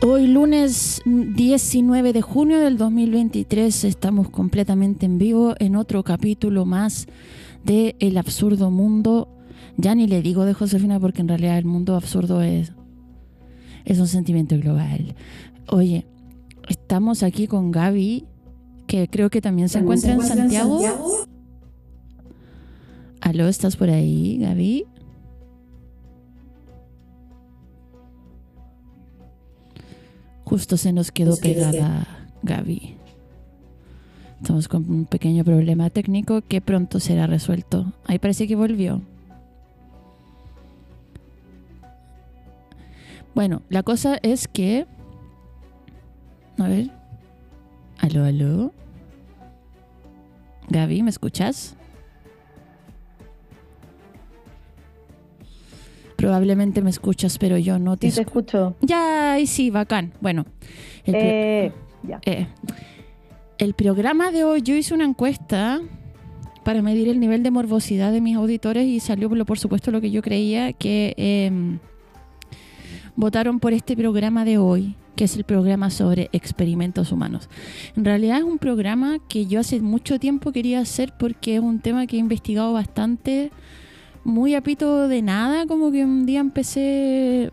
Hoy 0.00 0.28
lunes 0.28 1.02
19 1.04 2.12
de 2.12 2.22
junio 2.22 2.60
del 2.60 2.78
2023 2.78 3.82
estamos 3.82 4.30
completamente 4.30 5.06
en 5.06 5.18
vivo 5.18 5.54
en 5.58 5.74
otro 5.74 6.04
capítulo 6.04 6.64
más 6.64 7.08
de 7.64 7.96
El 7.98 8.16
absurdo 8.16 8.70
mundo. 8.70 9.28
Ya 9.76 9.96
ni 9.96 10.06
le 10.06 10.22
digo 10.22 10.44
de 10.44 10.54
Josefina 10.54 11.00
porque 11.00 11.22
en 11.22 11.28
realidad 11.28 11.58
el 11.58 11.64
mundo 11.64 11.96
absurdo 11.96 12.42
es, 12.42 12.72
es 13.84 13.98
un 13.98 14.06
sentimiento 14.06 14.56
global. 14.56 15.16
Oye, 15.66 16.06
estamos 16.68 17.24
aquí 17.24 17.48
con 17.48 17.72
Gaby, 17.72 18.24
que 18.86 19.08
creo 19.08 19.30
que 19.30 19.40
también 19.40 19.68
se 19.68 19.80
encuentra 19.80 20.12
en 20.12 20.22
Santiago. 20.22 20.80
Aló, 23.20 23.48
¿estás 23.48 23.76
por 23.76 23.90
ahí, 23.90 24.38
Gaby? 24.38 24.86
Justo 30.48 30.78
se 30.78 30.94
nos 30.94 31.12
quedó 31.12 31.36
pegada 31.36 32.06
Gaby. 32.42 32.96
Estamos 34.40 34.66
con 34.66 34.90
un 34.90 35.04
pequeño 35.04 35.44
problema 35.44 35.90
técnico 35.90 36.40
que 36.40 36.62
pronto 36.62 37.00
será 37.00 37.26
resuelto. 37.26 37.92
Ahí 38.06 38.18
parece 38.18 38.48
que 38.48 38.56
volvió. 38.56 39.02
Bueno, 43.34 43.60
la 43.68 43.82
cosa 43.82 44.18
es 44.22 44.48
que... 44.48 44.86
A 46.56 46.66
ver. 46.66 46.90
Aló, 47.98 48.24
aló. 48.24 48.72
Gaby, 50.70 51.02
¿me 51.02 51.10
escuchas? 51.10 51.76
Probablemente 56.18 56.82
me 56.82 56.90
escuchas, 56.90 57.38
pero 57.38 57.58
yo 57.58 57.78
no 57.78 57.96
te 57.96 58.10
Sí, 58.10 58.16
te 58.16 58.22
escucho. 58.22 58.74
Ya, 58.80 59.34
ahí 59.34 59.46
sí, 59.46 59.70
bacán. 59.70 60.12
Bueno, 60.20 60.46
el, 61.04 61.14
Eh, 61.14 61.72
ya. 62.02 62.18
eh, 62.26 62.48
el 63.58 63.74
programa 63.74 64.32
de 64.32 64.42
hoy, 64.42 64.62
yo 64.62 64.74
hice 64.74 64.94
una 64.94 65.04
encuesta 65.04 65.80
para 66.64 66.82
medir 66.82 67.06
el 67.08 67.20
nivel 67.20 67.44
de 67.44 67.52
morbosidad 67.52 68.10
de 68.10 68.20
mis 68.20 68.34
auditores 68.36 68.84
y 68.88 68.98
salió, 68.98 69.30
por 69.30 69.58
supuesto, 69.60 69.92
lo 69.92 70.00
que 70.00 70.10
yo 70.10 70.20
creía 70.20 70.72
que 70.72 71.14
em, 71.16 71.78
votaron 73.14 73.60
por 73.60 73.72
este 73.72 73.96
programa 73.96 74.44
de 74.44 74.58
hoy, 74.58 74.96
que 75.14 75.22
es 75.22 75.36
el 75.36 75.44
programa 75.44 75.88
sobre 75.88 76.30
experimentos 76.32 77.12
humanos. 77.12 77.48
En 77.96 78.04
realidad 78.04 78.38
es 78.38 78.44
un 78.44 78.58
programa 78.58 79.18
que 79.28 79.46
yo 79.46 79.60
hace 79.60 79.80
mucho 79.80 80.18
tiempo 80.18 80.50
quería 80.50 80.80
hacer 80.80 81.12
porque 81.16 81.54
es 81.54 81.60
un 81.60 81.78
tema 81.78 82.08
que 82.08 82.16
he 82.16 82.18
investigado 82.18 82.72
bastante, 82.72 83.52
muy 84.28 84.54
a 84.54 84.60
pito 84.60 85.08
de 85.08 85.22
nada, 85.22 85.66
como 85.66 85.90
que 85.90 86.04
un 86.04 86.26
día 86.26 86.40
empecé 86.40 87.52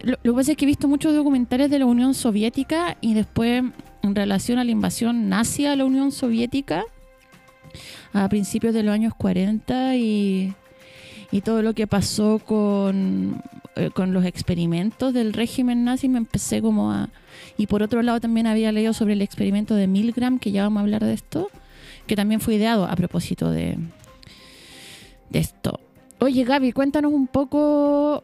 lo, 0.00 0.16
que 0.16 0.32
pasa 0.32 0.52
es 0.52 0.56
que 0.56 0.64
he 0.64 0.66
visto 0.66 0.86
muchos 0.86 1.14
documentales 1.14 1.70
de 1.70 1.78
la 1.78 1.86
Unión 1.86 2.14
Soviética 2.14 2.96
y 3.00 3.14
después 3.14 3.64
en 4.02 4.14
relación 4.14 4.58
a 4.58 4.64
la 4.64 4.70
invasión 4.70 5.28
nazi 5.28 5.66
a 5.66 5.74
la 5.74 5.84
Unión 5.84 6.12
Soviética 6.12 6.84
a 8.12 8.28
principios 8.28 8.74
de 8.74 8.82
los 8.82 8.94
años 8.94 9.12
40 9.16 9.96
y, 9.96 10.54
y 11.32 11.40
todo 11.40 11.62
lo 11.62 11.74
que 11.74 11.86
pasó 11.86 12.38
con, 12.38 13.42
eh, 13.74 13.90
con 13.90 14.12
los 14.12 14.24
experimentos 14.24 15.12
del 15.12 15.32
régimen 15.32 15.84
nazi 15.84 16.08
me 16.08 16.18
empecé 16.18 16.62
como 16.62 16.92
a... 16.92 17.08
Y 17.56 17.66
por 17.66 17.82
otro 17.82 18.02
lado 18.02 18.20
también 18.20 18.46
había 18.46 18.70
leído 18.70 18.92
sobre 18.92 19.14
el 19.14 19.22
experimento 19.22 19.74
de 19.74 19.88
Milgram, 19.88 20.38
que 20.38 20.52
ya 20.52 20.62
vamos 20.62 20.78
a 20.78 20.82
hablar 20.82 21.04
de 21.04 21.12
esto, 21.12 21.50
que 22.06 22.14
también 22.14 22.40
fue 22.40 22.54
ideado 22.54 22.86
a 22.86 22.94
propósito 22.94 23.50
de, 23.50 23.78
esto. 25.32 25.80
Oye 26.20 26.44
Gaby, 26.44 26.72
cuéntanos 26.72 27.12
un 27.12 27.26
poco 27.26 28.22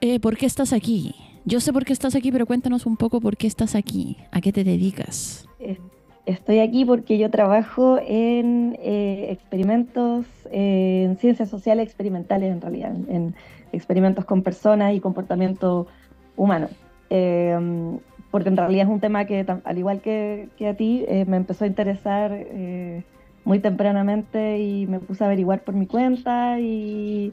eh, 0.00 0.18
¿por 0.20 0.36
qué 0.36 0.46
estás 0.46 0.72
aquí? 0.72 1.14
Yo 1.44 1.60
sé 1.60 1.72
por 1.72 1.84
qué 1.84 1.92
estás 1.92 2.14
aquí, 2.16 2.32
pero 2.32 2.44
cuéntanos 2.46 2.86
un 2.86 2.96
poco 2.96 3.20
por 3.20 3.36
qué 3.36 3.46
estás 3.46 3.74
aquí. 3.76 4.16
¿A 4.32 4.40
qué 4.40 4.52
te 4.52 4.64
dedicas? 4.64 5.46
Es- 5.60 5.78
Estoy 6.26 6.58
aquí 6.58 6.84
porque 6.84 7.18
yo 7.18 7.30
trabajo 7.30 8.00
en 8.04 8.76
eh, 8.82 9.28
experimentos, 9.30 10.26
eh, 10.50 11.04
en 11.04 11.16
ciencias 11.18 11.48
sociales 11.48 11.86
experimentales 11.86 12.50
en 12.50 12.60
realidad, 12.60 12.90
en, 12.96 13.14
en 13.14 13.34
experimentos 13.70 14.24
con 14.24 14.42
personas 14.42 14.92
y 14.92 14.98
comportamiento 14.98 15.86
humano. 16.36 16.66
Eh, 17.10 17.56
porque 18.32 18.48
en 18.48 18.56
realidad 18.56 18.86
es 18.88 18.92
un 18.92 18.98
tema 18.98 19.24
que, 19.26 19.46
al 19.64 19.78
igual 19.78 20.00
que, 20.00 20.48
que 20.58 20.66
a 20.66 20.74
ti, 20.74 21.04
eh, 21.06 21.24
me 21.28 21.36
empezó 21.36 21.62
a 21.62 21.68
interesar 21.68 22.32
muy 23.46 23.60
tempranamente 23.60 24.58
y 24.58 24.88
me 24.88 24.98
puse 24.98 25.22
a 25.22 25.28
averiguar 25.28 25.62
por 25.62 25.72
mi 25.72 25.86
cuenta 25.86 26.58
y 26.58 27.32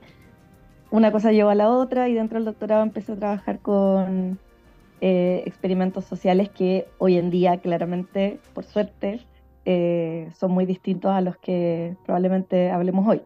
una 0.92 1.12
cosa 1.12 1.32
llevó 1.32 1.50
a 1.50 1.56
la 1.56 1.72
otra 1.72 2.08
y 2.08 2.14
dentro 2.14 2.38
del 2.38 2.46
doctorado 2.46 2.84
empecé 2.84 3.14
a 3.14 3.16
trabajar 3.16 3.60
con 3.60 4.38
eh, 5.02 5.42
experimentos 5.48 6.06
sociales 6.06 6.50
que 6.50 6.86
hoy 7.00 7.18
en 7.18 7.32
día 7.32 7.58
claramente, 7.58 8.40
por 8.54 8.64
suerte, 8.64 9.22
eh, 9.66 10.30
son 10.38 10.52
muy 10.52 10.68
distintos 10.68 11.12
a 11.12 11.22
los 11.22 11.36
que 11.38 11.98
probablemente 12.06 12.70
hablemos 12.70 13.08
hoy. 13.08 13.24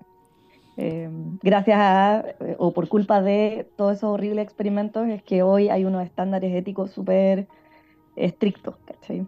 Eh, 0.78 1.10
gracias 1.44 1.78
a, 1.78 2.24
o 2.58 2.72
por 2.72 2.88
culpa 2.88 3.22
de 3.22 3.68
todos 3.76 3.98
esos 3.98 4.12
horribles 4.12 4.46
experimentos, 4.46 5.10
es 5.10 5.22
que 5.24 5.44
hoy 5.44 5.68
hay 5.68 5.84
unos 5.84 6.06
estándares 6.06 6.56
éticos 6.56 6.92
súper 6.92 7.48
estrictos, 8.16 8.78
¿cachai? 8.86 9.28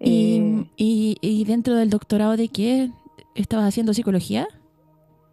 Y, 0.00 0.38
Eh, 0.38 0.64
y- 0.76 1.16
y 1.20 1.44
dentro 1.44 1.74
del 1.76 1.90
doctorado 1.90 2.36
de 2.36 2.48
qué 2.48 2.90
estabas 3.34 3.66
haciendo 3.68 3.94
psicología? 3.94 4.46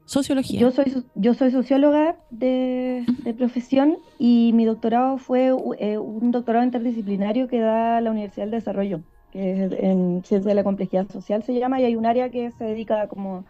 Sociología. 0.06 0.59
Yo 0.59 0.72
soy, 0.72 0.90
so- 0.90 1.03
yo 1.16 1.34
soy 1.35 1.51
socióloga 1.51 2.16
de, 2.31 3.06
de 3.23 3.34
profesión 3.35 3.97
y 4.18 4.51
mi 4.53 4.66
doctorado 4.66 5.18
fue 5.19 5.51
eh, 5.79 5.97
un 6.00 6.31
doctorado 6.31 6.66
interdisciplinario 6.66 7.47
que 7.47 7.59
da 7.59 8.01
la 8.01 8.09
Universidad 8.09 8.45
del 8.45 8.51
Desarrollo, 8.51 9.01
que 9.31 9.66
es 9.66 9.72
en 9.73 10.23
Ciencia 10.25 10.50
de 10.50 10.56
la 10.56 10.63
Complejidad 10.63 11.07
Social 11.12 11.44
se 11.44 11.53
llama, 11.59 11.79
y 11.79 11.85
hay 11.85 11.95
un 11.95 12.07
área 12.07 12.29
que 12.31 12.50
se 12.51 12.63
dedica 12.63 13.07
como 13.07 13.45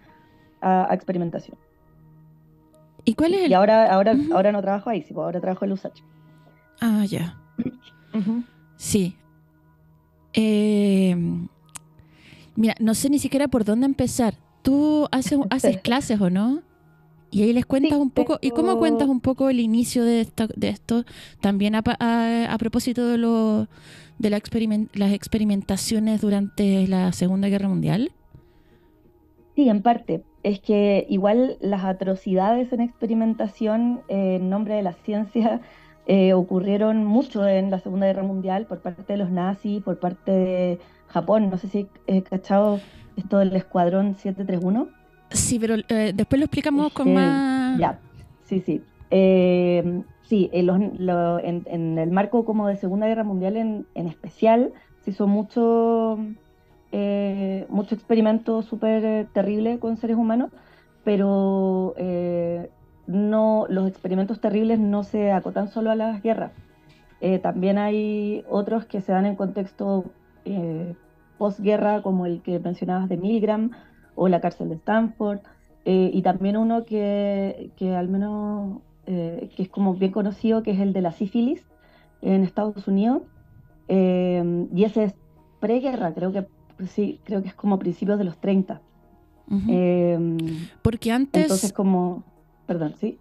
a, 0.60 0.92
a 0.92 0.94
experimentación. 0.94 1.58
¿Y 3.06 3.14
cuál 3.14 3.34
es 3.36 3.44
el...? 3.44 3.52
Y 3.52 3.54
ahora, 3.54 3.90
ahora, 3.94 4.14
ahora 4.34 4.52
no 4.52 4.62
trabajo 4.62 4.90
ahí, 4.90 5.02
sí, 5.04 5.14
pues 5.14 5.24
ahora 5.24 5.40
trabajo 5.40 5.64
en 5.64 5.72
USACH. 5.72 6.02
Ah, 6.82 7.06
ya. 7.08 7.38
Sí. 8.76 9.16
Eh, 10.34 11.16
mira, 12.56 12.76
no 12.80 12.94
sé 12.94 13.10
ni 13.10 13.20
siquiera 13.20 13.48
por 13.48 13.66
dónde 13.66 13.86
empezar. 13.86 14.36
Tú 14.62 15.08
haces, 15.12 15.40
haces 15.50 15.78
clases 15.82 16.20
o 16.22 16.30
no? 16.30 16.62
Y 17.32 17.44
ahí 17.44 17.54
les 17.54 17.66
cuentas 17.66 17.92
Sí, 17.98 18.02
un 18.02 18.10
poco. 18.10 18.40
¿Y 18.42 18.52
cómo 18.52 18.78
cuentas 18.78 19.08
un 19.08 19.22
poco 19.22 19.50
el 19.50 19.60
inicio 19.60 20.04
de, 20.04 20.22
esta- 20.22 20.48
de 20.56 20.70
esto? 20.70 21.06
También 21.42 21.76
a, 21.76 21.84
pa- 21.84 21.98
a- 22.00 22.52
a 22.52 22.58
propósito 22.58 23.08
de, 23.08 23.18
lo, 23.20 23.68
de 24.18 24.30
la 24.32 24.40
las 24.94 25.14
experimentaciones 25.14 26.22
durante 26.22 26.88
la 26.88 27.12
Segunda 27.14 27.48
Guerra 27.50 27.70
Mundial. 27.70 28.12
Sí, 29.56 29.70
en 29.70 29.82
parte. 29.82 30.24
Es 30.44 30.60
que 30.62 31.06
igual 31.10 31.58
las 31.62 31.84
atrocidades 31.84 32.72
en 32.72 32.82
experimentación 32.82 34.02
eh, 34.08 34.38
en 34.38 34.50
nombre 34.50 34.76
de 34.76 34.84
la 34.84 34.94
ciencia 34.94 35.62
eh, 36.12 36.34
ocurrieron 36.34 37.06
mucho 37.06 37.48
en 37.48 37.70
la 37.70 37.78
Segunda 37.80 38.08
Guerra 38.08 38.24
Mundial 38.24 38.66
por 38.66 38.80
parte 38.80 39.04
de 39.14 39.18
los 39.18 39.30
nazis, 39.30 39.84
por 39.84 40.00
parte 40.00 40.32
de 40.32 40.80
Japón. 41.08 41.50
No 41.52 41.58
sé 41.60 41.68
si 41.68 41.88
he 42.08 42.24
cachado 42.24 42.80
esto 43.16 43.38
del 43.38 43.56
Escuadrón 43.56 44.16
731. 44.16 44.88
Sí, 45.30 45.60
pero 45.60 45.76
eh, 45.88 46.12
después 46.16 46.40
lo 46.40 46.46
explicamos 46.46 46.92
con 46.94 47.14
más... 47.14 47.80
Ya, 47.80 48.00
sí, 48.46 48.60
sí. 48.66 48.82
Eh, 49.12 50.02
sí, 50.24 50.50
en, 50.52 50.66
los- 50.66 50.80
lo- 51.00 51.38
en- 51.40 51.66
en 51.68 52.00
el 52.00 52.10
marco 52.10 52.44
como 52.44 52.68
de 52.68 52.76
Segunda 52.78 53.06
Guerra 53.08 53.24
Mundial 53.24 53.56
en, 53.58 53.86
en 53.94 54.08
especial, 54.08 54.72
se 55.06 55.12
hizo 55.12 55.28
mucho, 55.28 56.18
eh, 56.92 57.68
mucho 57.70 57.94
experimento 57.94 58.64
súper 58.64 59.06
eh, 59.06 59.28
terrible 59.32 59.78
con 59.78 59.98
seres 59.98 60.18
humanos, 60.18 60.50
pero 61.04 61.94
eh, 61.98 62.70
no, 63.10 63.66
los 63.70 63.88
experimentos 63.88 64.40
terribles 64.40 64.80
no 64.80 65.04
se 65.04 65.32
acotan 65.32 65.68
solo 65.68 65.90
a 65.90 65.96
las 65.96 66.22
guerras. 66.22 66.52
Eh, 67.22 67.40
también 67.40 67.78
hay 67.78 68.46
otros 68.48 68.86
que 68.86 69.02
se 69.02 69.12
dan 69.12 69.26
en 69.26 69.36
contexto 69.36 70.06
eh, 70.46 70.96
posguerra, 71.38 72.04
como 72.04 72.28
el 72.28 72.42
que 72.42 72.60
mencionabas 72.60 73.10
de 73.10 73.18
Milgram 73.18 73.72
o 74.16 74.28
la 74.28 74.40
cárcel 74.42 74.70
de 74.70 74.76
Stanford, 74.76 75.40
eh, 75.86 76.12
y 76.14 76.22
también 76.22 76.56
uno 76.56 76.86
que, 76.86 77.72
que 77.78 77.96
al 77.96 78.10
menos 78.10 78.82
eh, 79.08 79.50
que 79.56 79.64
es 79.64 79.70
como 79.70 79.96
bien 79.96 80.12
conocido, 80.12 80.62
que 80.62 80.72
es 80.72 80.80
el 80.80 80.94
de 80.94 81.02
la 81.02 81.12
sífilis 81.12 81.66
en 82.22 82.44
Estados 82.44 82.88
Unidos, 82.88 83.24
eh, 83.88 84.68
y 84.76 84.84
ese 84.84 85.06
es 85.06 85.16
preguerra, 85.60 86.14
creo 86.14 86.32
que, 86.32 86.46
pues 86.78 86.92
sí, 86.92 87.20
creo 87.24 87.42
que 87.42 87.48
es 87.48 87.56
como 87.56 87.80
principios 87.80 88.20
de 88.20 88.26
los 88.26 88.38
30. 88.38 88.82
Ujú. 89.50 89.64
Em, 89.68 90.38
Porque 90.84 91.12
antes, 91.12 91.42
entonces 91.42 91.74
como, 91.74 92.24
perdón, 92.70 92.94
sí. 93.02 93.18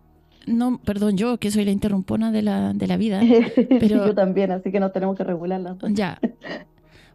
no, 0.46 0.78
perdón, 0.78 1.16
yo 1.16 1.38
que 1.38 1.50
soy 1.50 1.64
la 1.64 1.72
interrumpona 1.72 2.30
de 2.30 2.42
la, 2.42 2.72
de 2.74 2.86
la 2.86 2.96
vida, 2.96 3.20
Pero- 3.80 4.06
Yo 4.06 4.14
también, 4.14 4.52
así 4.52 4.70
que 4.70 4.78
nos 4.80 4.92
tenemos 4.92 5.16
que 5.16 5.24
regular 5.24 5.60
las 5.60 5.78
dos. 5.78 5.90
ya. 5.92 6.20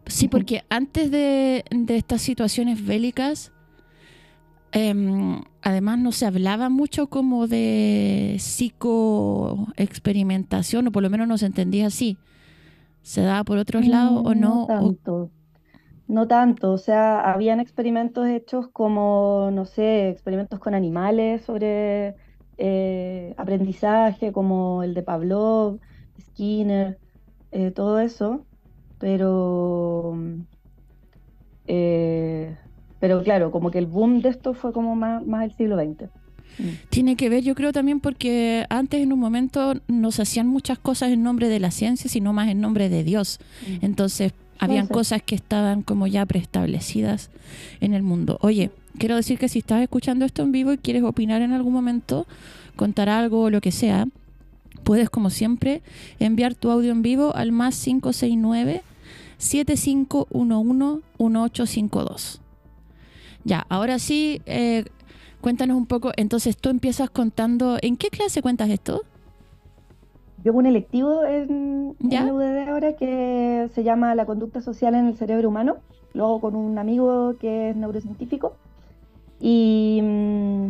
Sí, 0.06 0.28
porque 0.28 0.64
antes 0.68 1.10
de, 1.10 1.64
de 1.70 1.96
estas 1.96 2.20
situaciones 2.20 2.84
bélicas, 2.84 3.52
em, 4.72 5.40
además 5.62 5.98
no 5.98 6.12
se 6.12 6.26
hablaba 6.26 6.68
mucho 6.68 7.06
como 7.06 7.46
de 7.46 8.36
psicoexperimentación, 8.38 10.88
o 10.88 10.92
por 10.92 11.02
lo 11.02 11.08
menos 11.10 11.28
no 11.28 11.38
se 11.38 11.46
entendía 11.46 11.86
así. 11.86 12.18
¿Se 13.02 13.20
daba 13.22 13.44
por 13.44 13.58
otros 13.58 13.86
lados 13.86 14.22
o 14.24 14.34
no? 14.34 14.64
O- 14.64 14.66
tanto. 14.66 15.30
No 16.06 16.28
tanto, 16.28 16.72
o 16.72 16.78
sea, 16.78 17.20
habían 17.32 17.60
experimentos 17.60 18.26
hechos 18.26 18.68
como, 18.68 19.50
no 19.52 19.64
sé, 19.64 20.10
experimentos 20.10 20.58
con 20.60 20.74
animales 20.74 21.42
sobre 21.42 22.14
eh, 22.58 23.34
aprendizaje, 23.36 24.30
como 24.30 24.82
el 24.82 24.92
de 24.94 25.02
Pavlov, 25.02 25.78
Skinner, 26.20 26.98
eh, 27.52 27.70
todo 27.70 28.00
eso, 28.00 28.44
pero, 28.98 30.12
mm, 30.14 30.40
eh, 31.66 32.56
pero 33.00 33.22
claro, 33.22 33.50
como 33.50 33.70
que 33.70 33.78
el 33.78 33.86
boom 33.86 34.20
de 34.20 34.28
esto 34.28 34.54
fue 34.54 34.72
como 34.72 34.94
más, 34.96 35.24
más 35.26 35.44
el 35.44 35.52
siglo 35.52 35.76
XX. 35.76 36.10
Mm. 36.58 36.68
Tiene 36.90 37.16
que 37.16 37.28
ver, 37.28 37.42
yo 37.42 37.54
creo 37.54 37.72
también 37.72 38.00
porque 38.00 38.66
antes 38.68 39.00
en 39.02 39.12
un 39.12 39.18
momento 39.18 39.74
no 39.88 40.12
se 40.12 40.22
hacían 40.22 40.46
muchas 40.46 40.78
cosas 40.78 41.10
en 41.10 41.22
nombre 41.22 41.48
de 41.48 41.60
la 41.60 41.70
ciencia, 41.70 42.10
sino 42.10 42.32
más 42.32 42.48
en 42.48 42.60
nombre 42.60 42.88
de 42.88 43.02
Dios. 43.02 43.40
Entonces, 43.82 44.32
habían 44.64 44.86
cosas 44.86 45.22
que 45.22 45.34
estaban 45.34 45.82
como 45.82 46.06
ya 46.06 46.26
preestablecidas 46.26 47.30
en 47.80 47.94
el 47.94 48.02
mundo. 48.02 48.38
Oye, 48.40 48.70
quiero 48.98 49.16
decir 49.16 49.38
que 49.38 49.48
si 49.48 49.60
estás 49.60 49.82
escuchando 49.82 50.24
esto 50.24 50.42
en 50.42 50.52
vivo 50.52 50.72
y 50.72 50.78
quieres 50.78 51.02
opinar 51.02 51.42
en 51.42 51.52
algún 51.52 51.72
momento, 51.72 52.26
contar 52.76 53.08
algo 53.08 53.42
o 53.42 53.50
lo 53.50 53.60
que 53.60 53.72
sea, 53.72 54.06
puedes 54.82 55.10
como 55.10 55.30
siempre 55.30 55.82
enviar 56.18 56.54
tu 56.54 56.70
audio 56.70 56.92
en 56.92 57.02
vivo 57.02 57.34
al 57.34 57.52
más 57.52 57.82
569 57.82 58.82
7511 59.38 61.02
1852. 61.18 62.40
Ya, 63.44 63.66
ahora 63.68 63.98
sí, 63.98 64.40
eh, 64.46 64.84
cuéntanos 65.40 65.76
un 65.76 65.86
poco. 65.86 66.12
Entonces 66.16 66.56
tú 66.56 66.70
empiezas 66.70 67.10
contando, 67.10 67.78
¿en 67.82 67.96
qué 67.96 68.08
clase 68.08 68.42
cuentas 68.42 68.70
esto? 68.70 69.04
Yo 70.44 70.50
hago 70.50 70.58
un 70.58 70.66
electivo 70.66 71.24
en, 71.24 71.96
en 72.00 72.10
¿Ya? 72.10 72.22
la 72.22 72.34
UDD 72.34 72.68
ahora 72.68 72.92
que 72.96 73.70
se 73.74 73.82
llama 73.82 74.14
La 74.14 74.26
conducta 74.26 74.60
social 74.60 74.94
en 74.94 75.06
el 75.06 75.16
cerebro 75.16 75.48
humano. 75.48 75.78
Lo 76.12 76.26
hago 76.26 76.40
con 76.42 76.54
un 76.54 76.76
amigo 76.76 77.36
que 77.40 77.70
es 77.70 77.76
neurocientífico. 77.76 78.54
Y 79.40 80.00
mm, 80.02 80.68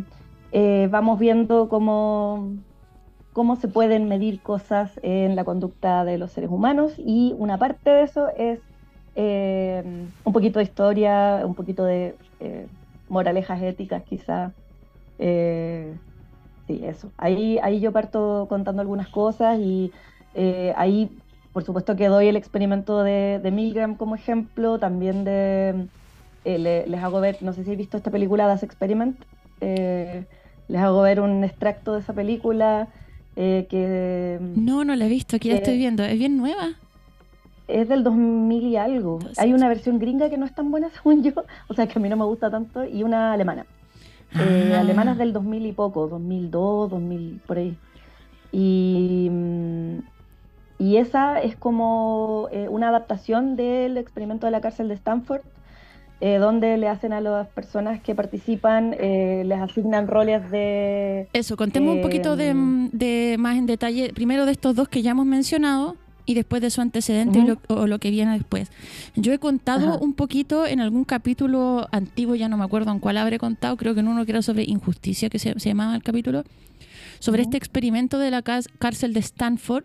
eh, 0.52 0.88
vamos 0.92 1.18
viendo 1.18 1.68
cómo, 1.68 2.52
cómo 3.32 3.56
se 3.56 3.66
pueden 3.66 4.06
medir 4.06 4.40
cosas 4.40 5.00
en 5.02 5.34
la 5.34 5.42
conducta 5.42 6.04
de 6.04 6.18
los 6.18 6.30
seres 6.30 6.50
humanos. 6.50 6.92
Y 6.96 7.34
una 7.36 7.58
parte 7.58 7.90
de 7.90 8.02
eso 8.04 8.28
es 8.36 8.60
eh, 9.16 9.82
un 10.22 10.32
poquito 10.32 10.60
de 10.60 10.66
historia, 10.66 11.42
un 11.44 11.56
poquito 11.56 11.84
de 11.84 12.14
eh, 12.38 12.68
moralejas 13.08 13.60
éticas 13.60 14.04
quizá. 14.04 14.52
Eh, 16.68 16.78
Sí, 16.78 16.80
eso. 16.84 17.10
Ahí, 17.18 17.58
ahí 17.62 17.80
yo 17.80 17.92
parto 17.92 18.46
contando 18.48 18.80
algunas 18.82 19.08
cosas 19.08 19.58
y 19.58 19.92
eh, 20.34 20.72
ahí, 20.76 21.10
por 21.52 21.62
supuesto, 21.64 21.94
que 21.96 22.08
doy 22.08 22.28
el 22.28 22.36
experimento 22.36 23.02
de, 23.02 23.38
de 23.42 23.50
Milgram 23.50 23.96
como 23.96 24.14
ejemplo, 24.14 24.78
también 24.78 25.24
de, 25.24 25.86
eh, 26.44 26.58
le- 26.58 26.86
les 26.86 27.02
hago 27.02 27.20
ver, 27.20 27.36
no 27.42 27.52
sé 27.52 27.64
si 27.64 27.72
he 27.72 27.76
visto 27.76 27.96
esta 27.96 28.10
película, 28.10 28.46
Das 28.46 28.62
Experiment, 28.62 29.16
eh, 29.60 30.24
les 30.68 30.80
hago 30.80 31.02
ver 31.02 31.20
un 31.20 31.44
extracto 31.44 31.94
de 31.94 32.00
esa 32.00 32.12
película 32.14 32.88
eh, 33.36 33.66
que 33.68 34.38
No, 34.40 34.84
no 34.84 34.94
la 34.96 35.04
he 35.06 35.08
visto, 35.08 35.36
aquí 35.36 35.48
la 35.48 35.56
Eh, 35.56 35.58
estoy 35.58 35.76
viendo. 35.76 36.02
¿Es 36.04 36.18
bien 36.18 36.36
nueva? 36.38 36.70
es 37.66 37.88
del 37.88 38.04
2000 38.04 38.62
y 38.64 38.76
algo. 38.76 39.18
Hay 39.38 39.52
una 39.52 39.68
versión 39.68 39.98
gringa 39.98 40.28
que 40.28 40.36
no 40.38 40.44
es 40.46 40.54
tan 40.54 40.70
buena 40.70 40.88
según 40.94 41.22
yo, 41.22 41.32
o 41.68 41.74
sea 41.74 41.86
que 41.86 41.98
a 41.98 42.02
mí 42.02 42.08
no 42.08 42.16
me 42.16 42.24
gusta 42.24 42.50
tanto, 42.50 42.84
y 42.84 43.02
una 43.02 43.32
alemana. 43.32 43.66
Eh, 44.38 44.72
Ah. 44.74 44.80
alemanas 44.80 45.16
del 45.18 45.32
2000 45.32 45.66
y 45.66 45.72
poco, 45.72 46.08
2002, 46.08 46.90
2000, 46.90 47.40
por 47.46 47.58
ahí. 47.58 47.76
Y, 48.52 49.28
mm, 49.30 49.98
y 50.78 50.96
esa 50.96 51.40
es 51.40 51.56
como 51.56 52.48
eh, 52.52 52.68
una 52.68 52.88
adaptación 52.88 53.56
del 53.56 53.96
experimento 53.96 54.46
de 54.46 54.52
la 54.52 54.60
cárcel 54.60 54.88
de 54.88 54.94
Stanford, 54.94 55.42
eh, 56.20 56.38
donde 56.38 56.76
le 56.78 56.88
hacen 56.88 57.12
a 57.12 57.20
las 57.20 57.48
personas 57.48 58.00
que 58.00 58.14
participan, 58.14 58.94
eh, 58.98 59.42
les 59.44 59.60
asignan 59.60 60.06
roles 60.08 60.50
de... 60.50 61.28
Eso, 61.32 61.56
contemos 61.56 61.96
un 61.96 62.02
poquito 62.02 62.36
de, 62.36 62.48
Em, 62.50 62.90
de 62.90 63.36
más 63.38 63.56
en 63.56 63.66
detalle, 63.66 64.12
primero 64.14 64.46
de 64.46 64.52
estos 64.52 64.74
dos 64.74 64.88
que 64.88 65.02
ya 65.02 65.10
hemos 65.12 65.26
mencionado 65.26 65.96
y 66.26 66.34
después 66.34 66.62
de 66.62 66.70
su 66.70 66.80
antecedente 66.80 67.38
Ujú. 67.40 67.46
y 67.46 67.50
lo- 67.68 67.76
o 67.82 67.86
lo 67.86 67.98
que 67.98 68.10
viene 68.10 68.32
después. 68.32 68.70
Yo 69.14 69.32
he 69.32 69.38
contado 69.38 69.90
Ajá. 69.94 69.98
un 69.98 70.14
poquito 70.14 70.66
en 70.66 70.80
algún 70.80 71.04
capítulo 71.04 71.86
antiguo, 71.92 72.34
ya 72.34 72.48
no 72.48 72.56
me 72.56 72.64
acuerdo 72.64 72.90
en 72.92 72.98
cuál 72.98 73.18
habré 73.18 73.38
contado, 73.38 73.76
creo 73.76 73.94
que 73.94 74.00
en 74.00 74.08
uno 74.08 74.24
que 74.24 74.32
era 74.32 74.42
sobre 74.42 74.64
injusticia, 74.64 75.28
que 75.28 75.38
se, 75.38 75.58
se 75.60 75.68
llamaba 75.68 75.94
el 75.94 76.02
capítulo, 76.02 76.44
sobre 77.18 77.42
Ujú. 77.42 77.48
este 77.50 77.56
experimento 77.58 78.18
de 78.18 78.30
la 78.30 78.42
cárcel 78.42 79.12
de 79.12 79.20
Stanford 79.20 79.84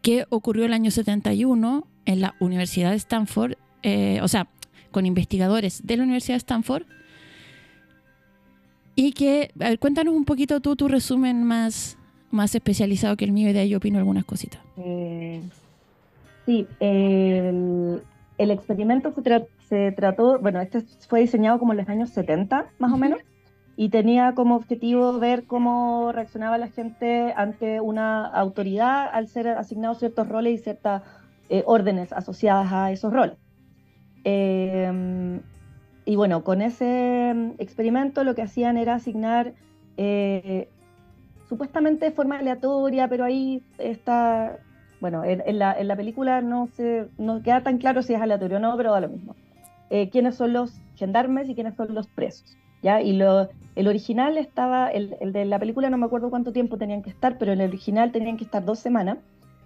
que 0.00 0.24
ocurrió 0.30 0.64
el 0.64 0.72
año 0.72 0.90
71 0.90 1.86
en 2.06 2.20
la 2.20 2.34
Universidad 2.40 2.90
de 2.90 2.96
Stanford, 2.96 3.52
eh, 3.82 4.18
o 4.22 4.28
sea, 4.28 4.48
con 4.90 5.06
investigadores 5.06 5.82
de 5.84 5.96
la 5.96 6.02
Universidad 6.02 6.34
de 6.34 6.38
Stanford. 6.38 6.84
Y 8.94 9.12
que, 9.12 9.50
a 9.60 9.68
ver, 9.70 9.78
cuéntanos 9.78 10.14
un 10.14 10.24
poquito 10.24 10.60
tú 10.60 10.76
tu 10.76 10.88
resumen 10.88 11.44
más, 11.44 11.96
más 12.32 12.54
especializado 12.56 13.16
que 13.16 13.24
el 13.24 13.30
mío 13.32 13.48
y 13.48 13.52
de 13.52 13.60
ahí 13.60 13.68
yo 13.68 13.78
opino 13.78 13.98
algunas 13.98 14.24
cositas. 14.24 14.60
Eh, 14.78 15.40
sí, 16.44 16.66
el, 16.80 18.02
el 18.38 18.50
experimento 18.50 19.12
se, 19.12 19.20
tra- 19.22 19.46
se 19.68 19.92
trató, 19.92 20.40
bueno, 20.40 20.60
este 20.60 20.82
fue 21.08 21.20
diseñado 21.20 21.60
como 21.60 21.72
en 21.72 21.78
los 21.78 21.88
años 21.88 22.10
70, 22.10 22.66
más 22.78 22.92
o 22.92 22.96
menos, 22.96 23.20
y 23.76 23.88
tenía 23.88 24.34
como 24.34 24.56
objetivo 24.56 25.18
ver 25.18 25.44
cómo 25.44 26.10
reaccionaba 26.12 26.58
la 26.58 26.68
gente 26.68 27.32
ante 27.36 27.80
una 27.80 28.26
autoridad 28.26 29.08
al 29.12 29.28
ser 29.28 29.48
asignados 29.48 29.98
ciertos 29.98 30.28
roles 30.28 30.60
y 30.60 30.62
ciertas 30.62 31.02
eh, 31.48 31.62
órdenes 31.66 32.12
asociadas 32.12 32.72
a 32.72 32.90
esos 32.90 33.12
roles. 33.12 33.36
Eh, 34.24 35.40
y 36.04 36.16
bueno, 36.16 36.44
con 36.44 36.62
ese 36.62 37.32
mm, 37.34 37.50
experimento 37.58 38.24
lo 38.24 38.34
que 38.34 38.42
hacían 38.42 38.76
era 38.76 38.94
asignar 38.94 39.52
eh, 39.96 40.68
supuestamente 41.52 42.06
de 42.06 42.12
forma 42.12 42.38
aleatoria, 42.38 43.08
pero 43.08 43.26
ahí 43.26 43.62
está, 43.76 44.56
bueno, 45.02 45.22
en, 45.22 45.42
en 45.44 45.58
la, 45.58 45.78
en 45.78 45.86
la 45.86 45.96
película 45.96 46.40
no 46.40 46.66
se 46.68 47.08
no 47.18 47.42
queda 47.42 47.62
tan 47.62 47.76
claro 47.76 48.02
si 48.02 48.14
es 48.14 48.22
aleatorio 48.22 48.56
o 48.56 48.60
no, 48.60 48.74
pero 48.78 48.90
da 48.90 49.00
lo 49.02 49.10
mismo. 49.10 49.36
Eh, 49.90 50.08
quiénes 50.08 50.36
son 50.36 50.54
los 50.54 50.80
gendarmes 50.94 51.50
y 51.50 51.54
quiénes 51.54 51.74
son 51.74 51.92
los 51.92 52.06
presos, 52.06 52.56
¿ya? 52.82 53.02
Y 53.02 53.12
lo, 53.12 53.50
el 53.76 53.86
original 53.86 54.38
estaba, 54.38 54.88
el, 54.88 55.14
el 55.20 55.34
de 55.34 55.44
la 55.44 55.58
película 55.58 55.90
no 55.90 55.98
me 55.98 56.06
acuerdo 56.06 56.30
cuánto 56.30 56.54
tiempo 56.54 56.78
tenían 56.78 57.02
que 57.02 57.10
estar, 57.10 57.36
pero 57.36 57.52
en 57.52 57.60
el 57.60 57.68
original 57.68 58.12
tenían 58.12 58.38
que 58.38 58.44
estar 58.44 58.64
dos 58.64 58.78
semanas 58.78 59.18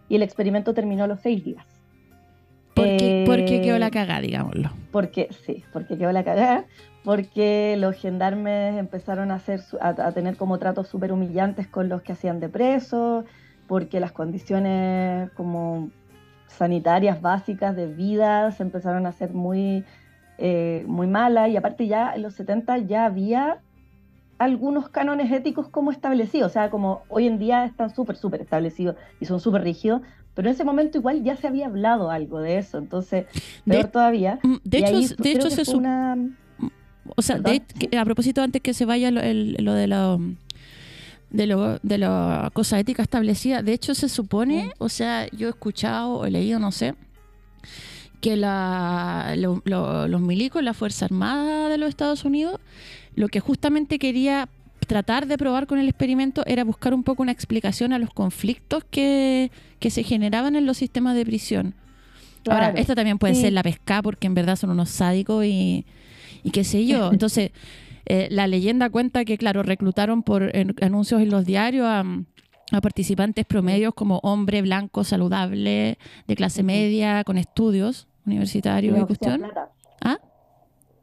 y 0.08 0.16
el 0.16 0.24
experimento 0.24 0.74
terminó 0.74 1.06
los 1.06 1.20
seis 1.20 1.44
días. 1.44 1.64
Porque, 2.76 3.23
Eh, 3.23 3.25
porque 3.26 3.62
quedó 3.62 3.78
la 3.78 3.90
cagada, 3.90 4.21
digámoslo. 4.21 4.71
Porque, 4.92 5.28
sí, 5.45 5.64
porque 5.73 5.97
quedó 5.97 6.12
la 6.12 6.25
cagada, 6.25 6.66
porque 7.04 7.75
los 7.78 7.97
gendarmes 7.97 8.76
empezaron 8.78 9.30
a, 9.30 9.37
hacer, 9.37 9.61
a, 9.80 9.88
a 9.88 10.12
tener 10.12 10.37
como 10.37 10.59
tratos 10.59 10.87
súper 10.88 11.11
humillantes 11.11 11.66
con 11.66 11.88
los 11.88 12.02
que 12.02 12.12
hacían 12.12 12.38
de 12.38 12.50
presos, 12.50 13.25
porque 13.66 13.99
las 13.99 14.12
condiciones 14.12 15.30
como 15.30 15.88
sanitarias 16.49 17.21
básicas 17.23 17.75
de 17.75 17.87
vida 17.87 18.52
se 18.52 18.62
empezaron 18.62 19.06
a 19.06 19.09
hacer 19.09 19.33
muy, 19.33 19.85
eh, 20.38 20.85
muy 20.87 21.06
malas, 21.06 21.49
y 21.49 21.56
aparte 21.56 21.87
ya 21.87 22.14
en 22.14 22.23
los 22.23 22.35
70 22.35 22.78
ya 22.78 23.06
había 23.06 23.59
algunos 24.38 24.88
cánones 24.90 25.32
éticos 25.32 25.68
como 25.68 25.90
establecidos, 25.90 26.50
o 26.50 26.52
sea, 26.52 26.70
como 26.70 27.02
hoy 27.08 27.26
en 27.26 27.38
día 27.38 27.64
están 27.64 27.94
súper, 27.94 28.16
súper 28.16 28.42
establecidos 28.42 28.96
y 29.20 29.24
son 29.26 29.40
súper 29.40 29.62
rígidos, 29.62 30.02
pero 30.34 30.48
en 30.48 30.54
ese 30.54 30.64
momento 30.64 30.98
igual 30.98 31.22
ya 31.24 31.36
se 31.36 31.46
había 31.46 31.66
hablado 31.66 32.10
algo 32.10 32.40
de 32.40 32.58
eso, 32.58 32.76
entonces, 32.78 33.26
De- 33.64 33.74
peor 33.78 33.86
todavía. 33.88 34.38
Mm, 34.42 34.56
De 34.64 34.78
Y 34.78 34.84
hecho, 34.84 34.96
ahí 34.96 35.08
de 35.18 35.32
hecho 35.32 35.50
se 35.50 35.62
sup- 35.62 35.76
una... 35.78 36.16
O 37.16 37.22
sea, 37.22 37.36
de- 37.36 37.60
¿Perdón? 37.60 37.88
que- 37.90 37.96
a 37.98 38.04
propósito, 38.04 38.42
antes 38.42 38.60
que 38.60 38.74
se 38.74 38.84
vaya 38.84 39.10
lo, 39.10 39.20
el- 39.20 39.56
lo 39.60 39.72
de 39.72 39.86
la 39.86 40.18
de 41.30 41.46
lo 41.46 41.78
de 41.82 41.98
la 41.98 42.50
cosa 42.52 42.78
ética 42.78 43.02
establecida, 43.02 43.60
de 43.62 43.72
hecho 43.72 43.94
se 43.94 44.08
supone, 44.08 44.66
Mm. 44.66 44.70
o 44.78 44.88
sea, 44.88 45.26
yo 45.30 45.48
he 45.48 45.50
escuchado 45.50 46.10
o 46.18 46.24
he 46.26 46.30
leído, 46.30 46.58
no 46.60 46.70
sé, 46.72 46.94
que 48.20 48.36
la, 48.36 49.34
lo- 49.36 49.60
lo- 49.64 50.08
los 50.08 50.20
milicos, 50.20 50.62
la 50.62 50.72
Fuerza 50.74 51.04
Armada 51.04 51.68
de 51.68 51.78
los 51.78 51.88
Estados 51.88 52.24
Unidos, 52.24 52.60
lo 53.16 53.26
que 53.28 53.40
justamente 53.40 53.99
quería 53.99 54.49
tratar 54.87 55.26
de 55.26 55.37
probar 55.37 55.66
con 55.66 55.80
el 55.80 55.88
experimento 55.88 56.44
era 56.46 56.62
buscar 56.62 56.94
un 56.94 57.02
poco 57.02 57.23
una 57.23 57.32
explicación 57.32 57.92
a 57.92 57.99
los 57.99 58.11
conflictos 58.14 58.85
que, 58.88 59.50
que 59.80 59.90
se 59.90 60.04
generaban 60.04 60.54
en 60.54 60.64
los 60.64 60.76
sistemas 60.76 61.16
de 61.16 61.25
prisión. 61.25 61.75
Ahora, 62.49 62.68
esta 62.70 62.94
también 62.94 63.18
puede 63.18 63.35
sí. 63.35 63.40
ser 63.40 63.52
la 63.52 63.64
pesca 63.64 64.00
porque 64.02 64.28
en 64.28 64.35
verdad 64.35 64.54
son 64.54 64.70
unos 64.70 64.90
sádicos 64.90 65.44
y, 65.44 65.85
y 66.44 66.50
qué 66.52 66.62
sé 66.62 66.87
yo. 66.87 67.11
Entonces, 67.12 67.50
eh, 68.04 68.28
la 68.30 68.46
leyenda 68.46 68.88
cuenta 68.90 69.25
que, 69.25 69.37
claro, 69.37 69.64
reclutaron 69.64 70.23
por 70.23 70.54
en- 70.54 70.76
anuncios 70.80 71.20
en 71.20 71.30
los 71.30 71.44
diarios 71.44 71.87
a, 71.87 72.04
a 72.70 72.80
participantes 72.80 73.44
promedios 73.46 73.94
como 73.94 74.18
hombre 74.18 74.62
blanco, 74.62 75.02
saludable, 75.02 75.99
de 76.28 76.37
clase 76.37 76.62
media, 76.62 77.25
con 77.25 77.37
estudios 77.38 78.06
universitarios 78.26 78.96
y 79.00 79.04
cuestión. 79.06 79.38
plata. 79.40 79.70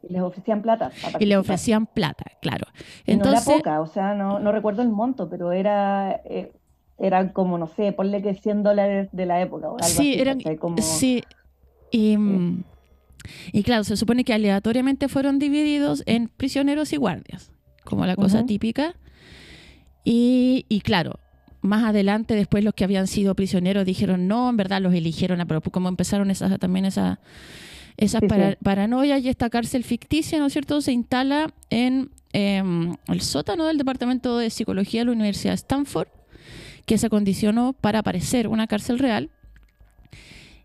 Y 0.08 0.12
les 0.12 0.22
ofrecían 0.22 0.62
plata. 0.62 0.90
Y 0.92 0.96
le 0.96 1.02
participar. 1.12 1.38
ofrecían 1.38 1.86
plata, 1.86 2.24
claro. 2.40 2.66
No 3.06 3.28
era 3.28 3.40
poca, 3.40 3.80
o 3.80 3.86
sea, 3.86 4.14
no, 4.14 4.38
no 4.38 4.52
recuerdo 4.52 4.82
el 4.82 4.88
monto, 4.88 5.28
pero 5.28 5.52
era, 5.52 6.20
eh, 6.24 6.52
eran 6.98 7.30
como, 7.30 7.58
no 7.58 7.66
sé, 7.66 7.92
ponle 7.92 8.22
que 8.22 8.34
100 8.34 8.62
dólares 8.62 9.08
de 9.12 9.26
la 9.26 9.40
época 9.40 9.68
o 9.68 9.76
algo 9.76 9.84
Sí, 9.86 10.12
así, 10.12 10.20
eran, 10.20 10.38
¿cachai? 10.38 10.56
Como, 10.56 10.78
sí. 10.78 11.22
Y, 11.90 12.16
y 13.52 13.62
claro, 13.62 13.84
se 13.84 13.96
supone 13.96 14.24
que 14.24 14.34
aleatoriamente 14.34 15.08
fueron 15.08 15.38
divididos 15.38 16.02
en 16.06 16.28
prisioneros 16.28 16.92
y 16.92 16.96
guardias, 16.96 17.52
como 17.84 18.06
la 18.06 18.16
cosa 18.16 18.44
típica. 18.46 18.94
Y, 20.04 20.66
y 20.68 20.80
claro, 20.80 21.18
más 21.64 21.84
adelante, 21.84 22.34
después 22.34 22.62
los 22.62 22.74
que 22.74 22.84
habían 22.84 23.06
sido 23.06 23.34
prisioneros 23.34 23.86
dijeron 23.86 24.28
no, 24.28 24.50
en 24.50 24.56
verdad 24.58 24.82
los 24.82 24.92
eligieron 24.92 25.40
a 25.40 25.46
propósito, 25.46 25.72
como 25.72 25.88
empezaron 25.88 26.30
esas, 26.30 26.58
también 26.58 26.84
esa, 26.84 27.20
esas 27.96 28.20
Sí, 28.20 28.26
sí. 28.26 28.28
para- 28.28 28.56
paranoias 28.62 29.22
y 29.22 29.28
esta 29.28 29.50
cárcel 29.50 29.84
ficticia, 29.84 30.38
¿no 30.38 30.46
es 30.46 30.52
cierto?, 30.52 30.80
se 30.80 30.92
instala 30.92 31.52
en 31.70 32.10
em, 32.32 32.96
el 33.06 33.20
sótano 33.20 33.64
del 33.66 33.78
Departamento 33.78 34.38
de 34.38 34.50
Psicología 34.50 35.02
de 35.02 35.04
la 35.06 35.12
Universidad 35.12 35.52
de 35.52 35.56
Stanford, 35.56 36.08
que 36.84 36.98
se 36.98 37.06
acondicionó 37.06 37.72
para 37.74 38.02
parecer 38.02 38.48
una 38.48 38.66
cárcel 38.66 38.98
real. 38.98 39.30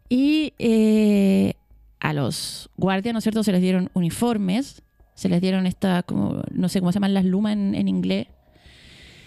Y 0.09 0.53
eh, 0.57 1.53
a 1.99 2.13
los 2.13 2.69
guardias, 2.77 3.13
¿no 3.13 3.19
es 3.19 3.23
cierto?, 3.23 3.43
se 3.43 3.51
les 3.51 3.61
dieron 3.61 3.91
uniformes, 3.93 4.81
se 5.13 5.29
les 5.29 5.41
dieron 5.41 5.67
esta, 5.67 6.01
como, 6.03 6.41
no 6.51 6.69
sé 6.69 6.79
cómo 6.79 6.91
se 6.91 6.95
llaman 6.97 7.13
las 7.13 7.25
lumas 7.25 7.53
en, 7.53 7.75
en 7.75 7.87
inglés, 7.87 8.27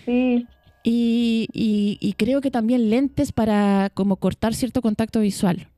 Sí, 0.05 0.49
y, 0.83 1.47
y- 1.53 1.97
y 2.01 2.13
creo 2.15 2.41
que 2.41 2.51
también 2.51 2.91
lentes 2.91 3.31
para 3.31 3.89
como 3.95 4.17
cortar 4.17 4.53
cierto 4.55 4.83
contacto 4.83 5.21
visual. 5.21 5.69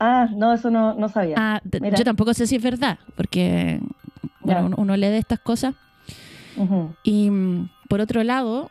Ah, 0.00 0.28
no, 0.34 0.52
eso 0.52 0.70
no, 0.70 0.94
no 0.94 1.08
sabía. 1.08 1.36
Ah, 1.38 1.60
yo 1.64 2.04
tampoco 2.04 2.34
sé 2.34 2.46
si 2.46 2.56
es 2.56 2.62
verdad, 2.62 2.98
porque 3.14 3.80
bueno, 4.40 4.66
uno, 4.66 4.76
uno 4.78 4.96
lee 4.96 5.08
de 5.08 5.18
estas 5.18 5.38
cosas. 5.38 5.74
Y 7.04 7.30
mm, 7.30 7.70
por 7.88 8.00
otro 8.00 8.22
lado, 8.24 8.70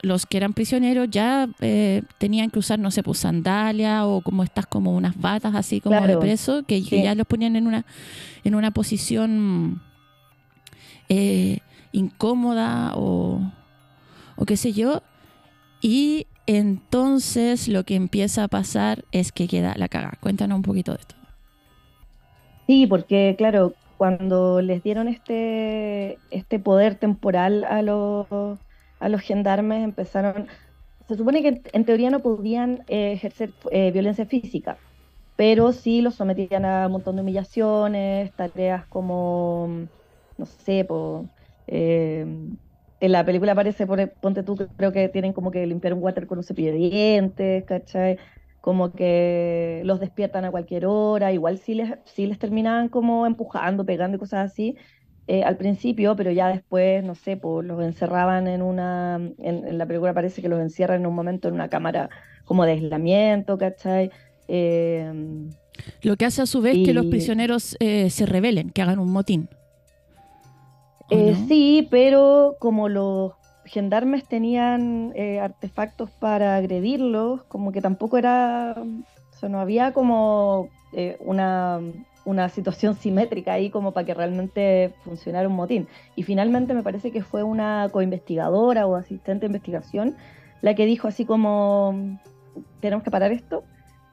los 0.00 0.26
que 0.26 0.36
eran 0.36 0.52
prisioneros 0.52 1.08
ya 1.10 1.48
eh, 1.60 2.02
tenían 2.18 2.50
que 2.50 2.58
usar, 2.58 2.78
no 2.78 2.90
sé, 2.90 3.02
pues 3.02 3.18
sandalias 3.18 4.02
o 4.04 4.20
como 4.22 4.44
estas 4.44 4.66
como 4.66 4.94
unas 4.94 5.18
batas 5.20 5.54
así 5.54 5.80
como 5.80 6.00
de 6.00 6.16
preso, 6.16 6.62
que, 6.64 6.80
ya 6.82 7.14
los 7.14 7.26
ponían 7.26 7.56
en 7.56 7.66
una, 7.66 7.84
en 8.44 8.54
una 8.54 8.70
posición 8.70 9.82
eh, 11.08 11.58
incómoda 11.92 12.92
o, 12.94 13.40
o 14.36 14.44
qué 14.46 14.56
sé 14.56 14.72
yo. 14.72 15.02
Y 15.80 16.26
entonces 16.48 17.68
lo 17.68 17.84
que 17.84 17.94
empieza 17.94 18.44
a 18.44 18.48
pasar 18.48 19.04
es 19.12 19.32
que 19.32 19.46
queda 19.48 19.74
la 19.76 19.88
cagada. 19.88 20.16
Cuéntanos 20.20 20.56
un 20.56 20.62
poquito 20.62 20.92
de 20.92 20.98
esto. 21.00 21.14
Sí, 22.66 22.86
porque 22.86 23.34
claro, 23.38 23.74
cuando 23.96 24.60
les 24.62 24.82
dieron 24.82 25.08
este, 25.08 26.22
este 26.30 26.58
poder 26.58 26.96
temporal 26.96 27.64
a 27.64 27.82
los, 27.82 28.26
a 28.98 29.08
los 29.08 29.20
gendarmes, 29.22 29.84
empezaron, 29.84 30.48
se 31.06 31.16
supone 31.16 31.42
que 31.42 31.62
en 31.72 31.84
teoría 31.84 32.10
no 32.10 32.20
podían 32.22 32.84
eh, 32.88 33.12
ejercer 33.12 33.54
eh, 33.70 33.90
violencia 33.92 34.26
física, 34.26 34.80
pero 35.36 35.72
sí 35.72 36.02
los 36.02 36.14
sometían 36.16 36.64
a 36.64 36.86
un 36.86 36.92
montón 36.92 37.16
de 37.16 37.22
humillaciones, 37.22 38.34
tareas 38.34 38.86
como, 38.86 39.88
no 40.36 40.46
sé, 40.46 40.84
po, 40.84 41.30
eh, 41.66 42.26
en 43.00 43.12
la 43.12 43.24
película 43.24 43.52
aparece, 43.52 43.86
por, 43.86 44.12
ponte 44.20 44.42
tú, 44.42 44.56
creo 44.76 44.92
que 44.92 45.08
tienen 45.08 45.32
como 45.32 45.50
que 45.50 45.66
limpiar 45.66 45.94
un 45.94 46.02
water 46.02 46.26
con 46.26 46.38
un 46.38 46.44
cepillo 46.44 46.72
de 46.72 46.78
dientes, 46.78 47.64
¿cachai? 47.64 48.18
como 48.60 48.92
que 48.92 49.82
los 49.84 50.00
despiertan 50.00 50.44
a 50.44 50.50
cualquier 50.50 50.86
hora, 50.86 51.32
igual 51.32 51.58
sí 51.58 51.74
les, 51.74 51.94
sí 52.04 52.26
les 52.26 52.38
terminaban 52.38 52.88
como 52.88 53.26
empujando, 53.26 53.86
pegando 53.86 54.16
y 54.16 54.18
cosas 54.20 54.50
así 54.50 54.76
eh, 55.26 55.44
al 55.44 55.56
principio, 55.56 56.16
pero 56.16 56.30
ya 56.32 56.48
después, 56.48 57.04
no 57.04 57.14
sé, 57.14 57.36
pues 57.36 57.66
los 57.66 57.82
encerraban 57.82 58.48
en 58.48 58.62
una, 58.62 59.16
en, 59.16 59.66
en 59.66 59.78
la 59.78 59.86
película 59.86 60.14
parece 60.14 60.42
que 60.42 60.48
los 60.48 60.60
encierran 60.60 61.00
en 61.00 61.06
un 61.06 61.14
momento 61.14 61.48
en 61.48 61.54
una 61.54 61.68
cámara 61.68 62.10
como 62.44 62.64
de 62.64 62.72
aislamiento, 62.72 63.58
¿cachai? 63.58 64.10
Eh, 64.48 65.12
Lo 66.02 66.16
que 66.16 66.24
hace 66.24 66.42
a 66.42 66.46
su 66.46 66.60
vez 66.60 66.80
que 66.80 66.92
los 66.92 67.06
Y- 67.06 67.10
prisioneros 67.10 67.76
eh, 67.80 68.10
se 68.10 68.26
rebelen, 68.26 68.70
que 68.70 68.82
hagan 68.82 68.98
un 68.98 69.10
motín. 69.12 69.48
¿O 71.10 71.14
Eh, 71.14 71.32
no? 71.32 71.48
Sí, 71.48 71.88
pero 71.90 72.56
como 72.58 72.88
los 72.88 73.32
gendarmes 73.64 74.24
tenían 74.24 75.12
eh, 75.14 75.40
artefactos 75.40 76.10
para 76.10 76.56
agredirlos, 76.56 77.44
como 77.44 77.72
que 77.72 77.80
tampoco 77.80 78.18
era, 78.18 78.74
o 78.76 79.36
sea, 79.36 79.48
no 79.48 79.60
había 79.60 79.92
como 79.92 80.68
eh, 80.92 81.18
una, 81.20 81.80
una 82.24 82.48
situación 82.48 82.94
simétrica 82.94 83.52
ahí 83.52 83.70
como 83.70 83.92
para 83.92 84.06
que 84.06 84.14
realmente 84.14 84.94
funcionara 85.04 85.48
un 85.48 85.56
motín. 85.56 85.86
Y 86.16 86.22
finalmente 86.22 86.74
me 86.74 86.82
parece 86.82 87.10
que 87.10 87.22
fue 87.22 87.42
una 87.42 87.88
coinvestigadora 87.92 88.86
o 88.86 88.96
asistente 88.96 89.40
de 89.40 89.46
investigación 89.46 90.16
la 90.60 90.74
que 90.74 90.86
dijo 90.86 91.08
así 91.08 91.24
como, 91.24 92.18
tenemos 92.80 93.04
que 93.04 93.10
parar 93.10 93.32
esto 93.32 93.64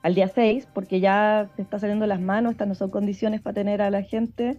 al 0.01 0.13
día 0.15 0.27
6 0.27 0.67
porque 0.73 0.99
ya 0.99 1.49
se 1.55 1.61
está 1.61 1.79
saliendo 1.79 2.05
las 2.05 2.21
manos, 2.21 2.51
estas 2.51 2.67
no 2.67 2.75
son 2.75 2.89
condiciones 2.89 3.41
para 3.41 3.55
tener 3.55 3.81
a 3.81 3.89
la 3.89 4.03
gente 4.03 4.57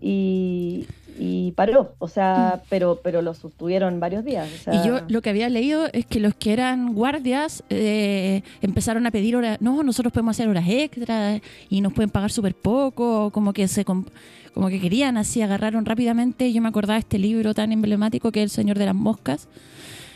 y, 0.00 0.86
y 1.18 1.52
paró, 1.52 1.94
o 1.98 2.08
sea, 2.08 2.62
pero, 2.70 3.00
pero 3.02 3.22
lo 3.22 3.34
sostuvieron 3.34 4.00
varios 4.00 4.24
días. 4.24 4.48
o 4.52 4.56
sea, 4.62 4.72
Mm. 4.72 4.76
Y 4.76 4.86
yo 4.88 5.00
lo 5.08 5.20
que 5.22 5.30
había 5.30 5.48
leído 5.48 5.86
es 5.92 6.06
que 6.06 6.20
los 6.20 6.34
que 6.34 6.52
eran 6.52 6.94
guardias 6.94 7.62
eh, 7.70 8.42
empezaron 8.60 9.06
a 9.06 9.10
pedir 9.10 9.36
horas, 9.36 9.58
no, 9.60 9.82
nosotros 9.82 10.12
podemos 10.12 10.36
hacer 10.36 10.48
horas 10.48 10.64
extras 10.68 11.40
y 11.68 11.80
nos 11.80 11.92
pueden 11.92 12.10
pagar 12.10 12.30
súper 12.32 12.54
poco, 12.54 13.30
como 13.30 13.52
que 13.52 13.68
se 13.68 13.84
com- 13.84 14.06
como 14.54 14.68
que 14.68 14.80
querían 14.80 15.16
así, 15.16 15.40
agarraron 15.42 15.84
rápidamente. 15.86 16.52
Yo 16.52 16.60
me 16.60 16.68
acordaba 16.68 16.94
de 16.94 17.00
este 17.00 17.18
libro 17.18 17.54
tan 17.54 17.72
emblemático 17.72 18.30
que 18.32 18.40
es 18.40 18.44
El 18.44 18.50
Señor 18.50 18.78
de 18.78 18.84
las 18.86 18.94
Moscas, 18.94 19.48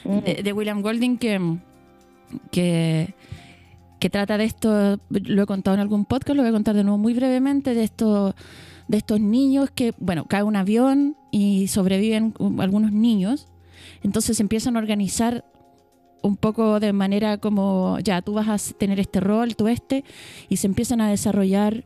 mm, 0.05 0.19
de, 0.19 0.43
de 0.43 0.53
William 0.53 0.83
Golding, 0.83 1.17
que, 1.19 1.57
que, 2.51 3.15
que 3.99 4.11
trata 4.11 4.37
de 4.39 4.45
esto, 4.45 4.99
lo 5.11 5.43
he 5.43 5.47
contado 5.47 5.75
en 5.75 5.81
algún 5.81 6.05
podcast, 6.05 6.37
lo 6.37 6.43
voy 6.43 6.51
a 6.51 6.53
contar 6.53 6.75
de 6.75 6.85
nuevo 6.85 6.99
muy 6.99 7.15
brevemente, 7.15 7.75
de 7.75 7.85
estos 7.85 8.35
de 8.89 8.99
estos 8.99 9.21
niños 9.21 9.71
que, 9.71 9.93
bueno, 9.99 10.25
cae 10.27 10.43
un 10.43 10.57
avión 10.57 11.17
y 11.31 11.69
sobreviven 11.69 12.35
algunos 12.59 12.93
niños, 12.93 13.47
entonces 14.03 14.39
empiezan 14.41 14.77
a 14.77 14.79
organizar 14.79 15.45
un 16.23 16.37
poco 16.37 16.81
de 16.81 16.93
manera 16.93 17.39
como, 17.39 17.99
ya, 18.03 18.23
tú 18.23 18.35
vas 18.35 18.49
a 18.49 18.75
tener 18.75 18.99
este 19.01 19.21
rol, 19.21 19.55
tú 19.57 19.69
este, 19.69 20.05
y 20.49 20.57
se 20.57 20.67
empiezan 20.67 21.01
a 21.01 21.09
desarrollar 21.11 21.85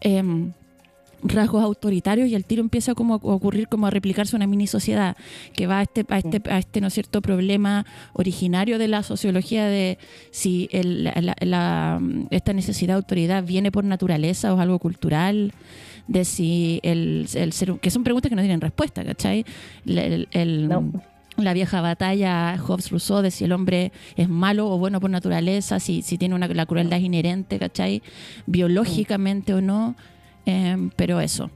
em, 0.00 0.52
rasgos 1.22 1.62
autoritarios 1.62 2.28
y 2.28 2.34
el 2.34 2.44
tiro 2.46 2.62
empieza 2.62 2.94
como 2.94 3.14
a 3.14 3.16
ocurrir 3.18 3.68
como 3.68 3.86
a 3.86 3.90
replicarse 3.90 4.34
una 4.36 4.46
mini 4.46 4.66
sociedad 4.66 5.16
que 5.52 5.66
va 5.66 5.80
a 5.80 5.82
este 5.82 6.06
a 6.08 6.16
este 6.18 6.40
a 6.50 6.58
este 6.58 6.80
no 6.80 6.86
es 6.86 6.94
cierto 6.94 7.20
problema 7.20 7.84
originario 8.14 8.78
de 8.78 8.88
la 8.88 9.02
sociología 9.02 9.66
de 9.66 9.98
si 10.30 10.68
el- 10.72 11.04
la- 11.04 11.36
la, 11.40 12.00
esta 12.30 12.54
necesidad 12.54 12.94
de 12.94 12.96
autoridad 12.96 13.44
viene 13.44 13.70
por 13.70 13.84
naturaleza 13.84 14.50
o 14.52 14.56
es 14.56 14.62
algo 14.62 14.78
cultural 14.78 15.52
de 16.10 16.24
si 16.24 16.80
el, 16.82 17.26
el 17.34 17.52
ser 17.52 17.78
que 17.78 17.90
son 17.90 18.02
preguntas 18.02 18.28
que 18.28 18.34
no 18.34 18.42
tienen 18.42 18.60
respuesta 18.60 19.04
¿cachai? 19.04 19.44
El- 19.86 19.98
el- 19.98 20.28
el- 20.32 20.68
No. 20.68 20.92
la 21.36 21.52
vieja 21.54 21.80
batalla 21.80 22.58
Hobbes-Rousseau 22.58 23.22
de 23.22 23.30
si 23.30 23.44
el 23.44 23.52
hombre 23.52 23.92
es 24.16 24.28
malo 24.28 24.68
o 24.68 24.76
bueno 24.76 25.00
por 25.00 25.08
naturaleza, 25.08 25.78
si, 25.78 26.02
si 26.02 26.18
tiene 26.18 26.34
una, 26.34 26.48
la 26.48 26.66
crueldad 26.66 26.98
es 26.98 27.04
inherente, 27.04 27.58
¿cachai? 27.58 28.02
Biológicamente 28.46 29.54
o 29.54 29.60
no, 29.60 29.94
em, 30.46 30.90
pero 30.96 31.20
eso. 31.20 31.48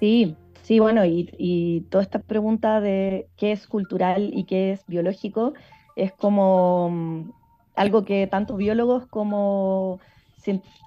Sí, 0.00 0.34
sí, 0.62 0.78
bueno, 0.78 1.04
y, 1.04 1.30
y 1.38 1.82
toda 1.90 2.02
esta 2.02 2.18
pregunta 2.20 2.80
de 2.80 3.28
qué 3.36 3.52
es 3.52 3.66
cultural 3.66 4.30
y 4.32 4.44
qué 4.44 4.72
es 4.72 4.80
biológico 4.86 5.52
es 5.96 6.12
como 6.12 6.90
mm, 6.90 7.30
algo 7.76 8.04
que 8.04 8.26
tanto 8.26 8.56
biólogos 8.56 9.06
como 9.06 10.00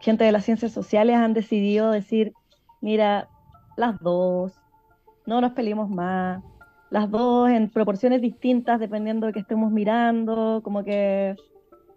gente 0.01 0.23
de 0.23 0.31
las 0.31 0.45
ciencias 0.45 0.71
sociales 0.71 1.15
han 1.17 1.33
decidido 1.33 1.91
decir, 1.91 2.33
mira, 2.81 3.29
las 3.77 3.99
dos, 3.99 4.53
no 5.25 5.41
nos 5.41 5.53
peleemos 5.53 5.89
más, 5.89 6.43
las 6.89 7.09
dos 7.09 7.49
en 7.49 7.69
proporciones 7.69 8.21
distintas 8.21 8.79
dependiendo 8.79 9.27
de 9.27 9.33
qué 9.33 9.39
estemos 9.39 9.71
mirando, 9.71 10.61
como 10.63 10.83
que 10.83 11.35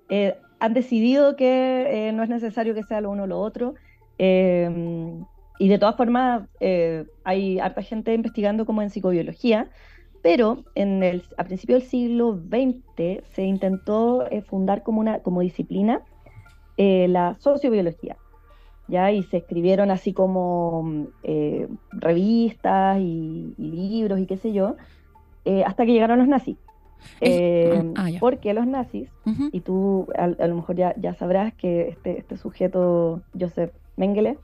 eh, 0.09 0.37
han 0.61 0.75
decidido 0.75 1.37
que 1.37 2.09
eh, 2.09 2.13
no 2.13 2.23
es 2.23 2.29
necesario 2.29 2.75
que 2.75 2.85
sea 2.85 3.01
lo 3.01 3.11
uno 3.11 3.25
o 3.25 3.27
lo 3.27 3.41
otro. 3.41 3.75
eh, 4.19 5.25
y 5.59 5.69
de 5.69 5.79
todas 5.79 5.97
formas, 5.97 6.49
eh, 6.61 7.07
hay 7.23 7.59
harta 7.61 7.83
gente 7.83 8.13
investigando 8.13 8.67
como 8.67 8.83
en 8.83 8.91
psicobiología, 8.91 9.71
pero 10.23 10.65
en 10.75 11.03
el, 11.03 11.23
a 11.37 11.45
principios 11.45 11.83
del 11.83 11.91
siglo 11.91 12.35
XX 12.37 13.25
se 13.35 13.45
intentó 13.45 14.29
eh, 14.31 14.43
fundar 14.43 14.83
como 14.83 15.01
una 15.01 15.21
como 15.21 15.41
disciplina 15.43 16.03
eh, 16.77 17.07
la 17.09 17.35
sociobiología. 17.35 18.17
¿ya? 18.89 19.13
Y 19.13 19.23
se 19.25 19.39
escribieron 19.39 19.91
así 19.91 20.13
como 20.13 21.07
eh, 21.23 21.69
revistas 21.91 22.99
y, 23.01 23.55
y 23.57 23.71
libros 23.71 24.19
y 24.21 24.27
qué 24.27 24.37
sé 24.37 24.53
yo, 24.53 24.77
eh, 25.45 25.65
hasta 25.65 25.87
que 25.87 25.93
llegaron 25.93 26.19
los 26.19 26.29
nazis. 26.29 26.57
Eh, 27.21 27.93
ah, 27.97 28.09
ya. 28.09 28.19
porque 28.19 28.55
los 28.55 28.67
nazis, 28.67 29.11
y 29.53 29.61
tú 29.61 30.09
a, 30.17 30.25
a 30.25 30.47
lo 30.47 30.55
mejor 30.55 30.75
ya, 30.75 30.95
ya 30.97 31.13
sabrás 31.13 31.53
que 31.53 31.89
este, 31.89 32.19
este 32.19 32.39
sujeto, 32.39 33.21
Joseph 33.39 33.73
Mengele, 33.97 34.39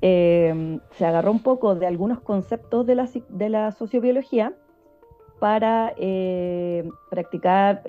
se 0.00 1.06
agarró 1.06 1.30
un 1.30 1.42
poco 1.42 1.74
de 1.74 1.86
algunos 1.86 2.20
conceptos 2.20 2.86
de 2.86 2.94
la, 2.94 3.08
de 3.28 3.48
la 3.50 3.72
sociobiología 3.72 4.54
para 5.38 5.94
practicar 7.10 7.82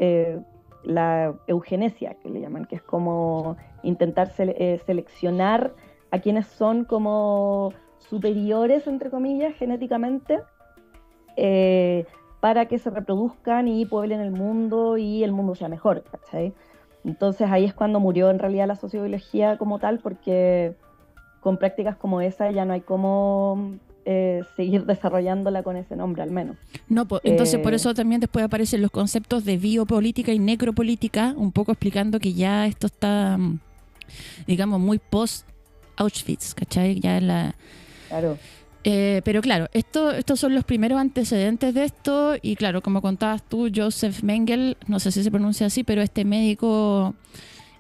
la 0.84 1.34
eugenesia, 1.48 2.16
que 2.22 2.30
le 2.30 2.42
llaman, 2.42 2.66
que 2.66 2.76
es 2.76 2.82
como 2.82 3.58
intentar 3.84 4.30
sele- 4.30 4.56
eh, 4.58 4.80
seleccionar 4.86 5.74
a 6.12 6.20
quienes 6.20 6.48
son 6.48 6.86
como 6.86 7.74
superiores, 7.98 8.86
entre 8.88 9.10
comillas, 9.10 9.56
genéticamente, 9.56 10.40
eh, 11.38 12.06
para 12.40 12.66
que 12.66 12.78
se 12.78 12.90
reproduzcan 12.90 13.68
y 13.68 13.86
pueblen 13.86 14.20
el 14.20 14.32
mundo 14.32 14.98
y 14.98 15.24
el 15.24 15.32
mundo 15.32 15.56
sea 15.56 15.70
mejor, 15.70 16.04
¿cachai? 16.04 16.54
Entonces 17.06 17.50
ahí 17.50 17.66
es 17.66 17.74
cuando 17.74 18.00
murió 18.00 18.30
en 18.30 18.40
realidad 18.40 18.68
la 18.68 18.76
sociobiología 18.76 19.58
como 19.58 19.80
tal, 19.80 20.00
porque 20.00 20.76
con 21.40 21.58
prácticas 21.58 21.96
como 21.98 22.22
esa 22.22 22.52
ya 22.52 22.66
no 22.66 22.74
hay 22.74 22.82
cómo 22.82 23.72
eh, 24.06 24.44
seguir 24.56 24.86
desarrollándola 24.86 25.64
con 25.64 25.78
ese 25.78 25.96
nombre 25.96 26.22
al 26.24 26.32
menos. 26.32 26.58
No, 26.90 27.08
po- 27.08 27.22
entonces 27.24 27.60
por 27.62 27.74
Eh, 27.74 27.78
eso 27.78 27.94
también 27.94 28.20
después 28.22 28.44
aparecen 28.46 28.82
los 28.82 28.92
conceptos 28.92 29.46
de 29.46 29.58
biopolítica 29.58 30.32
y 30.34 30.40
necropolítica, 30.40 31.34
un 31.38 31.52
poco 31.52 31.72
explicando 31.72 32.20
que 32.20 32.34
ya 32.34 32.66
esto 32.68 32.88
está, 32.88 33.38
mm, 33.38 33.60
digamos, 34.48 34.80
muy 34.80 35.00
post 35.00 35.48
Auschwitz, 35.96 36.54
¿cachai? 36.54 37.00
Ya 37.00 37.18
en 37.18 37.28
la, 37.28 37.56
Claro. 38.10 38.38
Eh, 38.86 39.22
pero 39.24 39.42
claro, 39.42 39.68
esto, 39.74 40.12
estos 40.12 40.40
son 40.42 40.54
los 40.54 40.66
primeros 40.66 41.00
antecedentes 41.00 41.74
de 41.74 41.86
esto 41.86 42.36
y 42.42 42.58
claro, 42.58 42.82
como 42.82 43.02
contabas 43.02 43.42
tú, 43.42 43.70
Joseph 43.74 44.24
Mengele, 44.24 44.76
no 44.88 45.00
sé 45.00 45.10
si 45.14 45.24
se 45.24 45.32
pronuncia 45.32 45.68
así, 45.68 45.86
pero 45.86 46.02
este 46.02 46.26
médico 46.26 47.16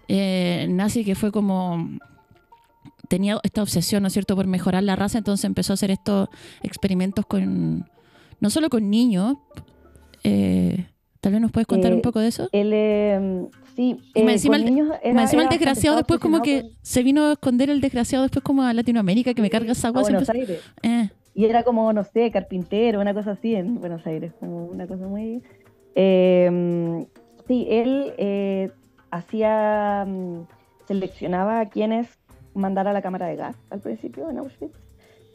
nazi 0.07 1.03
que 1.03 1.15
fue 1.15 1.31
como 1.31 1.89
tenía 3.13 3.37
esta 3.43 3.61
obsesión, 3.61 4.01
¿no 4.01 4.07
es 4.07 4.13
cierto?, 4.13 4.35
por 4.35 4.47
mejorar 4.47 4.81
la 4.81 4.95
raza, 4.95 5.19
entonces 5.19 5.45
empezó 5.45 5.71
a 5.73 5.75
hacer 5.75 5.91
estos 5.91 6.29
experimentos 6.63 7.23
con, 7.27 7.85
no 8.39 8.49
solo 8.49 8.69
con 8.69 8.89
niños, 8.89 9.35
eh, 10.23 10.87
tal 11.21 11.33
vez 11.33 11.41
nos 11.41 11.51
puedes 11.51 11.67
contar 11.67 11.91
Eh, 11.91 11.95
un 11.95 12.01
poco 12.01 12.19
de 12.19 12.27
eso. 12.29 12.49
Eh, 12.51 13.45
sí, 13.75 13.97
Y 14.15 14.21
encima 14.21 14.55
el- 14.57 14.67
era- 15.03 15.13
Más 15.13 15.25
encima 15.25 15.43
el 15.43 15.49
desgraciado 15.49 15.95
después 15.97 16.19
como 16.19 16.41
que 16.41 16.63
se 16.81 17.03
vino 17.03 17.21
a 17.25 17.33
esconder 17.33 17.69
el 17.69 17.81
desgraciado 17.81 18.23
después 18.23 18.41
como 18.43 18.63
a 18.63 18.73
Latinoamérica, 18.73 19.35
que 19.35 19.43
me 19.43 19.51
carga 19.51 19.73
esa 19.73 19.89
agua. 19.89 20.01
Eh, 20.81 21.09
Y 21.35 21.45
era 21.45 21.61
como, 21.63 21.93
no 21.93 22.03
sé, 22.03 22.31
carpintero, 22.31 22.99
una 22.99 23.13
cosa 23.13 23.31
así 23.31 23.53
en 23.53 23.79
Buenos 23.79 24.05
Aires, 24.07 24.33
como 24.39 24.65
una 24.65 24.87
cosa 24.87 25.05
muy... 25.07 25.43
Eh, 25.95 27.05
sí, 27.47 27.67
él 27.69 28.71
hacía, 29.11 30.05
mm, 30.07 30.47
seleccionaba 30.87 31.59
a 31.61 31.69
quienes 31.69 32.07
mandar 32.53 32.87
a 32.87 32.93
la 32.93 33.01
cámara 33.01 33.27
de 33.27 33.35
gas 33.37 33.57
al 33.69 33.81
principio 33.81 34.29
en 34.29 34.37
Auschwitz 34.39 34.77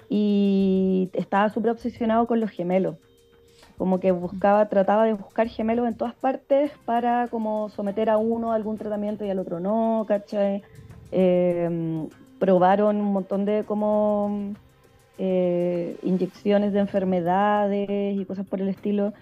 y 0.09 1.11
estaba 1.15 1.51
súper 1.51 1.73
obsesionado 1.73 2.27
con 2.27 2.41
los 2.41 2.51
gemelos. 2.51 2.99
Como 3.77 4.01
que 4.01 4.13
buscaba, 4.13 4.69
trataba 4.69 5.05
de 5.07 5.15
buscar 5.15 5.49
gemelos 5.49 5.87
en 5.89 5.97
todas 5.97 6.17
partes 6.17 6.73
para 6.85 7.29
como 7.31 7.69
someter 7.71 8.11
a 8.11 8.19
uno 8.19 8.53
a 8.53 8.57
algún 8.57 8.77
tratamiento 8.79 9.25
y 9.25 9.31
al 9.31 9.39
otro 9.39 9.61
no, 9.61 10.05
¿cachai? 10.09 10.65
Eh, 11.11 11.69
probaron 12.39 12.97
un 13.01 13.13
montón 13.13 13.45
de 13.45 13.65
como 13.65 14.57
eh, 15.17 15.99
inyecciones 16.03 16.73
de 16.73 16.81
enfermedades 16.81 18.17
y 18.17 18.27
cosas 18.27 18.47
por 18.47 18.61
el 18.61 18.69
estilo. 18.69 19.13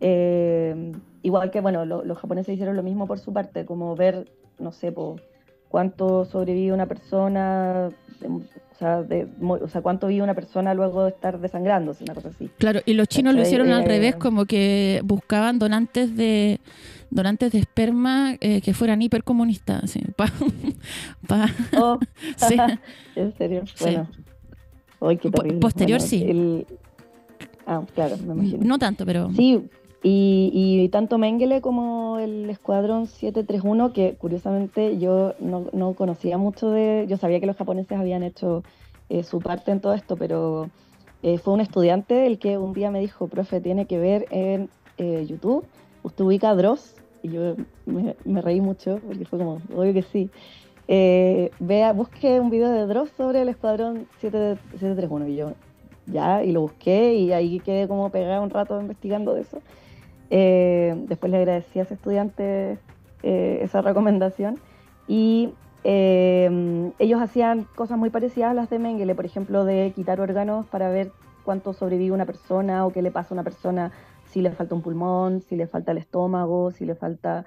Eh, 0.00 0.96
igual 1.22 1.50
que, 1.50 1.60
bueno, 1.60 1.84
lo- 1.84 2.04
los 2.04 2.18
japoneses 2.18 2.54
hicieron 2.54 2.76
lo 2.76 2.82
mismo 2.82 3.06
por 3.06 3.18
su 3.20 3.32
parte, 3.32 3.66
como 3.66 3.96
ver, 3.96 4.30
no 4.58 4.72
sé, 4.72 4.92
po, 4.92 5.24
cuánto 5.72 6.24
sobrevive 6.26 6.72
una 6.72 6.86
persona, 6.86 7.88
o, 8.28 8.42
sea, 8.78 9.02
de, 9.02 9.26
mo- 9.40 9.54
o 9.60 9.68
sea, 9.68 9.80
cuánto 9.80 10.06
vive 10.06 10.22
una 10.22 10.34
persona 10.34 10.74
luego 10.74 11.04
de 11.04 11.10
estar 11.10 11.40
desangrándose, 11.40 12.04
una 12.04 12.14
cosa 12.14 12.28
así. 12.28 12.50
Claro, 12.58 12.80
y 12.84 12.92
los 12.92 13.08
chinos 13.08 13.34
lo 13.34 13.40
hicieron 13.42 13.72
al 13.72 13.82
Eh, 13.82 13.86
revés, 13.88 14.16
como 14.16 14.44
que 14.44 15.00
buscaban 15.04 15.58
donantes 15.58 16.14
de 16.14 16.60
donantes 17.10 17.52
de 17.52 17.58
esperma 17.58 18.36
eh, 18.40 18.60
que 18.62 18.72
fueran 18.74 19.02
hipercomunistas, 19.02 19.84
así, 19.84 20.00
pa, 20.16 20.26
pa- 21.26 21.50
Oh, 21.78 21.98
sí. 22.36 22.56
¿En 23.16 23.36
serio? 23.36 23.62
Sí. 23.74 23.84
Bueno. 23.84 24.08
Ay, 25.00 25.16
qué 25.16 25.30
Po- 25.30 25.38
terrible. 25.38 25.60
posterior, 25.60 25.98
Bueno, 25.98 26.08
sí. 26.10 26.22
el- 26.28 26.66
Ah, 27.66 27.80
claro, 27.94 28.16
me 28.18 28.34
imagino. 28.34 28.64
no 28.64 28.78
tanto, 28.78 29.06
pero 29.06 29.30
Sí, 29.34 29.68
y, 30.04 30.88
tanto 30.90 31.16
Mengele 31.18 31.60
como 31.60 32.18
el 32.18 32.50
Escuadrón 32.50 33.06
731, 33.06 33.92
que 33.92 34.14
curiosamente 34.14 34.98
yo 34.98 35.34
no, 35.38 35.66
no 35.72 35.94
conocía 35.94 36.38
mucho 36.38 36.70
de... 36.70 37.06
Yo 37.08 37.16
sabía 37.16 37.38
que 37.38 37.46
los 37.46 37.56
japoneses 37.56 37.98
habían 37.98 38.22
hecho 38.22 38.64
eh, 39.08 39.22
su 39.22 39.38
parte 39.40 39.70
en 39.70 39.80
todo 39.80 39.94
esto, 39.94 40.16
pero 40.16 40.70
eh, 41.22 41.38
fue 41.38 41.54
un 41.54 41.60
estudiante 41.60 42.26
el 42.26 42.38
que 42.38 42.58
un 42.58 42.72
día 42.72 42.90
me 42.90 42.98
dijo, 42.98 43.28
profe, 43.28 43.60
tiene 43.60 43.86
que 43.86 43.98
ver 43.98 44.26
en 44.30 44.68
eh, 44.98 45.24
YouTube, 45.28 45.64
usted 46.02 46.24
ubica 46.24 46.54
Dross, 46.54 46.96
y 47.22 47.28
yo 47.28 47.54
me, 47.86 48.42
reí 48.42 48.60
mucho, 48.60 48.98
porque 49.06 49.24
fue 49.24 49.38
como, 49.38 49.60
obvio 49.76 49.94
que 49.94 50.02
sí. 50.02 50.30
Eh, 50.88 51.52
vea, 51.60 51.92
busque 51.92 52.40
un 52.40 52.50
video 52.50 52.70
de 52.70 52.86
Dross 52.86 53.10
sobre 53.16 53.42
el 53.42 53.48
Escuadrón 53.48 54.08
7 54.18 54.58
731, 54.72 55.28
y 55.28 55.36
yo, 55.36 55.52
ya, 56.06 56.42
y 56.42 56.50
lo 56.50 56.62
busqué 56.62 57.14
y 57.14 57.32
ahí 57.32 57.60
quedé 57.60 57.86
como 57.86 58.10
pegada 58.10 58.40
un 58.40 58.50
rato 58.50 58.80
investigando 58.80 59.34
de 59.34 59.42
eso. 59.42 59.62
Eh, 60.34 60.94
después 61.08 61.30
le 61.30 61.36
agradecí 61.36 61.78
a 61.78 61.82
ese 61.82 61.92
estudiante 61.92 62.78
eh, 63.22 63.58
esa 63.60 63.82
recomendación 63.82 64.58
y 65.06 65.52
eh, 65.84 66.90
ellos 66.98 67.20
hacían 67.20 67.64
cosas 67.74 67.98
muy 67.98 68.08
parecidas 68.08 68.52
a 68.52 68.54
las 68.54 68.70
de 68.70 68.78
Mengele, 68.78 69.14
por 69.14 69.26
ejemplo, 69.26 69.66
de 69.66 69.92
quitar 69.94 70.22
órganos 70.22 70.64
para 70.64 70.88
ver 70.88 71.12
cuánto 71.44 71.74
sobrevive 71.74 72.14
una 72.14 72.24
persona 72.24 72.86
o 72.86 72.92
qué 72.92 73.02
le 73.02 73.10
pasa 73.10 73.34
a 73.34 73.36
una 73.36 73.44
persona 73.44 73.92
si 74.24 74.40
le 74.40 74.52
falta 74.52 74.74
un 74.74 74.80
pulmón, 74.80 75.42
si 75.42 75.54
le 75.54 75.66
falta 75.66 75.92
el 75.92 75.98
estómago, 75.98 76.70
si 76.70 76.86
le 76.86 76.94
falta 76.94 77.44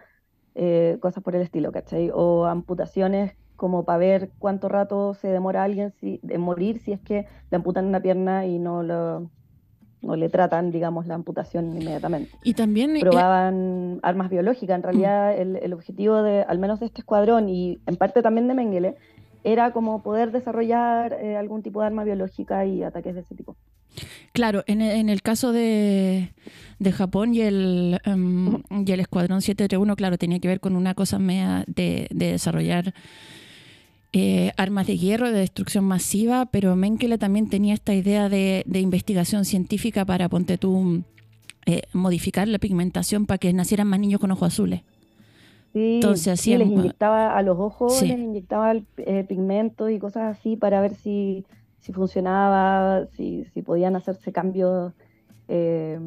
cosas 1.01 1.21
por 1.23 1.35
el 1.35 1.41
estilo, 1.41 1.71
¿cachai? 1.71 2.11
O 2.13 2.45
amputaciones 2.45 3.35
como 3.55 3.83
para 3.83 3.97
ver 3.97 4.31
cuánto 4.37 4.69
rato 4.69 5.15
se 5.15 5.27
demora 5.27 5.63
alguien 5.63 5.91
si, 5.91 6.21
en 6.29 6.39
morir 6.39 6.79
si 6.79 6.93
es 6.93 7.01
que 7.01 7.25
le 7.49 7.57
amputan 7.57 7.85
una 7.85 7.99
pierna 7.99 8.45
y 8.45 8.59
no, 8.59 8.83
lo, 8.83 9.31
no 10.05 10.15
le 10.15 10.29
tratan, 10.29 10.71
digamos, 10.71 11.07
la 11.07 11.15
amputación 11.15 11.65
inmediatamente. 11.75 12.31
y 12.43 12.53
también 12.53 12.95
eh, 12.95 12.99
Probaban 13.01 13.99
armas 14.03 14.29
biológicas, 14.29 14.75
en 14.77 14.83
realidad 14.83 15.37
el, 15.37 15.57
el 15.57 15.73
objetivo 15.73 16.21
de, 16.23 16.43
al 16.43 16.59
menos 16.59 16.79
de 16.79 16.85
este 16.87 17.01
escuadrón 17.01 17.49
y 17.49 17.79
en 17.87 17.95
parte 17.97 18.21
también 18.21 18.47
de 18.47 18.53
Mengele, 18.53 18.95
era 19.43 19.71
como 19.71 20.01
poder 20.01 20.31
desarrollar 20.31 21.13
eh, 21.13 21.37
algún 21.37 21.61
tipo 21.61 21.81
de 21.81 21.87
arma 21.87 22.03
biológica 22.03 22.65
y 22.65 22.81
ataques 22.83 23.13
de 23.15 23.21
ese 23.21 23.35
tipo. 23.35 23.55
claro, 24.33 24.63
en, 24.67 24.81
el- 24.81 24.97
en 24.97 25.09
el 25.09 25.21
caso 25.21 25.51
de, 25.51 26.33
de 26.79 26.91
Japón 26.91 27.33
y 27.35 27.41
el 27.41 27.99
em, 28.05 28.61
y 28.85 28.91
el 28.91 28.99
escuadrón 28.99 29.41
731, 29.41 29.95
claro, 29.95 30.17
tenía 30.17 30.39
que 30.39 30.47
ver 30.47 30.59
con 30.59 30.75
una 30.75 30.93
cosa 30.95 31.19
media 31.19 31.63
de, 31.67 32.07
de 32.11 32.31
desarrollar 32.31 32.93
eh, 34.17 34.53
armas 34.55 34.87
de 34.87 34.97
hierro, 34.97 35.29
de 35.29 35.39
destrucción 35.39 35.83
masiva, 35.83 36.45
pero 36.45 36.77
Mengele 36.77 37.17
también 37.17 37.49
tenía 37.49 37.73
esta 37.73 37.93
idea 37.93 38.29
de, 38.29 38.63
de 38.65 38.79
investigación 38.79 39.43
científica 39.43 40.05
para, 40.05 40.29
ponte 40.29 40.57
tú, 40.57 41.03
eh, 41.65 41.81
modificar 41.91 42.47
la 42.47 42.57
pigmentación 42.57 43.25
para 43.25 43.39
que 43.39 43.51
nacieran 43.51 43.87
más 43.87 43.99
niños 43.99 44.21
con 44.21 44.31
ojos 44.31 44.53
azules. 44.53 44.83
Sí, 45.73 45.95
Entonces 45.95 46.39
sí, 46.39 46.55
les 46.57 46.69
inyectaba 46.69 47.35
a 47.37 47.41
los 47.41 47.59
ojos, 47.59 47.93
Sí. 47.97 48.07
les 48.07 48.17
inyectaba 48.17 48.73
eh, 48.97 49.25
pigmentos 49.27 49.91
y 49.91 49.99
cosas 49.99 50.37
así 50.37 50.55
para 50.55 50.79
ver 50.79 50.93
si, 50.95 51.45
si 51.81 51.91
funcionaba, 51.91 53.07
si, 53.17 53.43
si 53.53 53.61
podían 53.63 53.97
hacerse 53.97 54.31
cambios 54.31 54.93
eh, 55.49 55.99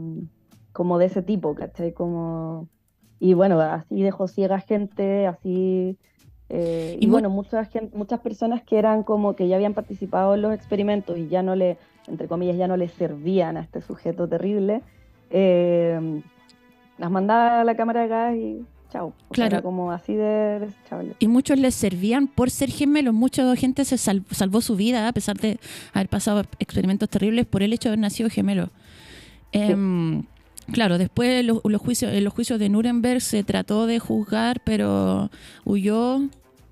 como 0.73 0.97
de 0.97 1.07
ese 1.07 1.21
tipo, 1.21 1.55
¿cachai? 1.55 1.93
Como, 1.93 2.69
y 3.21 3.35
bueno, 3.35 3.61
así 3.61 4.01
dejó 4.01 4.29
ciega 4.29 4.61
gente, 4.61 5.27
así... 5.27 5.99
eh, 6.51 6.97
Y 7.01 7.07
bueno, 7.07 7.31
muchas, 7.31 7.69
muchas 7.95 8.21
personas 8.21 8.63
que 8.63 8.79
eran 8.79 9.03
como 9.03 9.35
que 9.37 9.49
ya 9.49 9.57
habían 9.57 9.75
participado 9.75 10.35
en 10.35 10.43
los 10.43 10.55
experimentos 10.55 11.17
y 11.19 11.29
ya 11.29 11.43
no 11.43 11.55
le, 11.55 11.77
entre 12.07 12.27
comillas, 12.29 12.57
ya 12.57 12.67
no 12.69 12.77
le 12.77 12.89
servían 12.89 13.57
a 13.57 13.61
este 13.61 13.81
sujeto 13.83 14.29
terrible, 14.29 14.83
eh, 15.31 16.23
las 16.99 17.11
mandaba 17.11 17.61
a 17.61 17.65
la 17.65 17.77
cámara 17.77 18.03
de 18.03 18.09
gas 18.09 18.35
y 18.37 18.65
chao. 18.91 19.13
Claro. 19.31 19.57
era 19.57 19.63
como 19.63 19.93
así 19.93 20.15
de 20.15 20.61
desechable. 20.61 21.15
Y 21.19 21.29
muchos 21.29 21.59
les 21.59 21.75
servían 21.75 22.27
por 22.27 22.51
ser 22.51 22.71
gemelos. 22.71 23.13
Mucha 23.13 23.55
gente 23.55 23.85
se 23.85 23.99
sal- 23.99 24.25
salvó 24.31 24.63
su 24.63 24.75
vida 24.77 25.07
a 25.07 25.13
pesar 25.13 25.37
de 25.37 25.59
haber 25.93 26.09
pasado 26.09 26.43
experimentos 26.59 27.09
terribles 27.11 27.45
por 27.47 27.63
el 27.63 27.73
hecho 27.75 27.89
de 27.89 27.93
haber 27.93 27.99
nacido 28.01 28.31
gemelo. 28.31 28.71
Em, 29.53 30.25
claro, 30.73 30.99
después 30.99 31.45
los, 31.45 31.61
los 31.65 31.81
juicios, 31.81 32.13
en 32.13 32.25
los 32.25 32.33
juicios 32.33 32.59
de 32.59 32.69
Nuremberg 32.69 33.21
se 33.21 33.43
trató 33.45 33.87
de 33.87 33.99
juzgar, 33.99 34.61
pero 34.65 35.31
huyó 35.65 36.21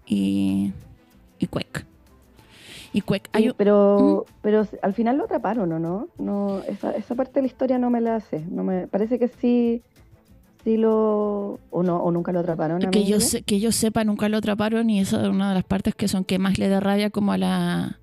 y, 0.06 0.72
y 1.38 1.46
Quake. 1.46 1.84
Y 2.92 3.02
Sí, 3.34 3.48
un- 3.48 3.54
pero, 3.58 4.24
pero 4.40 4.62
s- 4.62 4.78
al 4.82 4.94
final 4.94 5.18
lo 5.18 5.24
atraparon, 5.24 5.70
¿o 5.72 5.78
no? 5.78 6.08
no 6.18 6.62
esa, 6.66 6.92
esa 6.92 7.14
parte 7.14 7.32
de 7.34 7.42
la 7.42 7.46
historia 7.48 7.78
no 7.78 7.90
me 7.90 8.00
la 8.00 8.20
sé. 8.20 8.42
No 8.50 8.64
me, 8.64 8.86
parece 8.86 9.18
que 9.18 9.28
sí, 9.28 9.82
sí 10.64 10.78
lo... 10.78 11.58
O, 11.70 11.82
no, 11.82 11.98
o 11.98 12.10
nunca 12.10 12.32
lo 12.32 12.40
atraparon. 12.40 12.86
a 12.86 12.90
que 12.90 13.04
yo, 13.04 13.20
se- 13.20 13.42
que 13.42 13.60
yo 13.60 13.70
sepa, 13.70 14.02
nunca 14.04 14.30
lo 14.30 14.38
atraparon 14.38 14.88
y 14.88 15.00
esa 15.00 15.22
es 15.22 15.28
una 15.28 15.50
de 15.50 15.56
las 15.56 15.64
partes 15.64 15.94
que 15.94 16.08
son 16.08 16.24
que 16.24 16.38
más 16.38 16.58
le 16.58 16.68
da 16.68 16.80
rabia 16.80 17.10
como 17.10 17.32
a 17.32 17.38
la... 17.38 17.98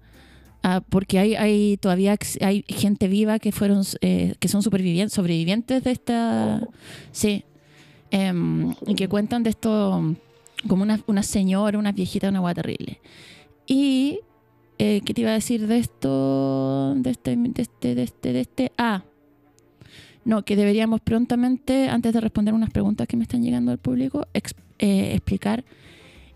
a- 0.64 0.82
porque 0.82 1.20
hay, 1.20 1.36
hay 1.36 1.78
todavía 1.78 2.18
hay 2.42 2.66
gente 2.68 3.08
viva 3.08 3.38
que 3.40 3.52
fueron 3.52 3.84
eh, 4.02 4.34
que 4.40 4.48
son 4.48 4.64
supervivientes, 4.64 5.14
sobrevivientes 5.14 5.84
de 5.84 5.92
esta... 5.92 6.68
Sí. 7.12 7.44
Em, 8.12 8.74
y 8.88 8.96
que 8.96 9.08
cuentan 9.08 9.44
de 9.44 9.50
esto 9.52 10.16
como 10.68 10.84
una, 10.84 11.00
una 11.08 11.24
señora, 11.24 11.78
una 11.78 11.92
viejita, 11.92 12.30
una 12.30 12.40
agua 12.40 12.54
terrible. 12.54 13.00
Y... 13.68 14.20
eh, 14.80 15.02
¿Qué 15.06 15.14
te 15.14 15.22
iba 15.22 15.30
a 15.32 15.34
decir 15.34 15.68
de 15.68 15.78
esto? 15.78 16.94
De 16.96 17.10
este, 17.12 17.36
de 17.38 17.62
este, 17.62 17.96
de 17.96 18.04
este, 18.04 18.34
de 18.34 18.40
este... 18.42 18.72
Ah, 18.78 19.04
no, 20.26 20.44
que 20.46 20.56
deberíamos 20.56 21.02
prontamente, 21.02 21.90
antes 21.90 22.14
de 22.14 22.22
responder 22.22 22.54
unas 22.54 22.70
preguntas 22.70 23.08
que 23.08 23.18
me 23.18 23.24
están 23.24 23.44
llegando 23.44 23.72
al 23.72 23.78
público, 23.78 24.26
eh, 24.80 25.12
explicar 25.14 25.66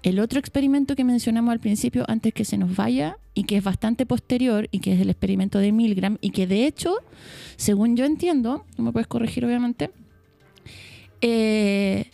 el 0.08 0.22
otro 0.22 0.40
experimento 0.40 0.96
que 0.96 1.04
mencionamos 1.04 1.52
al 1.52 1.60
principio 1.60 2.06
antes 2.08 2.34
que 2.34 2.46
se 2.46 2.58
nos 2.58 2.78
vaya 2.78 3.18
y 3.34 3.44
que 3.44 3.58
es 3.58 3.64
bastante 3.64 4.06
posterior 4.06 4.70
y 4.72 4.80
que 4.80 4.94
es 4.94 5.02
el 5.02 5.10
experimento 5.10 5.60
de 5.60 5.74
Milgram 5.74 6.18
y 6.22 6.30
que 6.30 6.48
de 6.48 6.66
hecho, 6.66 6.96
según 7.58 7.98
yo 7.98 8.06
entiendo, 8.06 8.66
no 8.78 8.86
me 8.86 8.94
puedes 8.94 9.08
corregir 9.08 9.44
obviamente, 9.44 9.92
eh, 11.20 12.10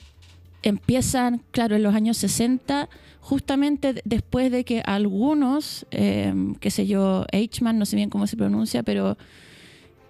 empiezan, 0.64 1.44
claro, 1.52 1.76
en 1.76 1.84
los 1.84 1.94
años 1.94 2.18
60, 2.18 2.90
justamente 3.20 4.02
después 4.06 4.52
de 4.52 4.66
que 4.66 4.82
algunos, 4.82 5.86
eh, 5.92 6.34
qué 6.60 6.72
sé 6.72 6.88
yo, 6.88 7.28
Eichmann, 7.32 7.78
no 7.78 7.86
sé 7.86 7.96
bien 7.96 8.10
cómo 8.10 8.26
se 8.26 8.38
pronuncia, 8.38 8.82
pero 8.82 9.18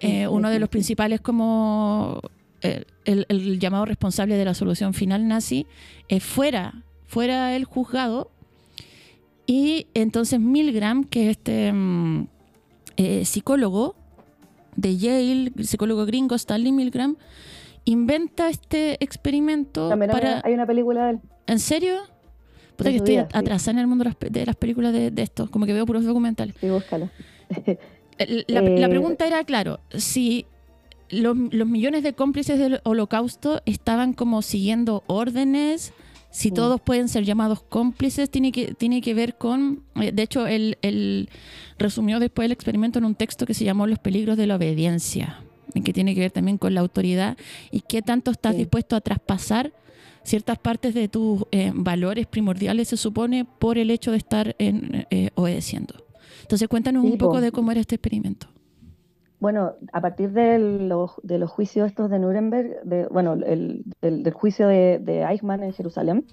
eh, 0.00 0.26
uno 0.26 0.48
de 0.48 0.58
los 0.58 0.70
principales 0.70 1.20
como 1.20 2.22
eh, 2.62 2.84
el, 3.04 3.26
el 3.28 3.58
llamado 3.58 3.84
responsable 3.84 4.36
de 4.36 4.44
la 4.46 4.54
solución 4.54 4.94
final 4.94 5.28
nazi, 5.28 5.66
fuera, 6.20 6.83
fuera 7.06 7.54
el 7.56 7.64
juzgado. 7.64 8.30
Y 9.46 9.86
entonces 9.94 10.40
Milgram, 10.40 11.04
que 11.04 11.24
es 11.30 11.36
este 11.36 11.72
mm, 11.72 12.26
eh, 12.96 13.24
psicólogo 13.24 13.94
de 14.76 14.96
Yale, 14.96 15.52
psicólogo 15.62 16.06
gringo, 16.06 16.34
Stanley 16.34 16.72
Milgram, 16.72 17.16
inventa 17.84 18.48
este 18.48 19.02
experimento 19.04 19.88
También 19.88 20.10
hay 20.10 20.14
para... 20.16 20.30
una- 20.32 20.42
hay 20.44 20.54
una 20.54 20.66
película 20.66 21.04
de 21.06 21.10
él. 21.12 21.20
¿En 21.46 21.58
serio? 21.60 21.96
Puta 22.76 22.90
que 22.90 22.96
estoy 22.96 23.14
vida, 23.16 23.28
sí. 23.30 23.38
atrasada 23.38 23.72
en 23.72 23.78
el 23.80 23.86
mundo 23.86 24.04
de 24.04 24.46
las, 24.46 24.56
películas 24.56 24.92
de, 24.92 25.10
de 25.10 25.22
esto, 25.22 25.48
como 25.50 25.66
que 25.66 25.72
veo 25.74 25.86
puros 25.86 26.04
documentales. 26.04 26.56
Sí, 26.60 26.68
búscalo. 26.70 27.08
La, 28.16 28.62
la 28.62 28.86
Eh, 28.86 28.88
pregunta 28.88 29.26
era, 29.26 29.42
claro, 29.44 29.80
si 29.90 30.46
los, 31.10 31.36
los 31.36 31.66
millones 31.68 32.04
de 32.04 32.12
cómplices 32.14 32.58
del 32.60 32.80
holocausto 32.84 33.60
estaban 33.66 34.12
como 34.12 34.40
siguiendo 34.40 35.02
órdenes, 35.08 35.92
si 36.34 36.50
Mm. 36.50 36.54
todos 36.54 36.80
pueden 36.80 37.08
ser 37.08 37.22
llamados 37.24 37.62
cómplices, 37.62 38.28
tiene 38.28 38.50
que, 38.50 38.74
tiene 38.74 39.00
que 39.00 39.14
ver 39.14 39.38
con... 39.38 39.84
eh, 40.00 40.10
De 40.10 40.22
hecho, 40.24 40.48
él, 40.48 40.78
él 40.82 41.28
resumió 41.78 42.18
después 42.18 42.46
el 42.46 42.52
experimento 42.52 42.98
en 42.98 43.04
un 43.04 43.14
texto 43.14 43.46
que 43.46 43.54
se 43.54 43.64
llamó 43.64 43.86
Los 43.86 44.00
peligros 44.00 44.36
de 44.36 44.48
la 44.48 44.56
obediencia, 44.56 45.40
y 45.74 45.82
que 45.82 45.92
tiene 45.92 46.12
que 46.14 46.20
ver 46.20 46.32
también 46.32 46.58
con 46.58 46.74
la 46.74 46.80
autoridad 46.80 47.36
y 47.70 47.80
qué 47.82 48.02
tanto 48.02 48.32
estás 48.32 48.52
Sí. 48.54 48.58
dispuesto 48.58 48.96
a 48.96 49.00
traspasar 49.00 49.72
ciertas 50.24 50.58
partes 50.58 50.92
de 50.94 51.06
tus 51.08 51.44
eh, 51.52 51.70
valores 51.74 52.26
primordiales, 52.26 52.88
se 52.88 52.96
supone, 52.96 53.44
por 53.44 53.78
el 53.78 53.90
hecho 53.90 54.10
de 54.10 54.16
estar 54.16 54.56
en, 54.58 55.06
eh, 55.10 55.30
obedeciendo. 55.36 55.94
Entonces, 56.42 56.66
cuéntanos 56.68 57.04
Sí, 57.04 57.10
un 57.12 57.18
poco 57.18 57.34
po. 57.34 57.40
de 57.42 57.52
cómo 57.52 57.70
era 57.70 57.80
este 57.80 57.94
experimento. 57.94 58.48
Bueno, 59.44 59.74
a 59.92 60.00
partir 60.00 60.32
de 60.32 60.58
los, 60.58 61.20
juicios 61.50 61.88
estos 61.88 62.08
de 62.08 62.18
Nuremberg, 62.18 62.80
de, 62.84 63.06
bueno, 63.08 63.34
el, 63.34 63.84
del- 64.00 64.32
juicio 64.32 64.68
de, 64.68 65.26
Eichmann 65.28 65.62
en 65.62 65.74
Jerusalén, 65.74 66.24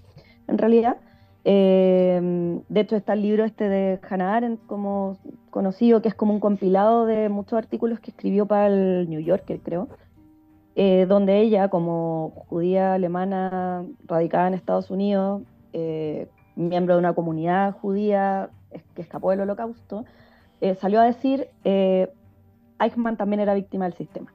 en 0.48 0.58
realidad, 0.58 0.96
eh, 1.44 2.62
de 2.70 2.80
hecho 2.80 2.96
está 2.96 3.12
el 3.12 3.24
libro 3.24 3.44
este 3.44 3.68
de 3.68 4.00
Hannah 4.10 4.38
Arendt, 4.38 4.66
como 4.66 5.18
conocido, 5.50 6.02
que 6.02 6.08
es 6.08 6.16
como 6.16 6.34
un 6.34 6.40
compilado 6.40 7.06
de 7.06 7.28
muchos 7.28 7.58
artículos 7.60 8.00
que 8.00 8.12
escribió 8.12 8.46
para 8.46 8.68
el 8.68 9.10
New 9.10 9.20
Yorker, 9.20 9.60
creo, 9.60 9.90
eh, 10.76 11.06
donde 11.06 11.42
ella, 11.42 11.68
como 11.68 12.32
judía 12.48 12.94
alemana 12.94 13.84
radicada 14.06 14.48
en 14.48 14.54
Estados 14.54 14.90
Unidos, 14.90 15.42
eh, 15.74 16.30
miembro 16.56 16.94
de 16.94 17.00
una 17.00 17.12
comunidad 17.12 17.74
judía 17.74 18.52
que 18.96 19.02
escapó 19.02 19.32
del 19.32 19.42
holocausto, 19.42 20.06
eh, 20.62 20.76
salió 20.76 21.02
a 21.02 21.04
decir, 21.04 21.50
Eichmann 22.82 23.18
también 23.18 23.40
era 23.40 23.54
víctima 23.54 23.86
del 23.86 23.94
sistema. 23.94 24.34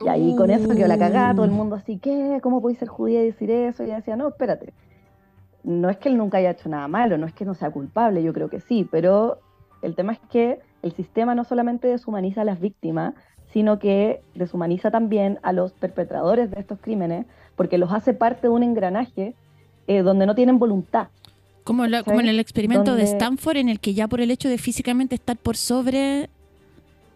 Y 0.00 0.08
ahí 0.08 0.36
con 0.36 0.50
eso 0.50 0.68
quedó 0.76 0.86
la 0.88 0.98
cagada, 0.98 1.34
todo 1.34 1.44
el 1.44 1.50
mundo 1.50 1.74
así, 1.76 1.98
¿qué? 1.98 2.38
¿Cómo 2.42 2.60
podéis 2.62 2.78
ser 2.78 2.88
judía 2.88 3.22
y 3.22 3.26
decir 3.26 3.50
eso? 3.50 3.82
Y 3.82 3.86
ella 3.86 3.96
decía, 3.96 4.16
no, 4.16 4.28
espérate. 4.28 4.72
No 5.64 5.90
es 5.90 5.96
que 5.96 6.08
él 6.08 6.16
nunca 6.16 6.38
haya 6.38 6.50
hecho 6.52 6.68
nada 6.68 6.86
malo, 6.88 7.18
no 7.18 7.26
es 7.26 7.32
que 7.34 7.44
no 7.44 7.54
sea 7.54 7.70
culpable, 7.70 8.22
yo 8.22 8.32
creo 8.32 8.48
que 8.48 8.60
sí, 8.60 8.86
pero 8.90 9.38
el 9.82 9.94
tema 9.96 10.12
es 10.12 10.20
que 10.30 10.60
el 10.82 10.92
sistema 10.92 11.34
no 11.34 11.42
solamente 11.44 11.88
deshumaniza 11.88 12.42
a 12.42 12.44
las 12.44 12.60
víctimas, 12.60 13.14
sino 13.52 13.78
que 13.80 14.20
deshumaniza 14.34 14.90
también 14.92 15.40
a 15.42 15.52
los 15.52 15.72
perpetradores 15.72 16.50
de 16.52 16.60
estos 16.60 16.78
crímenes, 16.80 17.26
porque 17.56 17.76
los 17.78 17.92
hace 17.92 18.14
parte 18.14 18.42
de 18.42 18.48
un 18.50 18.62
engranaje 18.62 19.34
eh, 19.88 20.02
donde 20.02 20.26
no 20.26 20.34
tienen 20.36 20.58
voluntad. 20.60 21.08
Como, 21.64 21.86
la- 21.86 22.02
como 22.04 22.20
en 22.20 22.28
el 22.28 22.38
experimento 22.38 22.94
de 22.94 23.02
Stanford, 23.14 23.56
en 23.56 23.68
el 23.68 23.80
que 23.80 23.94
ya 23.94 24.06
por 24.06 24.20
el 24.20 24.30
hecho 24.30 24.48
de 24.48 24.58
físicamente 24.58 25.16
estar 25.16 25.36
por 25.36 25.56
sobre... 25.56 26.30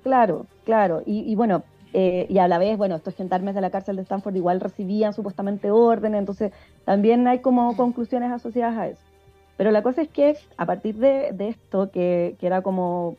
Claro, 0.02 0.46
claro. 0.64 1.02
Y, 1.06 1.30
y 1.30 1.34
bueno, 1.34 1.62
eh, 1.92 2.26
y 2.28 2.38
a 2.38 2.48
la 2.48 2.58
vez, 2.58 2.76
bueno, 2.76 2.96
estos 2.96 3.14
gendarmes 3.14 3.54
de 3.54 3.60
la 3.60 3.70
cárcel 3.70 3.96
de 3.96 4.02
Stanford 4.02 4.34
igual 4.34 4.60
recibían 4.60 5.12
supuestamente 5.12 5.70
órdenes, 5.70 6.18
entonces 6.18 6.52
también 6.84 7.26
hay 7.28 7.40
como 7.40 7.76
conclusiones 7.76 8.32
asociadas 8.32 8.76
a 8.78 8.88
eso. 8.88 9.00
Pero 9.56 9.70
la 9.70 9.82
cosa 9.82 10.02
es 10.02 10.08
que 10.08 10.36
a 10.56 10.66
partir 10.66 10.96
de, 10.96 11.32
de 11.32 11.48
esto, 11.48 11.90
que, 11.90 12.36
que 12.40 12.46
era 12.46 12.62
como 12.62 13.16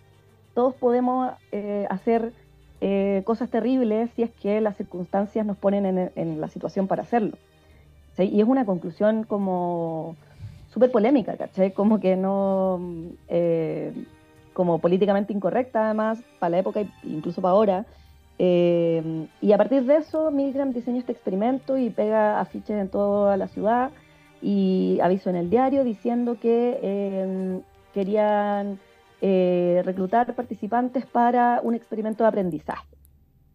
todos 0.56 0.74
podemos 0.76 1.32
eh, 1.52 1.86
hacer 1.90 2.34
eh, 2.82 3.22
cosas 3.26 3.50
terribles 3.50 4.10
si 4.16 4.24
es 4.24 4.32
que 4.32 4.60
las 4.60 4.76
circunstancias 4.76 5.46
nos 5.46 5.58
ponen 5.58 5.86
en, 5.86 6.12
en 6.16 6.42
la 6.42 6.48
situación 6.50 6.88
para 6.88 7.04
hacerlo. 7.04 7.38
¿sí? 8.18 8.24
Y 8.24 8.42
es 8.42 8.48
una 8.48 8.66
conclusión 8.66 9.24
como 9.24 10.16
súper 10.74 10.92
polémica, 10.92 11.38
¿cachai? 11.38 11.72
Como 11.72 12.00
que 12.00 12.16
no, 12.16 12.80
como 14.54 14.80
políticamente 14.80 15.34
incorrecta 15.34 15.86
además, 15.86 16.20
para 16.40 16.52
la 16.52 16.60
época 16.60 16.82
e 16.82 16.88
incluso 17.04 17.42
para 17.42 17.52
ahora. 17.54 17.86
Eh, 18.40 19.28
y 19.42 19.52
a 19.52 19.58
partir 19.58 19.86
de 19.86 19.98
eso, 19.98 20.32
Milgram 20.32 20.74
diseña 20.74 21.00
este 21.00 21.12
experimento 21.12 21.78
y 21.78 21.90
pega 21.90 22.40
afiches 22.40 22.78
en 22.80 22.90
toda 22.90 23.38
la 23.38 23.48
ciudad 23.48 23.92
y 24.42 25.00
aviso 25.02 25.30
en 25.30 25.38
el 25.38 25.50
diario 25.50 25.84
diciendo 25.84 26.38
que 26.40 26.80
eh, 26.82 27.62
querían 27.94 28.80
eh, 29.22 29.82
reclutar 29.86 30.36
participantes 30.36 31.06
para 31.06 31.62
un 31.64 31.76
experimento 31.76 32.24
de 32.24 32.28
aprendizaje. 32.28 32.86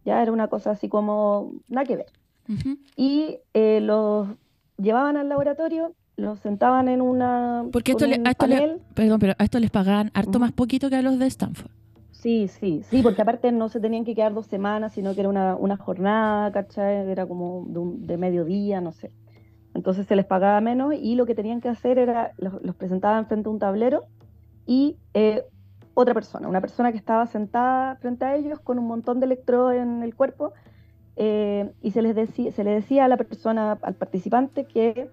Ya 0.03 0.21
era 0.21 0.31
una 0.31 0.47
cosa 0.47 0.71
así 0.71 0.89
como 0.89 1.51
nada 1.67 1.85
que 1.85 1.97
ver. 1.97 2.11
Ujú. 2.49 2.77
Y 2.95 3.37
eh, 3.53 3.79
los 3.79 4.27
llevaban 4.77 5.17
al 5.17 5.29
laboratorio, 5.29 5.93
los 6.19 6.39
sentaban 6.39 6.87
en 6.89 7.01
una 7.01 7.65
Porque 7.71 7.91
esto 7.93 8.05
le- 8.05 8.21
a 8.25 8.31
esto 8.31 8.47
le-. 8.47 8.77
Perdón, 8.93 9.19
pero 9.19 9.33
a 9.37 9.43
esto 9.43 9.59
les 9.59 9.71
pagaban 9.71 10.11
harto 10.13 10.39
más 10.39 10.51
poquito 10.51 10.89
que 10.89 10.95
a 10.97 11.01
los 11.01 11.17
de 11.19 11.25
Stanford. 11.27 11.71
Sí, 12.11 12.49
sí, 12.49 12.81
sí, 12.83 13.01
porque 13.01 13.21
aparte 13.21 13.51
no 13.53 13.69
se 13.69 13.79
tenían 13.79 14.03
que 14.03 14.13
quedar 14.13 14.33
dos 14.33 14.45
semanas, 14.47 14.91
sino 14.93 15.13
que 15.15 15.21
era 15.21 15.29
una, 15.29 15.55
una 15.55 15.77
jornada, 15.77 16.51
¿cachai? 16.51 17.09
Era 17.09 17.25
como 17.25 17.63
de, 17.67 17.79
un- 17.79 18.05
de 18.07 18.17
mediodía, 18.17 18.81
no 18.81 18.91
sé. 18.91 19.11
Entonces 19.73 20.05
se 20.05 20.15
les 20.17 20.25
pagaba 20.25 20.59
menos 20.59 20.93
y 20.95 21.15
lo 21.15 21.25
que 21.25 21.33
tenían 21.35 21.61
que 21.61 21.69
hacer 21.69 21.97
era, 21.97 22.33
los, 22.37 22.61
los 22.61 22.75
presentaban 22.75 23.27
frente 23.27 23.47
a 23.47 23.51
un 23.51 23.59
tablero 23.59 24.03
y 24.65 24.97
eh, 25.13 25.43
otra 25.93 26.13
persona, 26.13 26.47
una 26.49 26.59
persona 26.59 26.91
que 26.91 26.97
estaba 26.97 27.25
sentada 27.27 27.95
frente 27.97 28.25
a 28.25 28.35
ellos 28.35 28.59
con 28.59 28.79
un 28.79 28.87
montón 28.87 29.19
de 29.21 29.25
electrodos 29.27 29.75
en 29.75 30.03
el 30.03 30.13
cuerpo 30.15 30.51
eh, 31.15 31.71
y 31.81 31.91
se 31.91 32.01
les 32.01 32.15
decía, 32.15 32.51
se 32.51 32.63
le 32.63 32.71
decía 32.71 33.05
a 33.05 33.07
la 33.07 33.17
persona, 33.17 33.77
al 33.81 33.95
participante, 33.95 34.65
que 34.65 35.09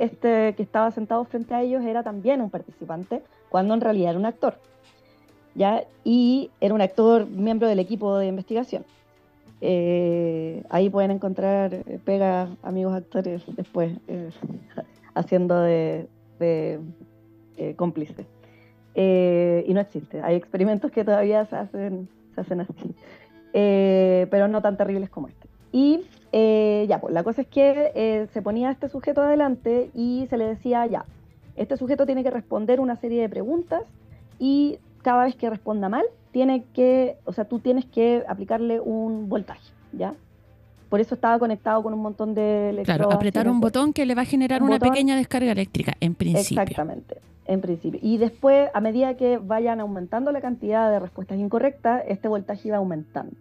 este 0.00 0.54
que 0.54 0.62
estaba 0.62 0.90
sentado 0.90 1.24
frente 1.24 1.54
a 1.54 1.62
ellos 1.62 1.84
era 1.84 2.02
también 2.02 2.40
un 2.40 2.50
participante, 2.50 3.22
cuando 3.48 3.74
en 3.74 3.80
realidad 3.80 4.10
era 4.10 4.18
un 4.18 4.26
actor. 4.26 4.54
¿ya? 5.54 5.84
Y 6.04 6.50
era 6.60 6.74
un 6.74 6.80
actor 6.80 7.28
miembro 7.28 7.68
del 7.68 7.78
equipo 7.78 8.16
de 8.18 8.26
investigación. 8.26 8.84
Eh, 9.60 10.64
ahí 10.70 10.88
pueden 10.88 11.10
encontrar 11.10 11.74
eh, 11.74 11.98
pega 12.02 12.48
amigos 12.62 12.94
actores 12.94 13.42
después 13.56 13.92
eh, 14.08 14.30
haciendo 15.14 15.60
de, 15.60 16.08
de, 16.38 16.80
eh, 17.58 17.74
cómplices. 17.76 18.26
Eh, 18.94 19.64
y 19.66 19.74
no 19.74 19.80
existe. 19.80 20.22
Hay 20.22 20.34
experimentos 20.34 20.90
que 20.90 21.04
todavía 21.04 21.44
se 21.44 21.56
hacen, 21.56 22.08
se 22.34 22.40
hacen 22.40 22.60
así, 22.62 22.94
Eh, 23.52 24.28
pero 24.30 24.46
no 24.48 24.62
tan 24.62 24.76
terribles 24.76 25.10
como 25.10 25.26
este. 25.28 25.48
Y 25.72 26.00
eh, 26.32 26.86
ya, 26.88 27.00
pues 27.00 27.12
la 27.12 27.24
cosa 27.24 27.42
es 27.42 27.48
que 27.48 27.92
eh, 27.94 28.26
se 28.32 28.42
ponía 28.42 28.68
a 28.68 28.72
este 28.72 28.88
sujeto 28.88 29.22
adelante 29.22 29.90
y 29.94 30.26
se 30.30 30.36
le 30.36 30.46
decía 30.46 30.86
ya, 30.86 31.04
este 31.56 31.76
sujeto 31.76 32.06
tiene 32.06 32.22
que 32.22 32.30
responder 32.30 32.80
una 32.80 32.96
serie 32.96 33.20
de 33.20 33.28
preguntas 33.28 33.82
y 34.38 34.78
cada 35.02 35.24
vez 35.24 35.34
que 35.34 35.50
responda 35.50 35.88
mal, 35.88 36.04
tiene 36.32 36.64
que, 36.74 37.16
o 37.24 37.32
sea, 37.32 37.46
tú 37.46 37.58
tienes 37.58 37.84
que 37.86 38.22
aplicarle 38.28 38.80
un 38.80 39.28
voltaje, 39.28 39.72
¿ya? 39.92 40.14
Por 40.88 41.00
eso 41.00 41.14
estaba 41.14 41.38
conectado 41.38 41.82
con 41.82 41.94
un 41.94 42.00
montón 42.00 42.34
de. 42.34 42.82
Claro, 42.84 43.12
apretar 43.12 43.48
un 43.48 43.60
botón 43.60 43.92
que 43.92 44.04
le 44.06 44.14
va 44.14 44.22
a 44.22 44.24
generar 44.24 44.60
Un 44.62 44.68
una 44.68 44.78
botón. 44.78 44.90
pequeña 44.90 45.16
descarga 45.16 45.52
eléctrica, 45.52 45.94
en 46.00 46.14
principio. 46.14 46.60
Exactamente, 46.62 47.16
en 47.46 47.60
principio. 47.60 48.00
Y 48.02 48.18
después, 48.18 48.70
a 48.74 48.80
medida 48.80 49.16
que 49.16 49.38
vayan 49.38 49.80
aumentando 49.80 50.32
la 50.32 50.40
cantidad 50.40 50.90
de 50.90 50.98
respuestas 50.98 51.38
incorrectas, 51.38 52.02
este 52.08 52.26
voltaje 52.26 52.68
iba 52.68 52.78
aumentando. 52.78 53.36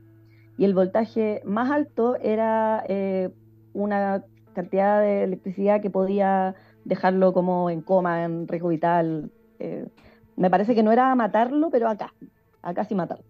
Y 0.60 0.66
el 0.66 0.74
voltaje 0.74 1.42
más 1.46 1.72
alto 1.72 2.18
era 2.22 2.84
eh, 2.90 3.30
una 3.72 4.22
cantidad 4.54 5.00
de 5.00 5.24
electricidad 5.24 5.82
que 5.82 5.90
podía 5.90 6.54
dejarlo 6.84 7.32
como 7.32 7.70
en 7.70 7.82
coma, 7.82 8.26
en 8.26 8.46
riesgo 8.46 8.68
vital. 8.68 9.32
eh, 9.60 9.88
me 10.36 10.50
parece 10.50 10.76
que 10.76 10.84
no 10.84 10.92
era 10.92 11.16
matarlo, 11.16 11.70
pero 11.70 11.88
acá, 11.88 12.14
acá 12.62 12.84
sí 12.84 12.94
matarlo. 12.94 13.24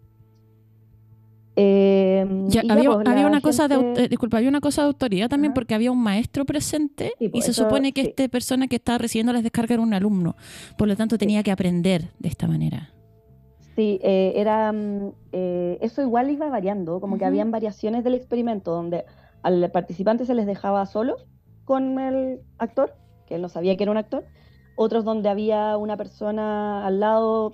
Eh, 1.55 2.25
Ya, 2.47 2.63
y 2.63 2.67
ya, 2.67 2.73
había, 2.73 2.89
pues, 2.91 3.07
había 3.07 3.27
una 3.27 3.41
cosa 3.41 3.67
de, 3.67 4.05
eh, 4.05 4.07
disculpa, 4.09 4.37
había 4.37 4.49
una 4.49 4.61
cosa 4.61 4.81
de 4.81 4.87
autoridad 4.87 5.29
también 5.29 5.53
porque 5.53 5.75
había 5.75 5.91
un 5.91 6.01
maestro 6.01 6.45
presente 6.45 7.13
Sí, 7.19 7.25
y 7.25 7.29
pues, 7.29 7.45
se 7.45 7.51
eso- 7.51 7.63
supone 7.65 7.91
que 7.91 8.05
sí. 8.05 8.07
esta 8.09 8.27
persona 8.27 8.67
que 8.67 8.77
estaba 8.77 8.97
recibiendo 8.97 9.33
las 9.33 9.43
descargas 9.43 9.71
era 9.71 9.81
un 9.83 9.93
alumno, 9.93 10.35
por 10.79 10.87
lo 10.87 10.95
tanto 10.95 11.17
tenía 11.19 11.43
que 11.43 11.51
aprender 11.51 12.09
de 12.17 12.29
esta 12.29 12.47
manera. 12.47 12.89
Sí, 13.79 13.97
eh, 14.03 14.33
era, 14.35 14.73
mm, 14.73 15.13
eh, 15.31 15.77
eso 15.79 16.01
igual 16.01 16.29
iba 16.29 16.49
variando, 16.49 16.99
como 16.99 17.17
que 17.17 17.23
Ujú. 17.23 17.29
habían 17.29 17.49
variaciones 17.49 18.03
del 18.03 18.13
experimento 18.13 18.71
donde 18.71 19.05
al 19.41 19.71
participante 19.71 20.25
se 20.25 20.35
les 20.35 20.45
dejaba 20.45 20.85
solos 20.85 21.25
con 21.63 21.97
el 21.97 22.41
actor, 22.57 22.93
que 23.25 23.35
él 23.35 23.41
no 23.41 23.47
sabía 23.47 23.77
que 23.77 23.83
era 23.83 23.93
un 23.93 23.97
actor, 23.97 24.25
otros 24.75 25.05
donde 25.05 25.29
había 25.29 25.77
una 25.77 25.95
persona 25.95 26.85
al 26.85 26.99
lado 26.99 27.53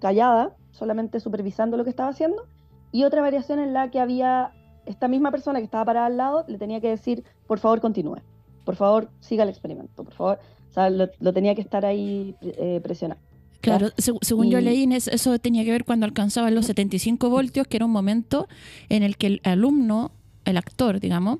callada, 0.00 0.54
solamente 0.70 1.18
supervisando 1.18 1.78
lo 1.78 1.84
que 1.84 1.88
estaba 1.88 2.10
haciendo, 2.10 2.44
y 2.92 3.04
otra 3.04 3.22
variación 3.22 3.58
en 3.58 3.72
la 3.72 3.90
que 3.90 4.00
había 4.00 4.52
esta 4.84 5.08
misma 5.08 5.30
persona 5.30 5.60
que 5.60 5.64
estaba 5.64 5.86
parada 5.86 6.08
al 6.08 6.18
lado, 6.18 6.44
le 6.46 6.58
tenía 6.58 6.82
que 6.82 6.90
decir, 6.90 7.24
por 7.46 7.58
favor, 7.58 7.80
continúe, 7.80 8.18
por 8.66 8.76
favor, 8.76 9.08
siga 9.20 9.44
el 9.44 9.48
experimento, 9.48 10.04
por 10.04 10.12
favor, 10.12 10.40
o 10.68 10.72
sea, 10.74 10.90
lo, 10.90 11.08
lo 11.20 11.32
tenía 11.32 11.54
que 11.54 11.62
estar 11.62 11.86
ahí 11.86 12.36
eh, 12.42 12.82
presionando. 12.82 13.33
Claro, 13.64 13.88
seg- 13.96 14.18
según 14.22 14.50
yo 14.50 14.60
leí, 14.60 14.82
Inés, 14.82 15.08
eso 15.08 15.38
tenía 15.38 15.64
que 15.64 15.70
ver 15.70 15.84
cuando 15.84 16.06
alcanzaban 16.06 16.54
los 16.54 16.66
75 16.66 17.30
voltios, 17.30 17.66
que 17.66 17.76
era 17.76 17.86
un 17.86 17.92
momento 17.92 18.48
en 18.88 19.02
el 19.02 19.16
que 19.16 19.26
el 19.28 19.40
alumno, 19.44 20.12
el 20.44 20.56
actor, 20.56 21.00
digamos, 21.00 21.38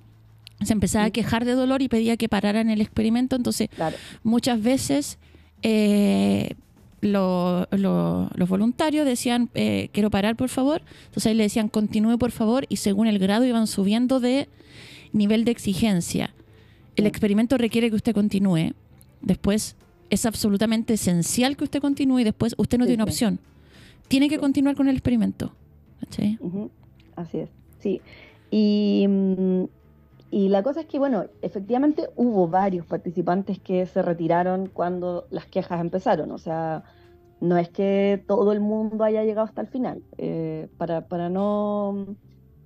se 0.62 0.72
empezaba 0.72 1.04
a 1.06 1.10
quejar 1.10 1.44
de 1.44 1.52
dolor 1.52 1.82
y 1.82 1.88
pedía 1.88 2.16
que 2.16 2.28
pararan 2.28 2.70
el 2.70 2.80
experimento. 2.80 3.36
Entonces, 3.36 3.68
Claro, 3.74 3.96
muchas 4.22 4.62
veces 4.62 5.18
eh, 5.62 6.54
lo- 7.00 7.66
lo- 7.70 8.30
los 8.34 8.48
voluntarios 8.48 9.04
decían, 9.06 9.50
eh, 9.54 9.88
quiero 9.92 10.10
parar, 10.10 10.36
por 10.36 10.48
favor. 10.48 10.82
Entonces 11.06 11.26
ahí 11.26 11.34
le 11.34 11.42
decían, 11.42 11.68
continúe, 11.68 12.16
por 12.18 12.30
favor, 12.30 12.64
y 12.68 12.76
según 12.76 13.06
el 13.06 13.18
grado 13.18 13.44
iban 13.44 13.66
subiendo 13.66 14.20
de 14.20 14.48
nivel 15.12 15.44
de 15.44 15.50
exigencia. 15.52 16.34
El 16.96 17.04
Mm. 17.04 17.08
experimento 17.08 17.58
requiere 17.58 17.90
que 17.90 17.96
usted 17.96 18.14
continúe. 18.14 18.72
Después 19.20 19.76
es 20.14 20.26
absolutamente 20.26 20.94
esencial 20.94 21.56
que 21.56 21.64
usted 21.64 21.80
continúe 21.80 22.20
y 22.20 22.24
después 22.24 22.54
usted 22.58 22.78
no 22.78 22.84
Sí, 22.84 22.88
tiene 22.90 23.04
sí. 23.04 23.08
opción. 23.10 23.38
Tiene 24.08 24.28
que 24.28 24.38
continuar 24.38 24.76
con 24.76 24.88
el 24.88 24.94
experimento. 24.96 25.52
Así 27.16 27.38
es, 27.38 27.50
sí. 27.78 28.00
Y, 28.50 29.06
mm, 29.08 29.64
y 30.30 30.48
la 30.48 30.62
cosa 30.62 30.80
es 30.80 30.86
que, 30.86 30.98
bueno, 30.98 31.26
efectivamente 31.42 32.08
hubo 32.16 32.48
varios 32.48 32.86
participantes 32.86 33.58
que 33.60 33.86
se 33.86 34.02
retiraron 34.02 34.66
cuando 34.68 35.26
las 35.30 35.46
quejas 35.46 35.80
empezaron. 35.80 36.30
O 36.32 36.38
sea, 36.38 36.84
no 37.40 37.56
es 37.58 37.68
que 37.70 38.22
todo 38.26 38.52
el 38.52 38.60
mundo 38.60 39.04
haya 39.04 39.24
llegado 39.24 39.46
hasta 39.46 39.60
el 39.62 39.68
final. 39.68 40.02
Eh, 40.18 40.68
para, 40.76 41.06
para 41.08 41.28
no 41.30 42.06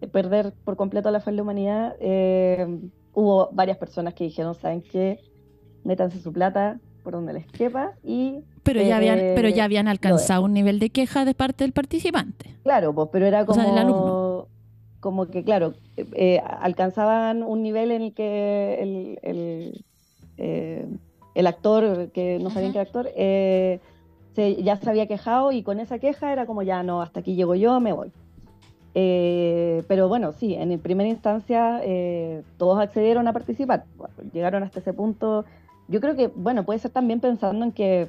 mm, 0.00 0.06
perder 0.10 0.54
por 0.64 0.76
completo 0.76 1.10
la 1.10 1.20
fe 1.20 1.30
en 1.30 1.36
la 1.36 1.42
humanidad, 1.42 1.94
eh, 2.00 2.66
hubo 3.12 3.50
varias 3.52 3.78
personas 3.78 4.14
que 4.14 4.24
dijeron, 4.24 4.54
¿saben 4.54 4.82
qué? 4.82 5.20
Métanse 5.84 6.20
su 6.20 6.32
plata 6.32 6.80
por 7.08 7.14
donde 7.14 7.32
les 7.32 7.46
quepa 7.46 7.92
y 8.04 8.40
Pero 8.62 8.82
ya 8.82 8.98
habían, 8.98 9.18
Eh, 9.18 9.32
pero 9.34 9.48
ya 9.48 9.64
habían 9.64 9.88
alcanzado 9.88 10.42
un 10.42 10.52
nivel 10.52 10.78
de 10.78 10.90
queja 10.90 11.24
de 11.24 11.32
parte 11.32 11.64
del 11.64 11.72
participante. 11.72 12.54
Claro, 12.64 12.94
pues, 12.94 13.08
pero 13.10 13.24
era 13.24 13.44
O 13.48 13.54
sea, 13.54 13.64
como, 13.64 13.66
del 13.74 13.78
alumno. 13.78 14.46
como 15.00 15.26
que, 15.28 15.42
claro, 15.42 15.72
eh, 15.96 16.04
eh, 16.12 16.42
alcanzaban 16.60 17.42
un 17.42 17.62
nivel 17.62 17.92
en 17.92 18.02
el 18.02 18.12
que 18.12 18.76
el, 18.82 19.18
el, 19.22 19.84
eh, 20.36 20.86
el 21.34 21.46
actor, 21.46 22.10
que 22.12 22.38
no 22.40 22.50
sabían 22.50 22.72
era 22.72 22.82
actor, 22.82 23.06
se, 23.14 24.62
ya 24.62 24.76
se 24.76 24.90
había 24.90 25.06
quejado 25.06 25.50
y 25.50 25.62
con 25.62 25.80
esa 25.80 25.98
queja 25.98 26.30
era 26.30 26.44
como, 26.44 26.62
ya 26.62 26.82
no, 26.82 27.00
hasta 27.00 27.20
aquí 27.20 27.36
llego 27.36 27.54
yo, 27.54 27.80
me 27.80 27.94
voy. 27.94 28.12
Eh, 28.94 29.82
pero 29.88 30.08
bueno, 30.08 30.32
sí, 30.32 30.52
en 30.54 30.78
primera 30.78 31.08
instancia 31.08 31.80
eh, 31.84 32.42
todos 32.58 32.78
accedieron 32.78 33.28
a 33.28 33.32
participar, 33.32 33.84
Bueno, 33.96 34.14
llegaron 34.30 34.62
hasta 34.62 34.80
ese 34.80 34.92
punto. 34.92 35.46
Yo 35.88 36.00
creo 36.00 36.14
que, 36.14 36.28
bueno, 36.28 36.64
puede 36.64 36.78
ser 36.78 36.90
también 36.90 37.20
pensando 37.20 37.64
en 37.64 37.72
que 37.72 38.08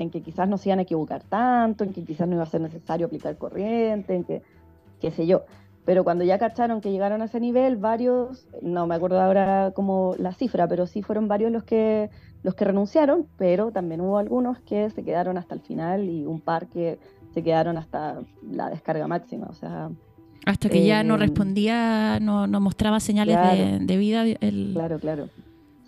en 0.00 0.10
que 0.10 0.22
quizás 0.22 0.48
no 0.48 0.56
se 0.56 0.70
iban 0.70 0.78
a 0.78 0.82
equivocar 0.82 1.22
tanto, 1.24 1.84
en 1.84 1.92
que 1.92 2.02
quizás 2.02 2.26
no 2.26 2.34
iba 2.34 2.42
a 2.42 2.46
ser 2.46 2.62
necesario 2.62 3.06
aplicar 3.06 3.36
corriente, 3.36 4.14
en 4.14 4.24
que, 4.24 4.42
qué 5.00 5.10
sé 5.10 5.26
yo. 5.26 5.42
Pero 5.84 6.04
cuando 6.04 6.24
ya 6.24 6.38
cacharon 6.38 6.80
que 6.80 6.90
llegaron 6.90 7.20
a 7.20 7.26
ese 7.26 7.40
nivel, 7.40 7.76
varios, 7.76 8.46
no 8.62 8.86
me 8.86 8.94
acuerdo 8.94 9.20
ahora 9.20 9.72
como 9.74 10.14
la 10.18 10.32
cifra, 10.32 10.68
pero 10.68 10.86
sí 10.86 11.02
fueron 11.02 11.28
varios 11.28 11.52
los 11.52 11.64
que, 11.64 12.10
los 12.42 12.54
que 12.54 12.64
renunciaron, 12.64 13.26
pero 13.36 13.72
también 13.72 14.00
hubo 14.00 14.18
algunos 14.18 14.58
que 14.60 14.90
se 14.90 15.02
quedaron 15.04 15.36
hasta 15.36 15.54
el 15.54 15.60
final 15.60 16.08
y 16.08 16.24
un 16.24 16.40
par 16.40 16.68
que 16.68 16.98
se 17.34 17.42
quedaron 17.42 17.76
hasta 17.76 18.20
la 18.50 18.70
descarga 18.70 19.06
máxima. 19.06 19.48
O 19.48 19.54
sea, 19.54 19.90
Hasta 20.46 20.68
que 20.68 20.84
ya 20.84 21.02
no 21.02 21.14
Eh, 21.16 21.18
respondía, 21.18 22.20
no, 22.20 22.46
no 22.46 22.60
mostraba 22.60 23.00
señales 23.00 23.36
de, 23.80 23.96
vida. 23.96 24.22
El, 24.22 24.70
Claro, 24.74 24.98
claro. 24.98 25.28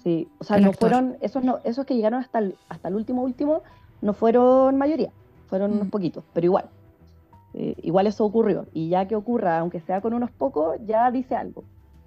Sí, 0.03 0.29
o 0.39 0.45
sea, 0.45 0.57
El 0.57 0.65
no 0.65 0.71
actor. 0.71 0.91
fueron, 0.91 1.17
esos 1.21 1.45
no, 1.45 1.59
esos 1.65 1.87
que 1.87 1.95
llegaron 1.95 2.21
hasta 2.21 2.39
el, 2.41 2.57
hasta 2.69 2.89
el 2.89 2.95
último 2.97 3.23
último, 3.23 3.63
no 4.01 4.13
fueron 4.15 4.77
mayoría, 4.77 5.11
fueron 5.49 5.71
Mm. 5.71 5.75
unos 5.75 5.89
poquitos, 5.89 6.25
pero 6.33 6.45
igual. 6.47 6.65
Eh, 7.55 7.75
igual 7.83 8.07
eso 8.07 8.25
ocurrió. 8.25 8.67
Y 8.73 8.89
ya 8.89 9.07
que 9.07 9.15
ocurra, 9.15 9.59
aunque 9.59 9.81
sea 9.81 10.01
con 10.01 10.15
unos 10.15 10.31
pocos, 10.31 10.77
ya 10.87 11.11
dice 11.11 11.37
algo. 11.37 11.65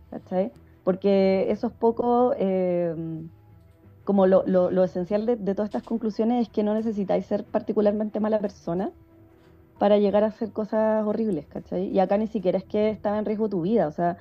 ¿Cachai? 0.09 0.51
Porque 0.83 1.49
esos 1.51 1.71
pocos, 1.71 2.35
eh, 2.37 2.93
como 4.03 4.27
lo, 4.27 4.43
lo- 4.45 4.71
lo 4.71 4.83
esencial 4.83 5.25
de, 5.25 5.35
de 5.35 5.55
todas 5.55 5.67
estas 5.69 5.83
conclusiones 5.83 6.43
es 6.47 6.49
que 6.53 6.63
no 6.63 6.73
necesitáis 6.73 7.25
ser 7.25 7.43
particularmente 7.43 8.19
mala 8.19 8.39
persona 8.39 8.91
para 9.79 9.97
llegar 9.97 10.23
a 10.23 10.27
hacer 10.27 10.51
cosas 10.51 11.05
horribles, 11.05 11.45
¿cachai? 11.47 11.87
Y 11.89 11.99
acá 11.99 12.17
ni 12.17 12.27
siquiera 12.27 12.57
es 12.57 12.63
que 12.63 12.89
estaba 12.89 13.17
en 13.19 13.25
riesgo 13.25 13.49
tu 13.49 13.61
vida, 13.61 13.87
o 13.87 13.91
sea, 13.91 14.17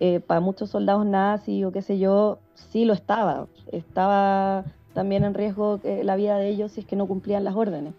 eh, 0.00 0.20
para 0.20 0.40
muchos 0.40 0.70
soldados 0.70 1.06
nazis 1.06 1.64
o 1.64 1.72
qué 1.72 1.82
sé 1.82 1.98
yo, 1.98 2.38
sí 2.54 2.84
lo 2.84 2.92
estaba. 2.94 3.46
Estaba 3.70 4.64
también 4.94 5.24
en 5.24 5.34
riesgo 5.34 5.78
eh, 5.84 6.02
la 6.04 6.16
vida 6.16 6.36
de 6.38 6.48
ellos 6.48 6.72
si 6.72 6.80
es 6.80 6.86
que 6.86 6.96
no 6.96 7.06
cumplían 7.06 7.44
las 7.44 7.54
órdenes. 7.54 7.94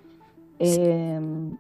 Eh, 0.60 1.20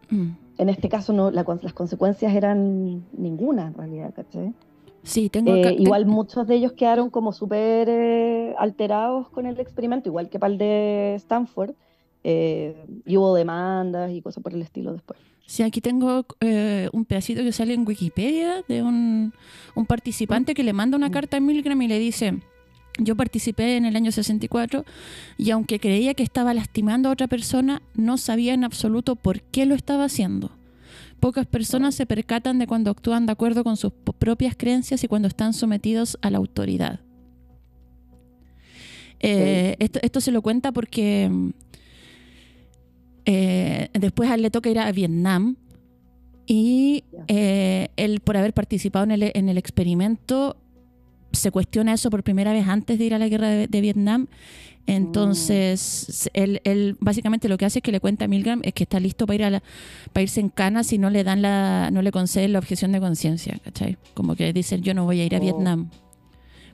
Mm. 0.10 0.32
en 0.58 0.70
este 0.70 0.90
caso 0.90 1.14
no, 1.14 1.32
la 1.32 1.44
las 1.62 1.74
consecuencias 1.74 2.34
eran 2.36 3.04
ninguna 3.18 3.68
en 3.68 3.74
realidad, 3.74 4.14
¿cachai? 4.14 4.54
Sí, 5.04 5.30
tengo 5.30 5.56
Eh, 5.56 5.62
acá- 5.62 5.70
te- 5.76 5.82
igual 5.82 6.06
muchos 6.06 6.46
de 6.48 6.56
ellos 6.56 6.74
quedaron 6.74 7.10
como 7.10 7.32
súper 7.34 7.88
eh, 7.90 8.54
alterados 8.60 9.30
con 9.30 9.46
el 9.48 9.60
experimento, 9.60 10.10
igual 10.10 10.30
que 10.30 10.38
para 10.38 10.52
el 10.54 10.60
de 10.60 11.14
Stanford, 11.16 11.72
eh, 12.24 12.76
y 13.06 13.18
hubo 13.18 13.34
demandas 13.34 14.12
y 14.12 14.22
cosas 14.22 14.44
por 14.44 14.54
el 14.54 14.62
estilo 14.62 14.94
después. 14.94 15.20
Sí, 15.46 15.64
aquí 15.64 15.82
tengo 15.82 16.26
eh, 16.40 16.90
un 16.94 17.04
pedacito 17.06 17.44
que 17.44 17.52
sale 17.52 17.74
en 17.74 17.86
Wikipedia 17.86 18.64
de 18.68 18.84
un, 18.84 19.34
un 19.76 19.86
participante 19.86 20.54
que 20.54 20.64
le 20.64 20.72
manda 20.74 20.96
una 20.98 21.10
Mm. 21.10 21.14
carta 21.14 21.38
a 21.38 21.40
Milgram 21.42 21.82
y 21.82 21.88
le 21.90 22.00
dice, 22.00 22.40
yo 22.98 23.16
participé 23.18 23.76
en 23.76 23.86
el 23.86 23.96
año 23.98 24.12
64 24.12 24.86
y 25.38 25.52
aunque 25.52 25.80
creía 25.80 26.14
que 26.14 26.24
estaba 26.24 26.54
lastimando 26.54 27.10
a 27.10 27.12
otra 27.12 27.28
persona, 27.28 27.82
no 27.96 28.18
sabía 28.18 28.54
en 28.54 28.64
absoluto 28.64 29.16
por 29.18 29.42
qué 29.42 29.66
lo 29.66 29.76
estaba 29.76 30.06
haciendo. 30.06 30.52
Pocas 31.20 31.46
personas 31.46 31.96
se 31.96 32.06
percatan 32.06 32.58
de 32.58 32.66
cuando 32.66 32.90
actúan 32.90 33.26
de 33.26 33.34
acuerdo 33.34 33.64
con 33.64 33.78
sus 33.78 33.92
propias 33.92 34.56
creencias 34.58 35.04
y 35.04 35.08
cuando 35.08 35.28
están 35.28 35.54
sometidos 35.54 36.18
a 36.22 36.30
la 36.32 36.38
autoridad. 36.38 37.02
Eh, 39.20 39.76
esto, 39.80 40.00
esto 40.02 40.20
se 40.22 40.32
lo 40.32 40.42
cuenta 40.42 40.72
porque 40.72 41.30
eh, 43.26 43.90
después 43.94 44.30
a 44.30 44.36
él 44.36 44.42
le 44.42 44.50
toca 44.52 44.70
ir 44.70 44.80
a 44.80 44.92
Vietnam 44.92 45.56
y 46.48 47.04
eh, 47.28 47.90
él 47.98 48.20
por 48.20 48.36
haber 48.38 48.54
participado 48.54 49.04
en 49.06 49.12
el, 49.12 49.32
en 49.34 49.48
el 49.50 49.58
experimento 49.58 50.58
se 51.32 51.50
cuestiona 51.52 51.94
eso 51.94 52.10
por 52.10 52.24
primera 52.24 52.52
vez 52.52 52.68
antes 52.68 53.00
de 53.00 53.06
ir 53.06 53.14
a 53.14 53.20
la 53.20 53.30
guerra 53.30 53.48
de, 53.50 53.68
de 53.68 53.82
Vietnam. 53.82 54.28
Entonces, 54.88 56.30
él, 56.34 56.60
él 56.66 56.98
básicamente 57.00 57.48
lo 57.48 57.58
que 57.58 57.66
hace 57.66 57.80
es 57.80 57.84
que 57.84 57.92
le 57.92 58.00
cuenta 58.00 58.26
a 58.26 58.28
Milgram 58.28 58.60
es 58.64 58.74
que 58.74 58.84
está 58.84 59.00
listo 59.00 59.26
para 59.26 59.36
ir 59.36 59.44
a 59.46 59.50
la, 59.50 59.64
para 60.12 60.24
irse 60.24 60.40
en 60.42 60.50
cana 60.50 60.84
si 60.84 60.98
no 60.98 61.10
le 61.10 61.24
dan 61.24 61.42
la, 61.42 61.90
no 61.92 62.02
le 62.02 62.12
conceden 62.12 62.52
la 62.54 62.60
objeción 62.60 62.92
de 62.92 63.00
conciencia, 63.00 63.58
¿cachai? 63.64 63.98
Como 64.14 64.36
que 64.36 64.52
dicen 64.54 64.82
yo 64.82 64.94
no 64.94 65.06
voy 65.06 65.22
a 65.22 65.26
ir 65.26 65.36
a 65.36 65.38
Oh. 65.38 65.42
Vietnam. 65.42 65.90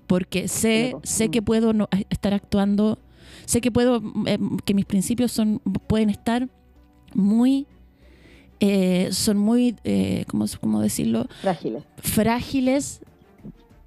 Porque 0.07 0.47
sé, 0.47 0.95
sé 1.03 1.27
Mm. 1.27 1.31
que 1.31 1.41
puedo 1.41 1.73
no- 1.73 1.89
estar 2.09 2.33
actuando, 2.33 2.97
sé 3.47 3.61
que 3.61 3.71
puedo, 3.71 4.01
eh, 4.27 4.37
que 4.65 4.73
mis 4.75 4.85
principios 4.85 5.31
son, 5.31 5.59
pueden 5.87 6.09
estar 6.11 6.47
muy, 7.15 7.65
eh, 8.59 9.09
son 9.11 9.37
muy, 9.37 9.75
eh, 9.83 10.25
¿cómo, 10.27 10.45
cómo 10.61 10.81
decirlo? 10.81 11.25
Frágiles. 11.41 11.83
Frágiles 11.97 13.01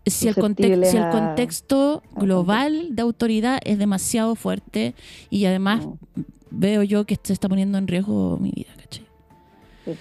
si 0.06 0.28
el, 0.28 0.34
Susceptibles 0.34 0.90
si 0.90 0.96
el 0.96 1.02
a- 1.04 1.10
contexto 1.10 2.02
a 2.16 2.20
global 2.20 2.96
de 2.96 3.02
autoridad 3.02 3.60
es 3.64 3.78
demasiado 3.78 4.34
fuerte 4.34 4.94
y 5.28 5.44
además 5.44 5.84
No, 5.86 5.98
veo 6.50 6.82
yo 6.82 7.04
que 7.04 7.16
se 7.22 7.32
está 7.34 7.48
poniendo 7.48 7.76
en 7.78 7.86
riesgo 7.86 8.38
mi 8.40 8.50
vida, 8.50 8.70
¿cachai? 8.76 9.04
sí. 9.84 9.92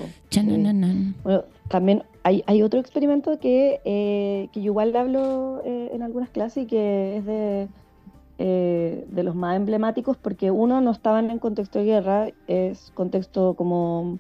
Bueno, 1.24 1.44
también 1.68 2.04
hay, 2.24 2.44
hay 2.48 2.62
otro 2.64 2.80
experimento 2.80 3.40
que, 3.40 3.82
eh, 3.86 4.48
que 4.54 4.62
yo 4.62 4.68
igual 4.68 4.96
hablo 4.96 5.62
eh, 5.66 5.90
en 5.94 6.02
algunas 6.02 6.30
clases 6.30 6.64
y 6.64 6.68
que 6.68 7.18
es 7.18 7.26
de, 7.26 7.68
eh, 8.42 9.06
de 9.10 9.24
los 9.24 9.36
más 9.36 9.58
emblemáticos 9.58 10.16
porque 10.18 10.50
uno 10.50 10.80
no 10.82 10.92
estaban 10.92 11.30
en 11.30 11.40
contexto 11.40 11.78
de 11.80 11.86
guerra, 11.86 12.30
es 12.48 12.92
contexto 12.96 13.54
como 13.54 14.18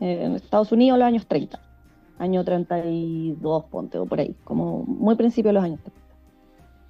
eh, 0.00 0.22
en 0.24 0.36
Estados 0.36 0.70
Unidos 0.72 0.98
los 0.98 1.06
años 1.06 1.26
30, 1.26 1.60
año 2.18 2.44
32, 2.44 3.64
ponte, 3.64 3.98
o 3.98 4.06
por 4.06 4.20
ahí, 4.20 4.34
como 4.44 4.84
muy 4.84 5.16
principio 5.16 5.48
de 5.48 5.54
los 5.54 5.64
años 5.64 5.80
30. 5.80 6.00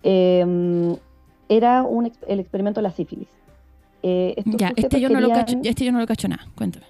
Eh, 0.02 0.96
era 1.48 1.82
un, 1.82 2.12
el 2.26 2.40
experimento 2.40 2.80
de 2.80 2.82
la 2.82 2.90
sífilis. 2.92 3.28
Eh, 4.02 4.34
Ya, 4.44 4.72
este 4.76 5.00
yo, 5.00 5.08
no 5.08 5.20
lo 5.20 5.28
querían- 5.28 5.46
cacho, 5.46 5.58
este 5.64 5.84
yo 5.84 5.92
no 5.92 5.98
lo 6.00 6.06
cacho 6.06 6.28
nada, 6.28 6.46
cuéntame. 6.54 6.84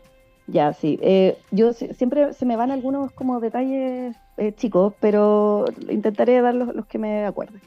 ya, 0.49 0.73
sí. 0.73 0.99
Eh, 1.03 1.39
yo 1.53 1.73
si- 1.73 1.95
siempre 1.95 2.33
se 2.33 2.45
me 2.45 2.57
van 2.57 2.71
algunos 2.71 3.13
como 3.13 3.39
detalles 3.41 4.17
eh, 4.37 4.53
chicos, 4.57 4.93
pero 5.01 5.65
intentaré 5.89 6.41
dar 6.43 6.55
los, 6.55 6.75
los 6.75 6.87
que 6.87 6.99
me 6.99 7.25
acuerde. 7.25 7.61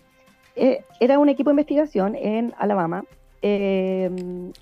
Eh, 0.55 0.83
era 0.99 1.19
un 1.19 1.29
equipo 1.29 1.49
de 1.49 1.53
investigación 1.53 2.15
en 2.15 2.53
Alabama. 2.57 3.03
eh, 3.43 4.11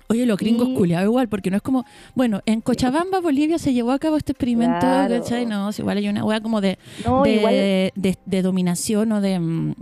Oye, 0.08 0.24
los 0.24 0.38
gringos 0.38 0.68
Y- 0.70 0.74
culiados 0.74 1.04
igual, 1.06 1.28
porque 1.28 1.50
no 1.50 1.56
es 1.56 1.62
como, 1.62 1.84
bueno, 2.14 2.40
en 2.46 2.62
Cochabamba, 2.62 3.20
Bolivia, 3.20 3.58
se 3.58 3.74
llevó 3.74 3.90
a 3.92 3.98
cabo 3.98 4.16
este 4.16 4.32
experimento, 4.32 4.78
Claro. 4.80 5.16
¿cachai? 5.16 5.44
No, 5.44 5.68
igual 5.76 5.98
hay 5.98 6.08
una 6.08 6.24
hueá 6.24 6.40
como 6.40 6.62
de, 6.62 6.78
no, 7.04 7.22
de, 7.22 7.30
igual, 7.34 7.52
de- 7.52 8.16
de 8.24 8.42
dominación 8.42 9.12
o 9.12 9.20
de, 9.20 9.38
mm, 9.38 9.74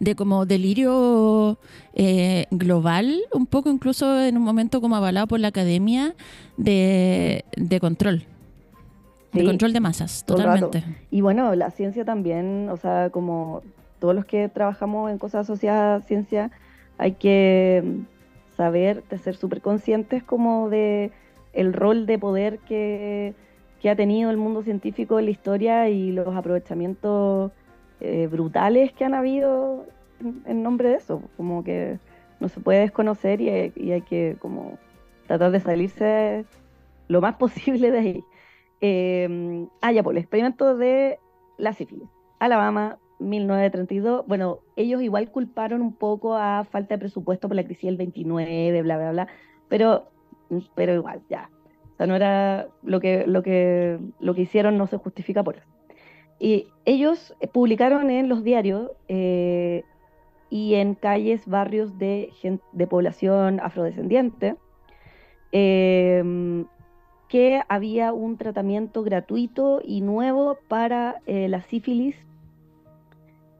de 0.00 0.14
como 0.16 0.44
delirio 0.44 1.58
eh, 1.94 2.44
global, 2.50 3.20
un 3.32 3.46
poco 3.46 3.70
incluso 3.70 4.22
en 4.22 4.36
un 4.36 4.42
momento 4.42 4.82
como 4.82 4.94
avalado 4.96 5.26
por 5.26 5.40
la 5.40 5.48
academia 5.48 6.14
de, 6.58 7.44
de 7.56 7.80
control. 7.80 8.24
De 9.32 9.44
control 9.44 9.72
de 9.72 9.80
masas, 9.80 10.24
totalmente. 10.26 10.84
y 11.10 11.20
bueno, 11.22 11.54
la 11.54 11.70
ciencia 11.70 12.04
también, 12.04 12.68
o 12.70 12.76
sea, 12.76 13.08
como 13.10 13.62
todos 13.98 14.14
los 14.14 14.24
que 14.24 14.48
trabajamos 14.48 15.10
en 15.10 15.18
cosas 15.18 15.42
asociadas 15.42 16.02
a 16.02 16.06
ciencia, 16.06 16.50
hay 16.98 17.12
que 17.12 17.82
mm, 17.84 18.56
saber, 18.56 19.04
de 19.04 19.18
ser 19.18 19.36
súper 19.36 19.60
conscientes 19.60 20.22
como 20.22 20.68
de 20.68 21.12
el 21.52 21.72
rol 21.72 22.06
de 22.06 22.18
poder 22.18 22.58
que, 22.60 23.34
que 23.80 23.90
ha 23.90 23.96
tenido 23.96 24.30
el 24.30 24.36
mundo 24.36 24.62
científico 24.62 25.18
en 25.18 25.26
la 25.26 25.30
historia 25.30 25.88
y 25.88 26.12
los 26.12 26.34
aprovechamientos 26.34 27.52
eh, 28.00 28.28
brutales 28.30 28.92
que 28.92 29.04
han 29.04 29.14
habido 29.14 29.86
en, 30.44 30.62
nombre 30.62 30.90
de 30.90 30.96
eso, 30.96 31.22
como 31.36 31.64
que 31.64 31.98
no 32.40 32.48
se 32.48 32.60
puede 32.60 32.80
desconocer 32.80 33.40
y 33.40 33.48
hay, 33.48 33.72
y 33.76 33.92
hay 33.92 34.02
que 34.02 34.36
como 34.40 34.78
tratar 35.26 35.50
de 35.50 35.60
salirse 35.60 36.44
lo 37.08 37.20
más 37.20 37.34
posible 37.38 37.90
de 37.90 37.98
ahí. 37.98 38.24
Eh, 38.80 39.66
ah, 39.80 39.92
ya, 39.92 40.02
pues 40.02 40.14
el 40.14 40.18
experimento 40.22 40.76
de 40.76 41.18
la 41.56 41.72
sífilis. 41.72 42.08
Alabama, 42.38 42.98
1932. 43.18 44.26
Bueno, 44.26 44.60
ellos 44.76 45.02
igual 45.02 45.30
culparon 45.30 45.82
un 45.82 45.92
poco 45.94 46.34
a 46.36 46.64
falta 46.64 46.94
de 46.94 46.98
presupuesto 46.98 47.48
por 47.48 47.56
la 47.56 47.64
crisis 47.64 47.84
del 47.84 47.96
29, 47.96 48.82
bla, 48.82 48.96
bla, 48.96 49.10
bla. 49.12 49.28
Pero, 49.68 50.08
pero 50.74 50.94
igual, 50.94 51.22
ya. 51.28 51.50
O 51.94 51.96
sea, 51.96 52.06
no 52.06 52.14
era 52.14 52.68
lo 52.82 53.00
que, 53.00 53.26
lo 53.26 53.42
que, 53.42 53.98
lo 54.20 54.34
que 54.34 54.42
hicieron 54.42 54.78
no 54.78 54.86
se 54.86 54.96
justifica 54.98 55.42
por 55.42 55.56
eso. 55.56 55.66
Y 56.38 56.68
ellos 56.84 57.34
eh, 57.40 57.48
publicaron 57.48 58.10
en 58.10 58.28
los 58.28 58.44
diarios 58.44 58.92
eh, 59.08 59.82
y 60.50 60.74
en 60.74 60.94
calles, 60.94 61.46
barrios 61.46 61.98
de, 61.98 62.30
gen- 62.40 62.60
de 62.72 62.86
población 62.86 63.58
afrodescendiente 63.60 64.54
eh, 65.52 66.64
que 67.28 67.60
había 67.68 68.12
un 68.12 68.36
tratamiento 68.38 69.02
gratuito 69.02 69.80
y 69.84 70.00
nuevo 70.00 70.58
para 70.68 71.20
eh, 71.26 71.48
la 71.48 71.62
sífilis 71.62 72.16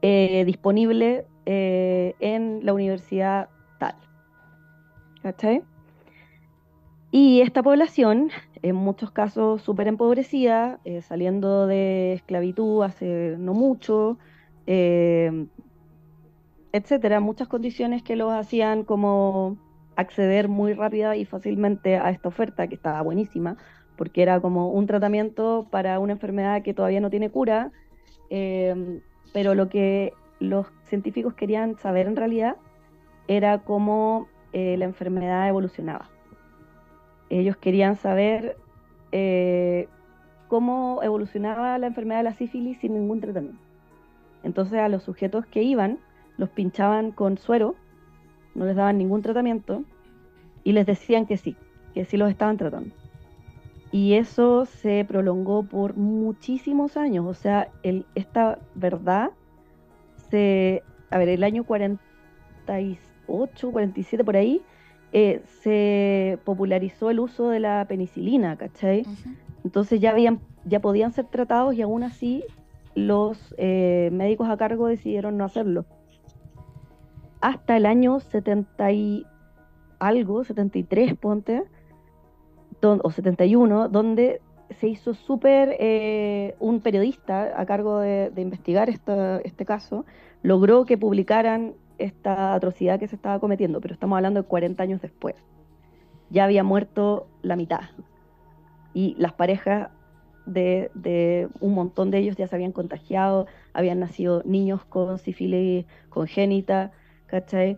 eh, 0.01 0.43
disponible 0.45 1.25
eh, 1.45 2.15
en 2.19 2.65
la 2.65 2.73
universidad 2.73 3.49
tal. 3.79 3.95
¿Cachai? 5.21 5.63
Y 7.11 7.41
esta 7.41 7.63
población, 7.63 8.29
en 8.61 8.75
muchos 8.75 9.11
casos 9.11 9.61
súper 9.61 9.87
empobrecida, 9.87 10.79
eh, 10.85 11.01
saliendo 11.01 11.67
de 11.67 12.13
esclavitud 12.13 12.83
hace 12.83 13.35
no 13.37 13.53
mucho, 13.53 14.17
etcétera, 16.71 17.19
muchas 17.19 17.47
condiciones 17.47 18.03
que 18.03 18.15
los 18.15 18.31
hacían 18.31 18.83
como 18.83 19.57
acceder 19.95 20.47
muy 20.47 20.73
rápida 20.73 21.15
y 21.15 21.25
fácilmente 21.25 21.97
a 21.97 22.11
esta 22.11 22.29
oferta, 22.29 22.67
que 22.67 22.75
estaba 22.75 23.01
buenísima, 23.01 23.57
porque 23.97 24.21
era 24.21 24.39
como 24.39 24.69
un 24.69 24.85
tratamiento 24.87 25.67
para 25.69 25.99
una 25.99 26.13
enfermedad 26.13 26.61
que 26.61 26.73
todavía 26.73 27.01
no 27.01 27.09
tiene 27.09 27.29
cura, 27.29 27.71
eh, 28.29 29.01
pero 29.33 29.55
lo 29.55 29.69
que 29.69 30.13
los 30.39 30.67
científicos 30.85 31.33
querían 31.33 31.77
saber 31.77 32.07
en 32.07 32.15
realidad 32.15 32.55
era 33.27 33.59
cómo 33.59 34.27
eh, 34.53 34.75
la 34.77 34.85
enfermedad 34.85 35.47
evolucionaba. 35.47 36.09
Ellos 37.29 37.57
querían 37.57 37.95
saber 37.95 38.57
eh, 39.11 39.87
cómo 40.47 41.01
evolucionaba 41.03 41.77
la 41.77 41.87
enfermedad 41.87 42.19
de 42.19 42.23
la 42.23 42.33
sífilis 42.33 42.79
sin 42.79 42.93
ningún 42.93 43.21
tratamiento. 43.21 43.61
Entonces 44.43 44.79
a 44.79 44.89
los 44.89 45.03
sujetos 45.03 45.45
que 45.45 45.61
iban 45.61 45.99
los 46.37 46.49
pinchaban 46.49 47.11
con 47.11 47.37
suero, 47.37 47.75
no 48.55 48.65
les 48.65 48.75
daban 48.75 48.97
ningún 48.97 49.21
tratamiento 49.21 49.83
y 50.63 50.71
les 50.71 50.85
decían 50.85 51.25
que 51.25 51.37
sí, 51.37 51.55
que 51.93 52.05
sí 52.05 52.17
los 52.17 52.29
estaban 52.29 52.57
tratando. 52.57 52.95
Y 53.91 54.13
eso 54.13 54.65
se 54.65 55.03
prolongó 55.07 55.63
por 55.63 55.97
muchísimos 55.97 56.95
años. 56.95 57.25
O 57.25 57.33
sea, 57.33 57.69
el, 57.83 58.05
esta 58.15 58.59
verdad 58.75 59.31
se. 60.29 60.83
A 61.09 61.17
ver, 61.17 61.29
el 61.29 61.43
año 61.43 61.63
48, 61.63 63.71
47 63.71 64.23
por 64.23 64.37
ahí, 64.37 64.61
eh, 65.11 65.41
se 65.61 66.37
popularizó 66.43 67.09
el 67.09 67.19
uso 67.19 67.49
de 67.49 67.59
la 67.59 67.85
penicilina, 67.87 68.57
¿cachai? 68.57 69.05
Entonces 69.63 69.99
ya, 69.99 70.11
habían, 70.11 70.39
ya 70.65 70.81
podían 70.81 71.11
ser 71.11 71.25
tratados 71.25 71.73
y 71.73 71.81
aún 71.81 72.03
así 72.03 72.43
los 72.93 73.55
eh, 73.57 74.09
médicos 74.11 74.49
a 74.49 74.57
cargo 74.57 74.87
decidieron 74.87 75.37
no 75.37 75.45
hacerlo. 75.45 75.85
Hasta 77.41 77.77
el 77.77 77.87
año 77.87 78.19
70 78.19 78.91
y 78.91 79.25
algo, 79.97 80.43
73, 80.43 81.15
ponte, 81.15 81.63
o 82.81 83.11
71, 83.11 83.89
donde 83.89 84.41
se 84.79 84.87
hizo 84.87 85.13
súper, 85.13 85.75
eh, 85.79 86.55
un 86.59 86.81
periodista 86.81 87.59
a 87.59 87.65
cargo 87.65 87.99
de, 87.99 88.29
de 88.31 88.41
investigar 88.41 88.89
esta- 88.89 89.39
este 89.41 89.65
caso, 89.65 90.05
logró 90.41 90.85
que 90.85 90.97
publicaran 90.97 91.75
esta 91.97 92.53
atrocidad 92.53 92.99
que 92.99 93.07
se 93.07 93.15
estaba 93.15 93.39
cometiendo, 93.39 93.81
pero 93.81 93.93
estamos 93.93 94.15
hablando 94.17 94.41
de 94.41 94.47
40 94.47 94.83
años 94.83 95.01
después. 95.01 95.35
Ya 96.29 96.45
había 96.45 96.63
muerto 96.63 97.27
la 97.41 97.55
mitad. 97.55 97.81
Y 98.93 99.15
las 99.17 99.33
parejas 99.33 99.91
de, 100.45 100.91
de 100.95 101.49
un 101.59 101.73
montón 101.73 102.11
de 102.11 102.19
ellos 102.19 102.35
ya 102.37 102.47
se 102.47 102.55
habían 102.55 102.71
contagiado, 102.71 103.45
habían 103.73 103.99
nacido 103.99 104.41
niños 104.45 104.85
con 104.85 105.17
sífilis 105.19 105.85
congénita, 106.09 106.91
¿cachai? 107.27 107.77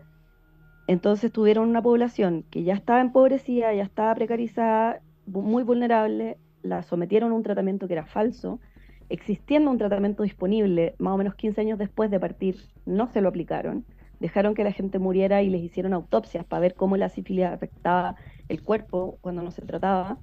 Entonces 0.91 1.32
tuvieron 1.32 1.70
una 1.70 1.82
población 1.82 2.43
que 2.49 2.63
ya 2.63 2.74
estaba 2.74 2.99
empobrecida, 2.99 3.74
ya 3.74 3.84
estaba 3.84 4.13
precarizada, 4.13 4.99
muy 5.26 5.63
vulnerable, 5.63 6.38
la 6.63 6.84
sometieron 6.84 7.32
a 7.32 7.36
un 7.36 7.43
tratamiento 7.43 7.88
que 7.88 7.93
era 7.93 8.05
falso, 8.05 8.59
existiendo 9.07 9.72
un 9.72 9.78
tratamiento 9.78 10.24
disponible 10.24 10.95
más 10.97 11.13
o 11.13 11.18
menos 11.18 11.36
15 11.36 11.61
años 11.61 11.80
después 11.80 12.11
de 12.11 12.20
partir, 12.20 12.57
no 12.86 13.07
se 13.07 13.22
lo 13.22 13.30
aplicaron, 13.30 13.86
dejaron 14.20 14.53
que 14.53 14.65
la 14.65 14.74
gente 14.74 14.99
muriera 14.99 15.41
y 15.41 15.49
les 15.49 15.63
hicieron 15.63 15.93
autopsias 15.93 16.43
para 16.43 16.59
ver 16.59 16.76
cómo 16.76 16.97
la 16.97 17.07
sífilis 17.07 17.45
afectaba 17.45 18.18
el 18.49 18.61
cuerpo 18.61 19.18
cuando 19.22 19.43
no 19.43 19.51
se 19.51 19.61
trataba. 19.61 20.18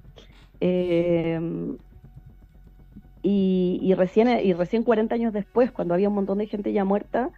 Y, 3.23 3.79
y 3.81 3.93
recién, 3.95 4.27
y 4.45 4.53
recién 4.53 4.83
40 4.83 5.15
años 5.15 5.33
después, 5.33 5.71
cuando 5.71 5.95
había 5.95 6.09
un 6.09 6.15
montón 6.15 6.37
de 6.37 6.45
gente 6.45 6.71
ya 6.73 6.85
muerta, 6.85 7.31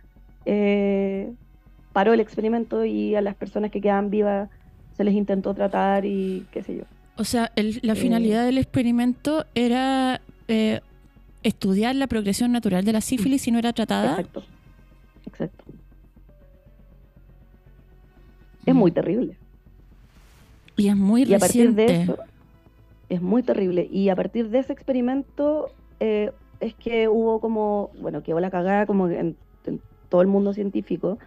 eh, 0.45 1.33
paró 1.93 2.13
el 2.13 2.19
experimento 2.19 2.85
y 2.85 3.15
a 3.15 3.21
las 3.21 3.35
personas 3.35 3.71
que 3.71 3.81
quedaban 3.81 4.09
vivas 4.09 4.49
se 4.97 5.03
les 5.03 5.13
intentó 5.13 5.53
tratar 5.53 6.05
y 6.05 6.45
qué 6.51 6.63
sé 6.63 6.75
yo. 6.77 6.83
O 7.17 7.23
sea, 7.23 7.51
el- 7.55 7.79
la 7.83 7.93
Eh. 7.93 7.95
finalidad 7.95 8.45
del 8.45 8.57
experimento 8.57 9.45
era 9.55 10.21
eh, 10.47 10.81
estudiar 11.43 11.95
la 11.95 12.07
progresión 12.07 12.51
natural 12.51 12.83
de 12.83 12.91
la 12.93 13.01
sífilis 13.01 13.41
si 13.43 13.51
no 13.51 13.59
era 13.59 13.71
tratada. 13.73 14.11
Exacto. 14.11 14.43
Exacto. 15.25 15.63
Es 18.65 18.73
Mm. 18.75 18.77
muy 18.77 18.91
terrible. 18.91 19.37
Y 20.77 20.87
es 20.89 20.95
muy 20.95 21.23
Y 21.23 21.33
a 21.33 21.39
partir 21.39 21.73
de 21.73 22.01
eso, 22.03 22.17
es 23.09 23.21
muy 23.21 23.43
terrible. 23.43 23.87
Y 23.91 24.09
a 24.09 24.15
partir 24.15 24.49
de 24.49 24.59
ese 24.59 24.73
experimento, 24.73 25.71
eh, 25.99 26.31
es 26.59 26.73
que 26.75 27.07
hubo 27.07 27.39
como, 27.39 27.91
bueno, 27.99 28.23
quedó 28.23 28.39
la 28.39 28.49
cagada 28.51 28.85
como 28.85 29.07
en, 29.09 29.35
en 29.65 29.81
todo 30.09 30.21
el 30.21 30.27
mundo 30.27 30.53
científico. 30.53 31.17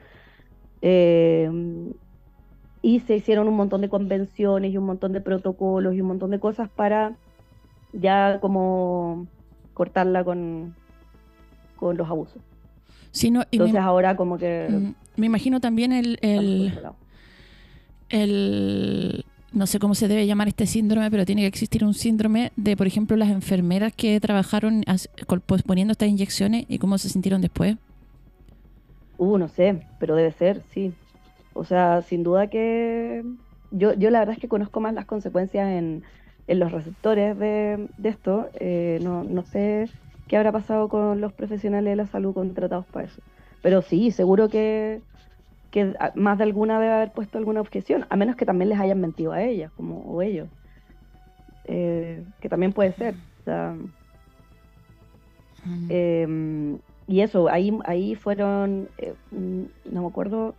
Eh, 0.87 1.51
y 2.83 3.01
se 3.01 3.17
hicieron 3.17 3.49
un 3.49 3.55
montón 3.57 3.81
de 3.81 3.89
convenciones 3.89 4.71
y 4.71 4.77
un 4.77 4.85
montón 4.85 5.15
de 5.15 5.23
protocolos 5.23 5.95
y 5.95 6.03
un 6.03 6.09
montón 6.09 6.31
de 6.31 6.39
cosas 6.39 6.69
para 6.69 7.17
ya 7.95 8.39
como 8.43 9.27
cortarla 9.73 10.23
con, 10.25 10.75
con 11.77 11.97
los 11.97 12.07
abusos. 12.09 12.43
Sí, 13.13 13.31
no, 13.31 13.41
y 13.51 13.59
me- 13.59 13.65
Entonces 13.65 13.81
ahora 13.81 14.15
como 14.17 14.37
que... 14.37 14.93
Me 15.17 15.27
imagino 15.27 15.61
también 15.61 15.93
el, 15.93 16.19
el, 16.21 16.73
el- 18.11 19.25
no 19.53 19.67
sé 19.67 19.79
cómo 19.79 19.95
se 19.95 20.09
debe 20.09 20.27
llamar 20.27 20.49
este 20.49 20.67
síndrome, 20.67 21.11
pero 21.11 21.25
tiene 21.25 21.43
que 21.43 21.47
existir 21.47 21.85
un 21.85 21.95
síndrome 21.95 22.51
de, 22.57 22.77
por 22.77 22.87
ejemplo, 22.89 23.17
las 23.17 23.31
enfermeras 23.31 23.93
que 23.97 24.19
trabajaron 24.21 24.85
poniendo 25.65 25.93
estas 25.93 26.09
inyecciones 26.09 26.67
y 26.69 26.79
cómo 26.79 26.99
se 26.99 27.09
sintieron 27.09 27.41
después. 27.41 27.77
Uh, 29.17 29.39
no 29.39 29.49
sé, 29.49 29.87
pero 29.99 30.17
debe 30.17 30.33
ser, 30.33 30.65
sí. 30.65 30.99
O 31.53 31.65
sea, 31.65 32.03
sin 32.03 32.23
duda 32.25 32.49
que 32.51 33.25
yo, 33.71 33.95
yo 33.95 34.11
la 34.11 34.21
verdad 34.21 34.35
es 34.35 34.41
que 34.41 34.49
conozco 34.49 34.81
más 34.81 34.95
las 34.95 35.07
consecuencias 35.07 35.69
en, 35.71 36.05
en 36.47 36.59
los 36.61 36.73
receptores 36.73 37.39
de, 37.39 37.89
de 37.97 38.09
esto. 38.09 38.51
Eh, 38.55 38.99
no, 39.03 39.25
no 39.25 39.45
sé 39.45 39.93
qué 40.27 40.37
habrá 40.37 40.53
pasado 40.53 40.89
con 40.89 41.21
los 41.21 41.33
profesionales 41.35 41.93
de 41.93 41.97
la 41.97 42.07
salud 42.07 42.35
contratados 42.35 42.89
para 42.89 43.07
eso. 43.07 43.23
Pero 43.61 43.83
sí, 43.83 44.11
seguro 44.13 44.51
que, 44.51 45.05
que 45.71 45.95
más 46.17 46.39
de 46.39 46.45
alguna 46.45 46.81
debe 46.81 46.93
haber 46.95 47.13
puesto 47.15 47.39
alguna 47.39 47.61
objeción, 47.63 48.07
a 48.11 48.17
menos 48.17 48.37
que 48.37 48.47
también 48.47 48.71
les 48.71 48.81
hayan 48.81 49.01
mentido 49.01 49.33
a 49.33 49.43
ellas, 49.45 49.73
como 49.75 50.03
o 50.05 50.23
ellos. 50.23 50.51
Eh, 51.65 52.27
que 52.41 52.49
también 52.49 52.73
puede 52.73 52.93
ser. 52.93 53.17
O 53.41 53.43
sea, 53.45 53.77
Mm. 55.67 55.89
eh, 55.89 56.27
y 57.07 57.21
eso, 57.21 57.49
ahí, 57.49 57.77
ahí 57.85 58.15
fueron, 58.15 58.89
eh, 58.99 59.15
mm, 59.31 59.63
no 59.93 60.03
me 60.03 60.09
acuerdo, 60.09 60.55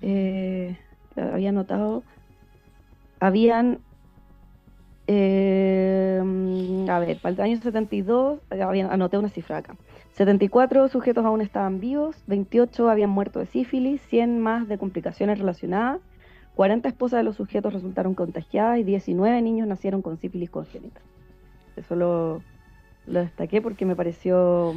eh, 0.00 0.76
había 1.16 1.52
notado, 1.52 2.04
habían, 3.20 3.80
eh, 5.06 6.20
a 6.88 6.98
ver, 7.00 7.18
para 7.20 7.34
el 7.34 7.40
año 7.40 7.56
72, 7.60 8.40
eh, 8.50 8.62
habían, 8.62 8.90
anoté 8.92 9.18
una 9.18 9.28
cifra 9.28 9.58
acá, 9.58 9.76
74 10.12 10.88
sujetos 10.88 11.24
aún 11.24 11.40
estaban 11.40 11.80
vivos, 11.80 12.16
28 12.26 12.88
habían 12.88 13.10
muerto 13.10 13.40
de 13.40 13.46
sífilis, 13.46 14.00
100 14.02 14.38
más 14.38 14.68
de 14.68 14.78
complicaciones 14.78 15.38
relacionadas, 15.38 16.00
40 16.54 16.88
esposas 16.88 17.18
de 17.18 17.24
los 17.24 17.36
sujetos 17.36 17.72
resultaron 17.72 18.14
contagiadas 18.14 18.78
y 18.78 18.84
19 18.84 19.40
niños 19.42 19.66
nacieron 19.66 20.02
con 20.02 20.18
sífilis 20.18 20.50
congénita. 20.50 21.00
Eso 21.76 21.96
lo, 21.96 22.42
lo 23.06 23.20
destaqué 23.20 23.62
porque 23.62 23.86
me 23.86 23.96
pareció 23.96 24.74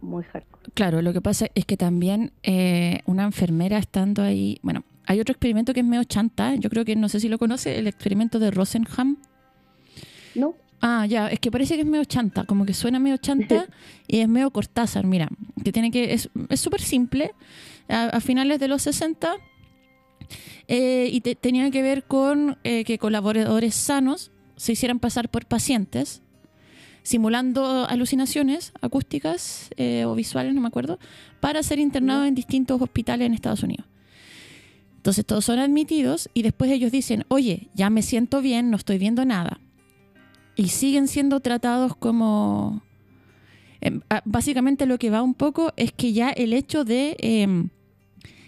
muy 0.00 0.24
hardcore. 0.24 0.72
Claro, 0.74 1.02
lo 1.02 1.12
que 1.12 1.20
pasa 1.20 1.46
es 1.54 1.64
que 1.66 1.76
también 1.76 2.32
eh, 2.42 3.00
una 3.06 3.24
enfermera 3.24 3.78
estando 3.78 4.22
ahí, 4.22 4.58
bueno, 4.62 4.84
hay 5.06 5.20
otro 5.20 5.32
experimento 5.32 5.72
que 5.74 5.80
es 5.80 5.86
medio 5.86 6.04
chanta, 6.04 6.54
yo 6.54 6.70
creo 6.70 6.84
que 6.84 6.96
no 6.96 7.08
sé 7.08 7.20
si 7.20 7.28
lo 7.28 7.38
conoce, 7.38 7.78
el 7.78 7.86
experimento 7.86 8.38
de 8.38 8.50
Rosenham. 8.50 9.16
¿No? 10.34 10.54
Ah, 10.82 11.04
ya, 11.06 11.28
es 11.28 11.38
que 11.40 11.50
parece 11.50 11.74
que 11.74 11.80
es 11.82 11.86
medio 11.86 12.04
chanta, 12.04 12.44
como 12.44 12.64
que 12.64 12.72
suena 12.72 12.98
medio 12.98 13.16
chanta 13.18 13.66
y 14.06 14.20
es 14.20 14.28
medio 14.28 14.50
Cortázar, 14.50 15.04
mira, 15.06 15.28
que 15.62 15.72
tiene 15.72 15.90
que, 15.90 16.14
es 16.14 16.30
es 16.48 16.60
súper 16.60 16.80
simple, 16.80 17.32
a, 17.88 18.04
a 18.04 18.20
finales 18.20 18.58
de 18.60 18.68
los 18.68 18.82
60 18.82 19.34
eh, 20.68 21.08
y 21.12 21.20
te- 21.20 21.34
tenía 21.34 21.70
que 21.70 21.82
ver 21.82 22.04
con 22.04 22.58
eh, 22.64 22.84
que 22.84 22.98
colaboradores 22.98 23.74
sanos 23.74 24.30
se 24.56 24.72
hicieran 24.72 25.00
pasar 25.00 25.28
por 25.28 25.46
pacientes 25.46 26.22
simulando 27.02 27.86
alucinaciones 27.88 28.72
acústicas 28.80 29.70
eh, 29.76 30.04
o 30.04 30.14
visuales, 30.14 30.54
no 30.54 30.60
me 30.60 30.68
acuerdo, 30.68 30.98
para 31.40 31.62
ser 31.62 31.78
internados 31.78 32.24
Ya. 32.24 32.28
en 32.28 32.34
distintos 32.34 32.80
hospitales 32.80 33.26
en 33.26 33.34
Estados 33.34 33.62
Unidos. 33.62 33.86
Entonces 34.96 35.24
todos 35.24 35.44
son 35.46 35.58
admitidos 35.58 36.28
y 36.34 36.42
después 36.42 36.70
ellos 36.70 36.92
dicen, 36.92 37.24
oye, 37.28 37.68
ya 37.74 37.88
me 37.88 38.02
siento 38.02 38.42
bien, 38.42 38.70
no 38.70 38.76
estoy 38.76 38.98
viendo 38.98 39.24
nada. 39.24 39.60
Y 40.56 40.68
siguen 40.68 41.08
siendo 41.08 41.40
tratados 41.40 41.96
como... 41.96 42.82
em, 43.80 44.02
básicamente 44.26 44.84
lo 44.84 44.98
que 44.98 45.08
va 45.08 45.22
un 45.22 45.32
poco 45.32 45.72
es 45.76 45.92
que 45.92 46.12
ya 46.12 46.28
el 46.30 46.52
hecho 46.52 46.84
de 46.84 47.16
em, 47.20 47.70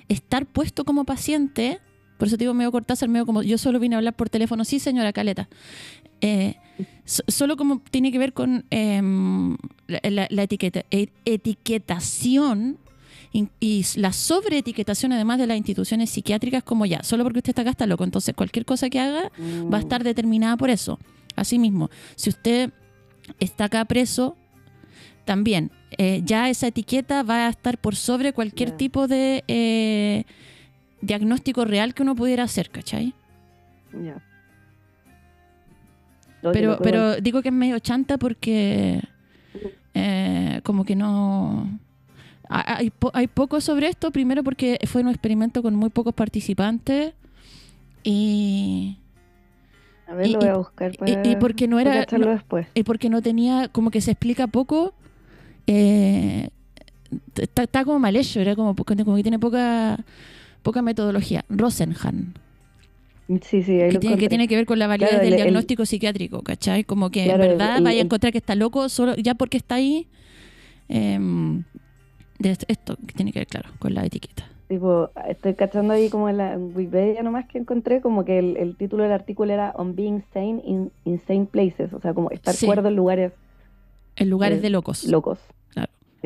estar 0.09 0.45
puesto 0.45 0.85
como 0.85 1.05
paciente, 1.07 1.81
por 2.19 2.29
eso 2.29 2.37
te 2.37 2.45
digo 2.45 2.53
medio 2.53 2.71
Cortázar, 2.71 3.09
medio 3.09 3.25
como 3.25 3.43
yo 3.43 3.57
solo 3.57 3.81
vine 3.81 3.95
a 3.95 3.99
hablar 3.99 4.15
por 4.15 4.29
teléfono, 4.29 4.67
sí 4.67 4.79
señora 4.79 5.15
Caleta, 5.15 5.49
eh, 6.21 6.57
so- 7.05 7.23
solo 7.29 7.57
como 7.57 7.81
tiene 7.91 8.11
que 8.13 8.19
ver 8.19 8.33
con 8.33 8.65
em, 8.71 9.57
la, 9.89 10.43
etiqueta, 10.43 10.85
e- 10.91 11.09
etiquetación 11.25 12.79
y 13.61 13.85
la 13.97 14.13
sobreetiquetación 14.13 15.13
además 15.13 15.39
de 15.39 15.47
las 15.47 15.57
instituciones 15.57 16.11
psiquiátricas 16.11 16.63
como 16.63 16.85
ya, 16.85 17.03
solo 17.03 17.25
porque 17.25 17.39
usted 17.39 17.51
está 17.51 17.63
acá 17.63 17.71
está 17.71 17.87
loco, 17.87 18.05
entonces 18.05 18.35
cualquier 18.35 18.65
cosa 18.67 18.91
que 18.91 19.01
haga 19.01 19.23
va 19.23 19.79
a 19.79 19.81
Mm, 19.81 19.85
estar 19.85 20.05
determinada 20.05 20.57
por 20.59 20.69
eso. 20.69 20.99
Asimismo, 21.35 21.89
si 22.15 22.29
usted 22.29 22.71
está 23.41 23.65
acá 23.65 23.85
preso, 23.87 24.37
también 25.25 25.71
eh, 25.97 26.21
ya 26.25 26.51
esa 26.51 26.67
etiqueta 26.67 27.23
va 27.23 27.47
a 27.47 27.51
estar 27.51 27.79
por 27.79 27.97
sobre 27.97 28.33
cualquier 28.35 28.73
tipo 28.73 29.09
de 29.09 29.45
eh, 29.49 30.25
diagnóstico 31.01 31.65
real 31.65 31.95
que 31.95 32.03
uno 32.03 32.15
pudiera 32.15 32.43
hacer, 32.43 32.69
¿cachai? 32.71 33.15
Ya. 33.93 34.23
Pero, 36.53 36.79
pero 36.83 37.17
digo 37.21 37.41
que 37.43 37.49
es 37.49 37.55
medio 37.55 37.79
chanta 37.79 38.19
porque 38.19 39.01
eh, 39.95 40.61
como 40.65 40.85
que 40.85 40.97
no... 40.97 41.69
ha- 42.49 42.77
Hay, 42.79 42.91
po- 42.91 43.11
hay 43.15 43.27
poco 43.29 43.61
sobre 43.61 43.89
esto, 43.89 44.11
primero 44.11 44.43
porque 44.43 44.79
fue 44.87 45.03
un 45.03 45.09
experimento 45.09 45.63
con 45.63 45.75
muy 45.77 45.91
pocos 45.91 46.15
participantes 46.15 47.13
y, 48.03 48.97
A 50.09 50.15
ver, 50.15 50.27
y- 50.27 50.33
lo 50.33 50.39
voy 50.41 50.49
a 50.49 50.57
buscar 50.57 50.97
para, 50.97 51.11
y- 51.25 51.33
y 51.33 51.37
porque 51.37 51.69
no 51.69 51.79
era... 51.79 52.05
no- 52.19 52.27
después. 52.27 52.67
y 52.75 52.83
porque 52.83 53.09
no 53.09 53.23
tenía, 53.23 53.69
como 53.69 53.91
que 53.91 54.01
se 54.01 54.11
explica 54.11 54.47
poco, 54.49 54.95
eh, 55.67 56.49
está, 57.37 57.63
está 57.63 57.85
como 57.85 57.99
mal 58.01 58.17
hecho, 58.17 58.41
era 58.41 58.57
como, 58.57 58.75
como 58.75 59.17
que 59.17 59.23
tiene 59.23 59.39
poca 59.39 59.99
poca 60.63 60.81
metodología. 60.83 61.45
Rosenhan, 61.49 62.35
Sí, 63.43 63.63
sí, 63.63 63.81
ahí 63.81 63.89
que 63.89 63.95
lo 63.95 64.01
tiene, 64.01 64.19
que 64.19 64.29
tiene 64.29 64.49
que 64.49 64.57
ver 64.57 64.67
con 64.67 64.79
la 64.79 64.87
validez 64.87 65.11
Claro, 65.11 65.25
del 65.25 65.33
el- 65.35 65.39
el- 65.41 65.45
diagnóstico 65.45 65.87
psiquiátrico, 65.87 66.43
¿cachai? 66.43 66.85
Como 66.85 67.11
que 67.11 67.25
Claro, 67.25 67.43
en 67.45 67.51
verdad 67.51 67.79
el- 67.79 67.85
vaya 67.85 68.01
a 68.01 68.05
encontrar 68.05 68.33
que 68.33 68.39
está 68.39 68.55
loco 68.55 68.89
solo 68.89 69.15
ya 69.17 69.35
porque 69.35 69.57
está 69.57 69.77
ahí. 69.77 70.07
em, 70.89 71.63
de 72.39 72.51
esto- 72.51 72.67
esto 72.69 72.97
que 73.07 73.15
tiene 73.15 73.33
que 73.33 73.39
ver, 73.39 73.47
claro, 73.47 73.71
con 73.79 73.95
la 73.95 74.05
etiqueta. 74.05 74.45
Tipo, 74.69 75.11
estoy 75.29 75.55
cachando 75.55 75.95
ahí 75.95 76.11
como 76.11 76.29
en 76.29 76.37
la 76.37 76.59
Wikipedia 76.59 77.23
nomás 77.23 77.47
que 77.47 77.59
encontré, 77.59 78.01
como 78.03 78.25
que 78.27 78.39
el, 78.39 78.57
el 78.59 78.77
título 78.77 79.03
del 79.05 79.13
artículo 79.13 79.53
era 79.55 79.73
On 79.77 79.95
Being 79.95 80.23
Sane 80.35 80.61
in 80.67 80.91
Insane 81.05 81.47
Places, 81.47 81.93
o 81.95 82.01
sea, 82.01 82.13
como 82.13 82.31
estar 82.31 82.53
Sí. 82.55 82.67
cuerdo 82.67 82.89
en 82.89 82.97
lugares 82.97 83.33
En 84.17 84.29
lugares 84.29 84.59
Eh, 84.59 84.63
de 84.63 84.71
locos. 84.71 85.05
locos. 85.05 85.39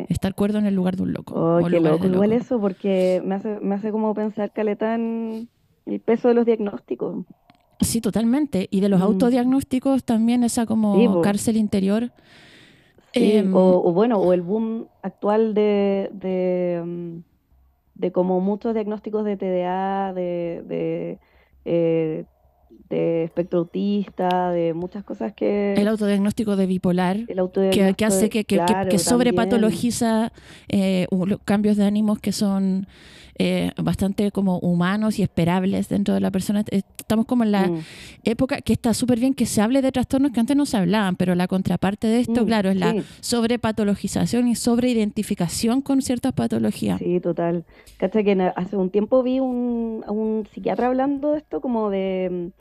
Estar 0.08 0.34
cuerdo 0.34 0.58
en 0.58 0.66
el 0.66 0.74
lugar 0.74 0.96
de 0.96 1.02
un 1.04 1.12
loco. 1.14 1.32
Oh, 1.34 1.64
o 1.64 1.68
qué 1.70 1.80
loco, 1.80 2.06
igual 2.06 2.32
eso, 2.32 2.60
porque 2.60 3.22
me 3.24 3.34
hace, 3.36 3.60
me 3.62 3.76
hace 3.76 3.90
como 3.92 4.12
pensar 4.14 4.50
caleta 4.52 4.94
en 4.94 5.48
el 5.86 6.00
peso 6.00 6.28
de 6.28 6.34
los 6.34 6.46
diagnósticos. 6.46 7.24
Sí, 7.80 8.00
totalmente. 8.00 8.68
Y 8.70 8.80
de 8.80 8.88
los 8.88 9.00
Mm. 9.00 9.04
autodiagnósticos 9.04 10.04
también 10.04 10.44
esa 10.44 10.66
como 10.66 10.94
Sí, 10.94 11.08
cárcel 11.22 11.56
interior. 11.56 12.10
Sí, 13.12 13.32
Em, 13.36 13.54
o, 13.54 13.82
o 13.84 13.92
bueno, 13.92 14.18
o 14.18 14.32
el 14.32 14.42
boom 14.42 14.88
actual 15.02 15.54
de, 15.54 16.10
de, 16.12 16.82
mm, 16.84 17.16
de 17.94 18.12
como 18.12 18.40
muchos 18.40 18.74
diagnósticos 18.74 19.24
de 19.24 19.36
TDA, 19.36 20.12
de, 20.12 20.62
de, 20.66 21.18
eh, 21.64 22.24
de 22.90 23.24
espectro 23.24 23.60
autista, 23.60 24.50
de 24.50 24.74
muchas 24.74 25.02
cosas 25.04 25.32
que 25.32 25.74
el 25.74 25.88
autodiagnóstico 25.88 26.56
de 26.56 26.66
bipolar. 26.66 27.16
el 27.16 27.26
Que, 27.26 27.40
autodiagnóstico 27.40 27.96
que 27.96 28.04
hace 28.04 28.28
que, 28.28 28.44
que, 28.44 28.56
que- 28.56 28.56
claro, 28.56 28.74
que 28.90 28.98
también. 28.98 29.00
sobrepatologiza 29.00 30.32
eh, 30.68 31.06
cambios 31.44 31.76
de 31.78 31.84
ánimos 31.84 32.18
que 32.18 32.32
son 32.32 32.86
eh, 33.38 33.72
bastante 33.82 34.30
como 34.32 34.58
humanos 34.60 35.18
y 35.18 35.22
esperables 35.22 35.88
dentro 35.88 36.14
de 36.14 36.20
la 36.20 36.30
persona. 36.30 36.64
Eh, 36.70 36.82
Estamos 36.98 37.26
como 37.26 37.44
en 37.44 37.52
la 37.52 37.70
Mm, 37.70 37.86
época 38.24 38.60
que 38.62 38.72
está 38.72 38.92
súper 38.94 39.20
bien 39.20 39.34
que 39.34 39.46
se 39.46 39.62
hable 39.62 39.80
de 39.82 39.92
trastornos 39.92 40.32
que 40.32 40.40
antes 40.40 40.56
no 40.56 40.66
se 40.66 40.76
hablaban, 40.76 41.16
pero 41.16 41.34
la 41.36 41.46
contraparte 41.48 42.08
de 42.08 42.20
esto, 42.20 42.42
mm, 42.42 42.46
claro, 42.46 42.70
es 42.70 42.76
la 42.76 42.94
sí, 42.94 43.06
sobrepatologización 43.20 44.48
y 44.48 44.54
sobreidentificación 44.56 45.82
con 45.82 46.02
ciertas 46.02 46.32
patologías. 46.32 47.02
sí, 47.02 47.20
total. 47.20 47.64
Cacha 47.98 48.22
que 48.22 48.32
hace 48.56 48.76
un 48.76 48.90
tiempo 48.90 49.22
vi 49.22 49.40
un, 49.40 50.02
a 50.06 50.12
un 50.12 50.46
psiquiatra 50.52 50.86
hablando 50.88 51.32
de 51.32 51.38
esto, 51.38 51.60
como 51.60 51.90
de 51.90 52.52
mm, 52.54 52.60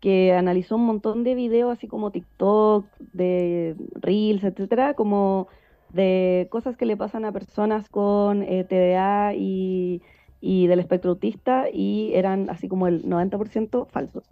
que 0.00 0.32
analizó 0.34 0.76
un 0.76 0.86
montón 0.86 1.24
de 1.24 1.34
videos 1.34 1.72
así 1.76 1.88
como 1.88 2.10
TikTok, 2.12 2.86
de 3.12 3.76
Reels, 3.94 4.44
etcétera, 4.44 4.94
como 4.94 5.48
de 5.94 6.48
cosas 6.50 6.76
que 6.76 6.86
le 6.86 6.96
pasan 6.96 7.24
a 7.24 7.32
personas 7.32 7.88
con 7.88 8.42
eh, 8.42 8.64
TDA 8.64 9.34
y, 9.34 10.02
y 10.40 10.66
del 10.66 10.80
espectro 10.80 11.10
autista 11.12 11.66
y 11.72 12.12
eran 12.14 12.50
así 12.50 12.68
como 12.68 12.86
el 12.88 13.04
90% 13.04 13.86
falsos. 13.88 14.24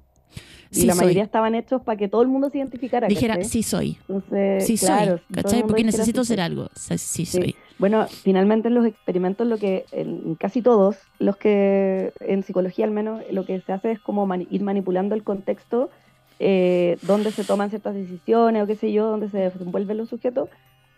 Y 0.71 0.77
Sí 0.77 0.87
la 0.87 0.95
soy. 0.95 1.05
mayoría 1.05 1.23
estaban 1.25 1.55
hechos 1.55 1.83
para 1.83 1.99
que 1.99 2.09
todo 2.09 2.23
el 2.23 2.29
mundo 2.29 2.49
se 2.49 2.57
identificara. 2.59 3.07
Dijera, 3.07 3.35
¿cachai? 3.35 3.49
sí 3.51 3.63
soy. 3.63 3.99
Entonces, 4.09 4.67
Sí 4.67 4.79
claro, 4.79 5.19
soy. 5.19 5.27
¿Cachai? 5.35 5.63
Porque 5.63 5.85
necesito 5.85 6.25
ser 6.25 6.41
algo. 6.41 6.69
Sí 6.75 6.97
Sí. 6.99 7.27
soy. 7.27 7.55
Bueno, 7.79 8.07
finalmente 8.09 8.69
en 8.69 8.75
los 8.75 8.87
experimentos, 8.87 9.47
lo 9.47 9.59
que 9.59 9.85
en 9.93 10.35
casi 10.37 10.63
todos, 10.63 10.97
los 11.19 11.37
que 11.37 12.13
en 12.21 12.43
psicología 12.43 12.87
al 12.87 12.91
menos, 12.93 13.21
lo 13.31 13.45
que 13.45 13.61
se 13.61 13.73
hace 13.73 13.91
es 13.93 14.01
como 14.01 14.27
mani- 14.27 14.47
ir 14.51 14.63
manipulando 14.63 15.15
el 15.15 15.23
contexto 15.25 15.91
eh, 16.39 16.97
donde 17.03 17.31
se 17.33 17.45
toman 17.45 17.69
ciertas 17.71 17.95
decisiones 17.95 18.63
o 18.63 18.67
qué 18.67 18.75
sé 18.75 18.91
yo, 18.93 19.07
donde 19.11 19.29
se 19.29 19.39
desenvuelven 19.39 19.97
los 19.99 20.09
sujetos, 20.09 20.49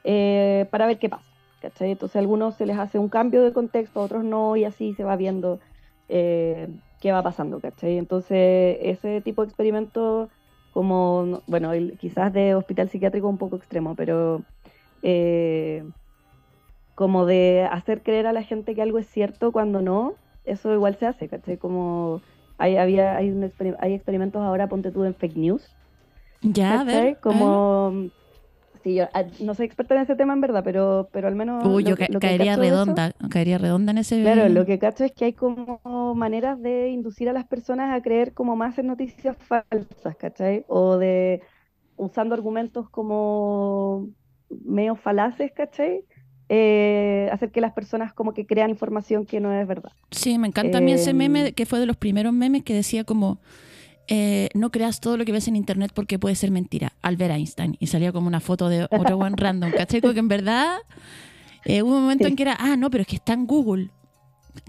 eh, 0.04 0.68
para 0.70 0.86
ver 0.86 0.98
qué 0.98 1.08
pasa. 1.10 1.24
¿cachai? 1.60 1.92
Entonces 1.92 2.16
a 2.16 2.20
algunos 2.20 2.56
se 2.56 2.66
les 2.66 2.78
hace 2.78 2.98
un 2.98 3.08
cambio 3.10 3.42
de 3.44 3.52
contexto, 3.54 4.00
a 4.00 4.04
otros 4.04 4.24
no, 4.24 4.56
y 4.56 4.64
así 4.64 4.94
se 4.94 5.04
va 5.04 5.16
viendo 5.16 5.60
eh, 6.08 6.68
qué 7.00 7.12
va 7.12 7.22
pasando. 7.22 7.60
¿cachai? 7.60 7.98
Entonces 7.98 8.78
ese 8.82 9.20
tipo 9.22 9.42
de 9.42 9.48
experimento, 9.48 10.30
como, 10.70 11.24
no- 11.26 11.44
bueno, 11.46 11.72
el- 11.72 11.98
quizás 11.98 12.32
de 12.32 12.54
hospital 12.54 12.88
psiquiátrico 12.90 13.28
un 13.28 13.38
poco 13.38 13.56
extremo, 13.56 13.96
pero... 13.96 14.46
eh, 15.02 15.84
como 16.94 17.26
de 17.26 17.64
hacer 17.70 18.02
creer 18.02 18.26
a 18.26 18.32
la 18.32 18.42
gente 18.42 18.74
que 18.74 18.82
algo 18.82 18.98
es 18.98 19.08
cierto 19.08 19.52
cuando 19.52 19.82
no, 19.82 20.20
eso 20.44 20.72
igual 20.74 20.96
se 20.96 21.06
hace, 21.06 21.28
¿cachai? 21.28 21.58
Como 21.58 22.22
hay, 22.58 22.76
había, 22.76 23.16
hay, 23.16 23.30
un 23.30 23.42
exper- 23.42 23.76
hay 23.80 23.94
experimentos 23.94 24.42
ahora, 24.42 24.68
ponte 24.68 24.92
tú 24.92 25.04
en 25.04 25.14
fake 25.14 25.36
news, 25.36 25.76
Ya, 26.42 26.80
a 26.80 26.84
¿cachai? 26.84 27.18
ver. 27.18 27.20
Como, 27.20 28.10
sí, 28.84 28.94
yo 28.94 29.06
ah, 29.14 29.24
no 29.40 29.54
soy 29.54 29.66
experta 29.66 29.94
en 29.96 30.02
ese 30.02 30.14
tema 30.14 30.34
en 30.34 30.40
verdad, 30.40 30.62
pero, 30.62 31.08
pero 31.12 31.26
al 31.26 31.34
menos... 31.34 31.64
Uy, 31.66 31.82
yo 31.82 31.96
ca- 31.96 32.06
caería 32.20 32.52
eso- 32.52 32.60
redonda. 32.62 33.12
Caería 33.30 33.58
redonda 33.58 33.90
en 33.90 33.98
ese. 33.98 34.22
Claro, 34.22 34.48
lo 34.48 34.64
que 34.64 34.78
cacho 34.78 35.02
es 35.04 35.10
que 35.12 35.24
hay 35.24 35.32
como 35.32 35.80
maneras 36.14 36.60
de 36.62 36.90
inducir 36.90 37.28
a 37.28 37.32
las 37.32 37.46
personas 37.46 37.92
a 37.92 38.02
creer 38.02 38.32
como 38.34 38.54
más 38.54 38.78
en 38.78 38.86
noticias 38.86 39.36
falsas, 39.38 40.14
¿cachai? 40.16 40.64
O 40.68 40.98
de 40.98 41.40
usando 41.96 42.34
argumentos 42.34 42.88
como 42.90 44.08
medio 44.64 44.94
falaces, 44.96 45.50
¿cachai? 45.52 46.04
Eh, 46.50 47.28
hacer 47.32 47.50
que 47.50 47.62
las 47.62 47.72
personas 47.72 48.12
como 48.12 48.34
que 48.34 48.44
crean 48.46 48.68
información 48.68 49.24
que 49.24 49.40
no 49.40 49.50
es 49.52 49.66
verdad. 49.66 49.92
Sí, 50.10 50.38
me 50.38 50.46
encanta 50.46 50.78
a 50.78 50.80
mí 50.82 50.92
ese 50.92 51.10
Em, 51.10 51.16
meme 51.16 51.52
que 51.54 51.64
fue 51.66 51.80
de 51.80 51.86
los 51.86 51.96
primeros 51.96 52.34
memes 52.34 52.62
que 52.62 52.74
decía 52.74 53.04
como 53.04 53.38
eh, 54.08 54.48
no 54.54 54.70
creas 54.70 55.00
todo 55.00 55.16
lo 55.16 55.24
que 55.24 55.32
ves 55.32 55.48
en 55.48 55.56
internet 55.56 55.90
porque 55.94 56.18
puede 56.18 56.34
ser 56.34 56.50
mentira. 56.50 56.92
Albert 57.02 57.32
Einstein. 57.34 57.76
Y 57.80 57.86
salía 57.86 58.12
como 58.12 58.26
una 58.28 58.40
foto 58.40 58.68
de 58.68 58.84
otro 58.90 59.16
one 59.18 59.34
random. 59.36 59.70
¿Cachai? 59.72 60.00
Como 60.00 60.12
que 60.12 60.18
en 60.20 60.28
verdad 60.28 60.76
eh, 61.64 61.82
hubo 61.82 61.96
un 61.96 62.02
momento 62.02 62.24
Sí. 62.24 62.30
en 62.30 62.36
que 62.36 62.42
era, 62.42 62.56
ah, 62.58 62.76
no, 62.76 62.90
pero 62.90 63.02
es 63.02 63.06
que 63.08 63.16
está 63.16 63.32
en 63.32 63.46
Google. 63.46 63.90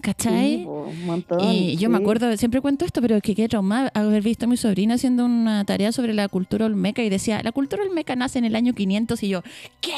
¿Cachai? 0.01 0.57
Sí, 0.59 0.63
po, 0.65 0.85
un 0.89 1.05
montón. 1.05 1.39
Y 1.41 1.75
yo 1.77 1.89
me 1.91 1.97
acuerdo, 1.97 2.35
siempre 2.37 2.59
cuento 2.59 2.85
esto, 2.85 3.01
pero 3.01 3.17
es 3.17 3.21
que 3.21 3.35
quedé 3.35 3.47
traumada 3.49 3.91
haber 3.93 4.23
visto 4.23 4.45
a 4.45 4.47
mi 4.47 4.57
sobrina 4.57 4.95
haciendo 4.95 5.25
una 5.25 5.63
tarea 5.63 5.91
sobre 5.91 6.13
la 6.13 6.27
cultura 6.27 6.65
olmeca 6.65 7.03
y 7.03 7.09
decía, 7.09 7.41
la 7.43 7.51
cultura 7.51 7.83
olmeca 7.83 8.15
nace 8.15 8.39
en 8.39 8.45
el 8.45 8.55
año 8.55 8.73
500 8.73 9.21
y 9.23 9.27
yo, 9.29 9.43
¿qué? 9.81 9.93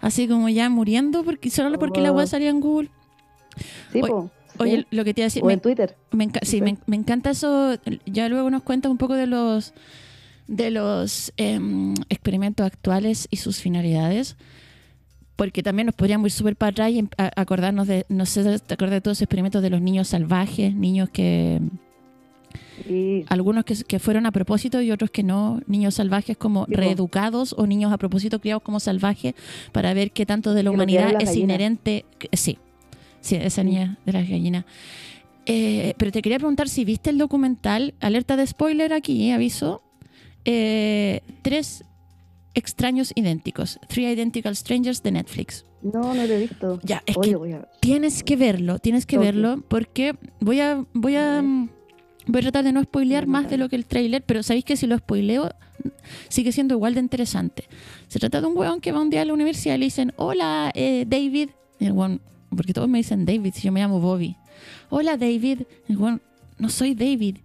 Así 0.00 0.26
como 0.26 0.48
ya 0.48 0.70
muriendo 0.70 1.22
porque 1.22 1.50
solo 1.50 1.78
porque 1.78 2.00
la 2.00 2.12
web 2.12 2.24
Oh. 2.24 2.28
salía 2.28 2.48
en 2.50 2.60
Google. 2.60 2.88
Sí, 3.92 4.00
po, 4.00 4.30
sí. 4.32 4.43
Oye, 4.58 4.86
lo 4.90 5.04
que 5.04 5.14
te 5.14 5.20
iba 5.20 5.24
a 5.24 5.28
decir, 5.28 5.42
o 5.42 5.46
me, 5.46 5.54
en 5.54 5.60
Twitter. 5.60 5.96
me 6.12 6.28
enca- 6.28 6.44
sí, 6.44 6.60
me, 6.62 6.76
me 6.86 6.96
encanta 6.96 7.30
eso. 7.30 7.76
Ya 8.06 8.28
luego 8.28 8.50
nos 8.50 8.62
cuentas 8.62 8.90
un 8.90 8.98
poco 8.98 9.14
de 9.14 9.26
los 9.26 9.72
de 10.46 10.70
los 10.70 11.32
em, 11.38 11.94
experimentos 12.10 12.66
actuales 12.66 13.26
y 13.30 13.36
sus 13.38 13.60
finalidades. 13.60 14.36
Porque 15.36 15.62
también 15.64 15.86
nos 15.86 15.94
podríamos 15.96 16.26
ir 16.26 16.32
súper 16.32 16.54
para 16.54 16.70
atrás 16.70 16.90
y 16.92 16.98
em- 17.00 17.08
acordarnos 17.16 17.88
de, 17.88 18.06
no 18.08 18.24
sé, 18.26 18.58
¿te 18.60 18.74
acuerdas 18.74 18.96
de 18.96 19.00
todos 19.00 19.16
esos 19.18 19.22
experimentos 19.22 19.62
de 19.62 19.70
los 19.70 19.80
niños 19.80 20.08
salvajes? 20.08 20.74
Niños 20.74 21.08
que, 21.10 21.60
Sí, 22.86 23.24
algunos 23.28 23.64
que, 23.64 23.74
que 23.84 23.98
fueron 23.98 24.26
a 24.26 24.32
propósito 24.32 24.80
y 24.80 24.90
otros 24.90 25.10
que 25.10 25.22
no, 25.22 25.60
niños 25.66 25.94
salvajes 25.94 26.36
como 26.36 26.66
Sí, 26.66 26.74
reeducados 26.74 27.54
o 27.56 27.66
niños 27.66 27.92
a 27.92 27.98
propósito 27.98 28.40
criados 28.40 28.62
como 28.62 28.78
salvajes 28.80 29.34
para 29.72 29.92
ver 29.94 30.10
qué 30.12 30.26
tanto 30.26 30.54
de 30.54 30.62
la 30.62 30.70
humanidad 30.70 31.14
es 31.20 31.34
inherente. 31.36 32.04
Sí, 32.32 32.58
sí, 33.24 33.36
esa 33.36 33.64
niña 33.64 33.98
de 34.04 34.12
las 34.12 34.28
gallinas. 34.28 34.64
Eh, 35.46 35.94
pero 35.98 36.12
te 36.12 36.22
quería 36.22 36.38
preguntar 36.38 36.68
si 36.68 36.84
viste 36.84 37.10
el 37.10 37.18
documental, 37.18 37.94
alerta 38.00 38.36
de 38.36 38.46
spoiler 38.46 38.92
aquí, 38.92 39.28
eh, 39.28 39.32
aviso. 39.32 39.82
Eh, 40.44 41.20
tres 41.42 41.84
extraños 42.54 43.12
idénticos, 43.14 43.80
Three 43.88 44.06
Identical 44.12 44.54
Strangers 44.54 45.02
de 45.02 45.12
Netflix. 45.12 45.64
no, 45.82 46.00
no 46.00 46.14
lo 46.14 46.22
he 46.22 46.38
visto. 46.38 46.80
Ya, 46.82 47.02
es 47.06 47.16
Oye, 47.16 47.30
que 47.30 47.36
voy 47.36 47.52
a 47.52 47.58
ver. 47.58 47.68
Tienes 47.80 48.22
que 48.22 48.36
verlo, 48.36 48.78
tienes 48.78 49.06
que 49.06 49.18
verlo, 49.18 49.62
porque 49.68 50.14
voy 50.40 50.60
a, 50.60 50.84
voy 50.92 51.16
a, 51.16 51.42
voy 51.42 52.38
a 52.38 52.42
tratar 52.42 52.64
de 52.64 52.72
no 52.72 52.82
spoilear 52.82 53.26
más 53.26 53.50
de 53.50 53.56
lo 53.58 53.68
que 53.68 53.76
el 53.76 53.86
tráiler, 53.86 54.22
pero 54.22 54.42
sabéis 54.42 54.64
que 54.64 54.76
si 54.76 54.86
lo 54.86 54.96
spoileo, 54.96 55.50
sigue 56.28 56.52
siendo 56.52 56.74
igual 56.74 56.94
de 56.94 57.00
interesante. 57.00 57.64
Se 58.08 58.18
trata 58.18 58.40
de 58.40 58.46
un 58.46 58.56
weón 58.56 58.80
que 58.80 58.92
va 58.92 59.00
un 59.00 59.10
día 59.10 59.22
a 59.22 59.24
la 59.24 59.34
universidad 59.34 59.74
y 59.74 59.78
le 59.78 59.84
dicen, 59.86 60.12
hola, 60.16 60.70
eh, 60.74 61.04
David. 61.08 61.50
Y 61.80 61.86
el 61.86 61.92
weón, 61.92 62.20
porque 62.56 62.72
todos 62.72 62.88
me 62.88 62.98
dicen 62.98 63.24
David, 63.24 63.52
si 63.54 63.62
yo 63.62 63.72
me 63.72 63.80
llamo 63.80 64.00
Bobby. 64.00 64.36
Hola, 64.90 65.16
David. 65.16 65.62
Y 65.88 65.92
el 65.92 65.98
weón, 65.98 66.22
no 66.58 66.68
soy 66.68 66.94
David. 66.94 67.38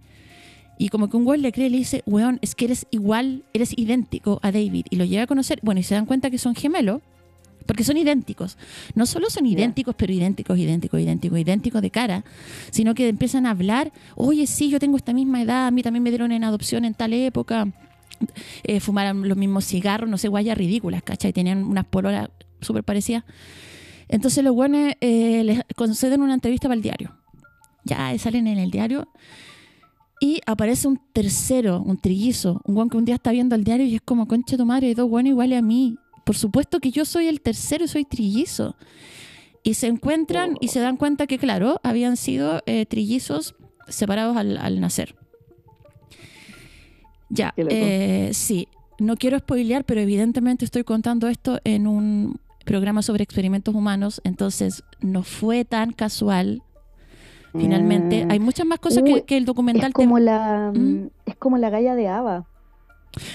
Y 0.78 0.88
como 0.88 1.10
que 1.10 1.16
un 1.16 1.26
weón 1.26 1.42
le 1.42 1.52
cree 1.52 1.66
y 1.66 1.70
le 1.70 1.78
dice, 1.78 2.02
weón, 2.06 2.38
es 2.42 2.54
que 2.54 2.64
eres 2.64 2.86
igual, 2.90 3.44
eres 3.52 3.76
idéntico 3.76 4.40
a 4.42 4.50
David. 4.50 4.86
Y 4.90 4.96
lo 4.96 5.04
llega 5.04 5.24
a 5.24 5.26
conocer, 5.26 5.60
bueno, 5.62 5.80
y 5.80 5.84
se 5.84 5.94
dan 5.94 6.06
cuenta 6.06 6.30
que 6.30 6.38
son 6.38 6.54
gemelos, 6.54 7.02
porque 7.66 7.84
son 7.84 7.96
idénticos. 7.96 8.56
No 8.94 9.06
solo 9.06 9.30
son 9.30 9.46
idénticos, 9.46 9.94
pero 9.94 10.12
idénticos, 10.12 10.58
idénticos, 10.58 11.00
idénticos, 11.00 11.38
idénticos 11.38 11.82
de 11.82 11.90
cara, 11.90 12.24
sino 12.70 12.94
que 12.94 13.08
empiezan 13.08 13.46
a 13.46 13.50
hablar, 13.50 13.92
oye, 14.16 14.46
sí, 14.46 14.70
yo 14.70 14.78
tengo 14.78 14.96
esta 14.96 15.12
misma 15.12 15.42
edad, 15.42 15.66
a 15.66 15.70
mí 15.70 15.82
también 15.82 16.02
me 16.02 16.10
dieron 16.10 16.32
en 16.32 16.44
adopción 16.44 16.84
en 16.84 16.94
tal 16.94 17.12
época, 17.12 17.68
eh, 18.64 18.80
fumaron 18.80 19.28
los 19.28 19.36
mismos 19.36 19.66
cigarros, 19.66 20.08
no 20.08 20.18
sé, 20.18 20.28
guayas 20.28 20.56
ridículas, 20.56 21.02
¿cachai? 21.02 21.32
Tenían 21.32 21.64
unas 21.64 21.84
pololas 21.84 22.30
súper 22.60 22.84
parecidas. 22.84 23.24
Entonces 24.10 24.42
los 24.42 24.54
buenos 24.54 24.92
eh, 25.00 25.44
les 25.44 25.62
conceden 25.76 26.20
una 26.20 26.34
entrevista 26.34 26.66
para 26.66 26.74
el 26.74 26.82
diario. 26.82 27.16
Ya 27.84 28.12
eh, 28.12 28.18
salen 28.18 28.48
en 28.48 28.58
el 28.58 28.70
diario 28.72 29.08
y 30.20 30.40
aparece 30.46 30.88
un 30.88 31.00
tercero, 31.12 31.80
un 31.80 31.96
trillizo, 31.96 32.60
un 32.64 32.74
guan 32.74 32.90
que 32.90 32.96
un 32.96 33.04
día 33.04 33.14
está 33.14 33.30
viendo 33.30 33.54
el 33.54 33.62
diario 33.62 33.86
y 33.86 33.94
es 33.94 34.02
como, 34.02 34.26
concha 34.26 34.56
tu 34.56 34.66
madre, 34.66 34.88
hay 34.88 34.94
dos 34.94 35.08
buenos 35.08 35.30
iguales 35.30 35.60
a 35.60 35.62
mí. 35.62 35.96
Por 36.24 36.36
supuesto 36.36 36.80
que 36.80 36.90
yo 36.90 37.04
soy 37.04 37.28
el 37.28 37.40
tercero 37.40 37.84
y 37.84 37.88
soy 37.88 38.04
trillizo. 38.04 38.76
Y 39.62 39.74
se 39.74 39.86
encuentran 39.86 40.56
y 40.60 40.68
se 40.68 40.80
dan 40.80 40.96
cuenta 40.96 41.28
que, 41.28 41.38
claro, 41.38 41.80
habían 41.84 42.16
sido 42.16 42.62
eh, 42.66 42.86
trillizos 42.86 43.54
separados 43.88 44.36
al, 44.36 44.56
al 44.56 44.80
nacer. 44.80 45.14
Ya, 47.28 47.54
eh, 47.56 48.30
sí. 48.32 48.66
No 48.98 49.16
quiero 49.16 49.38
spoilear, 49.38 49.84
pero 49.84 50.00
evidentemente 50.00 50.64
estoy 50.64 50.82
contando 50.82 51.28
esto 51.28 51.60
en 51.64 51.86
un 51.86 52.40
programa 52.70 53.02
sobre 53.02 53.24
experimentos 53.24 53.74
humanos, 53.74 54.20
entonces 54.24 54.84
no 55.00 55.22
fue 55.24 55.64
tan 55.64 55.92
casual. 55.92 56.62
Finalmente, 57.52 58.24
Mm. 58.24 58.30
hay 58.30 58.38
muchas 58.38 58.64
más 58.64 58.78
cosas 58.78 59.02
que, 59.02 59.24
que 59.24 59.36
el 59.36 59.44
documental 59.44 59.88
es 59.88 59.94
como 59.94 60.16
te... 60.18 60.22
la 60.22 60.70
¿Mm? 60.72 61.08
es 61.26 61.34
como 61.36 61.58
la 61.58 61.68
galla 61.68 61.96
de 61.96 62.06
Ava. 62.06 62.46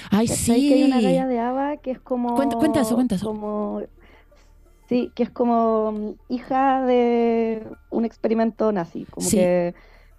Ay, 0.10 0.28
sí. 0.30 0.70
Que 0.70 0.74
hay 0.76 0.84
una 0.86 1.02
galla 1.02 1.28
de 1.28 1.40
Ava 1.40 1.76
que 1.78 1.92
es 1.92 2.00
como 2.00 2.34
Cuenta- 2.36 2.56
cuenta 2.58 2.80
eso, 2.80 2.96
cuenta 2.96 3.16
eso. 3.16 3.26
como 3.28 3.82
sí, 4.88 5.12
que 5.16 5.24
es 5.24 5.30
como 5.32 5.92
mm, 5.92 6.12
hija 6.34 6.86
de 6.86 7.68
un 7.90 8.06
experimento 8.06 8.72
nazi, 8.72 9.04
como 9.12 9.28
Sí. 9.28 9.36
que 9.36 9.76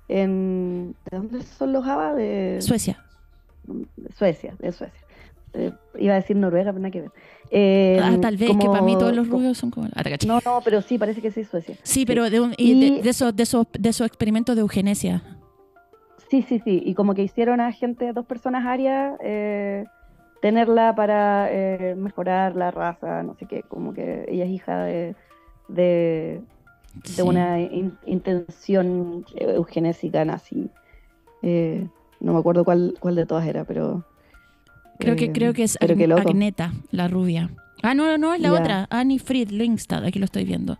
en 0.08 0.94
¿de 1.10 1.16
dónde 1.16 1.42
son 1.42 1.72
los 1.72 1.86
Ava? 1.86 2.12
De, 2.14 2.58
Suecia. 2.60 3.02
Suecia, 4.18 4.54
de 4.58 4.72
Suecia. 4.72 5.00
Eh, 5.54 5.72
iba 5.98 6.12
a 6.12 6.16
decir 6.16 6.36
Noruega, 6.36 6.70
pero 6.72 6.82
nada 6.82 6.90
que 6.90 7.00
ver. 7.00 7.12
Eh, 7.50 8.00
ah, 8.02 8.16
tal 8.20 8.36
vez, 8.36 8.50
que 8.56 8.66
para 8.66 8.82
mí 8.82 8.94
todos 8.98 9.14
los 9.14 9.28
rubios 9.28 9.56
son 9.58 9.70
como... 9.70 9.88
Ah. 9.94 10.02
No, 10.26 10.40
no, 10.44 10.60
pero 10.64 10.82
sí, 10.82 10.98
parece 10.98 11.20
que 11.22 11.30
sí 11.30 11.40
es 11.40 11.48
Suecia. 11.48 11.76
Sí, 11.82 12.04
pero 12.04 12.28
de, 12.28 12.40
un- 12.40 12.54
y 12.56 12.78
de, 12.80 12.86
Y- 12.86 13.00
de 13.02 13.10
esos, 13.10 13.34
de, 13.36 13.42
esos, 13.44 13.66
de 13.78 13.88
esos 13.88 14.06
experimentos 14.06 14.54
de 14.56 14.62
eugenesia. 14.62 15.22
Sí, 16.28 16.42
sí, 16.42 16.60
sí. 16.64 16.82
Y 16.84 16.94
como 16.94 17.14
que 17.14 17.22
hicieron 17.22 17.60
a 17.60 17.70
gente, 17.72 18.12
dos 18.12 18.26
personas 18.26 18.66
arias, 18.66 19.14
eh, 19.22 19.84
tenerla 20.42 20.94
para 20.94 21.48
eh, 21.52 21.94
mejorar 21.96 22.56
la 22.56 22.70
raza, 22.72 23.22
no 23.22 23.34
sé 23.36 23.46
qué. 23.46 23.62
Como 23.62 23.94
que 23.94 24.24
ella 24.28 24.44
es 24.44 24.50
hija 24.50 24.82
de, 24.84 25.14
de, 25.68 26.40
de 26.94 27.02
Sí. 27.04 27.22
una 27.22 27.60
in- 27.60 27.96
intención 28.06 29.24
eugenésica 29.36 30.24
nazi. 30.24 30.68
No 32.18 32.32
me 32.32 32.38
acuerdo 32.40 32.64
cuál, 32.64 32.94
cuál 32.98 33.14
de 33.14 33.26
todas 33.26 33.46
era, 33.46 33.64
pero. 33.64 34.04
Creo 34.98 35.16
que, 35.16 35.32
creo 35.32 35.52
que 35.52 35.64
es 35.64 35.76
Ag-. 35.80 36.12
Agneta, 36.12 36.72
la 36.90 37.08
rubia. 37.08 37.50
Ah, 37.82 37.94
no, 37.94 38.16
no, 38.18 38.34
es 38.34 38.40
la 38.40 38.52
otra. 38.52 38.86
Annie 38.90 39.18
Fried 39.18 39.50
Lingstad, 39.50 40.04
aquí 40.04 40.18
lo 40.18 40.24
estoy 40.24 40.44
viendo. 40.44 40.78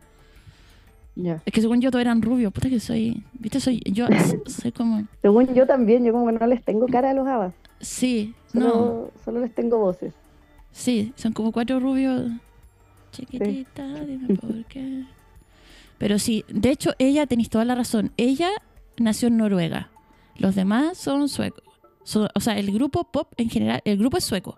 Es 1.17 1.53
que 1.53 1.61
según 1.61 1.81
yo 1.81 1.91
todos 1.91 2.03
eran 2.03 2.21
rubios. 2.21 2.53
Puta 2.53 2.69
que 2.69 2.79
soy... 2.79 3.23
¿Viste? 3.33 3.61
Soy... 3.61 3.81
Yo 3.87 4.07
soy 4.47 4.73
como... 4.73 5.05
Según 5.23 5.55
yo 5.55 5.67
también, 5.67 6.05
yo 6.05 6.13
como 6.13 6.27
que 6.27 6.33
no 6.33 6.47
les 6.47 6.63
tengo 6.63 6.87
cara 6.87 7.11
a 7.11 7.15
los 7.15 7.27
habas. 7.27 7.55
Sí, 7.81 8.35
no. 8.53 8.61
Solo, 8.63 9.13
solo 9.25 9.41
les 9.41 9.55
tengo 9.55 9.79
voces. 9.79 10.13
Sí, 10.73 11.13
son 11.17 11.33
como 11.33 11.53
cuatro 11.53 11.81
rubios. 11.81 12.31
Chiquitita, 13.13 13.87
dime 14.05 14.35
por 14.37 14.65
qué. 14.69 15.05
Pero 15.99 16.19
sí, 16.19 16.45
de 16.49 16.71
hecho, 16.71 16.93
ella, 16.99 17.27
tenéis 17.27 17.49
toda 17.49 17.65
la 17.65 17.75
razón. 17.75 18.13
Ella 18.19 18.51
nació 18.99 19.29
en 19.29 19.39
Noruega. 19.39 19.89
Los 20.37 20.55
demás 20.55 20.99
son 20.99 21.29
suecos. 21.31 21.65
So- 22.07 22.29
o 22.35 22.41
sea, 22.41 22.57
el 22.57 22.71
grupo 22.73 23.11
pop 23.11 23.33
en 23.37 23.51
general, 23.51 23.81
el 23.85 23.99
grupo 23.99 24.17
es 24.17 24.23
sueco. 24.25 24.57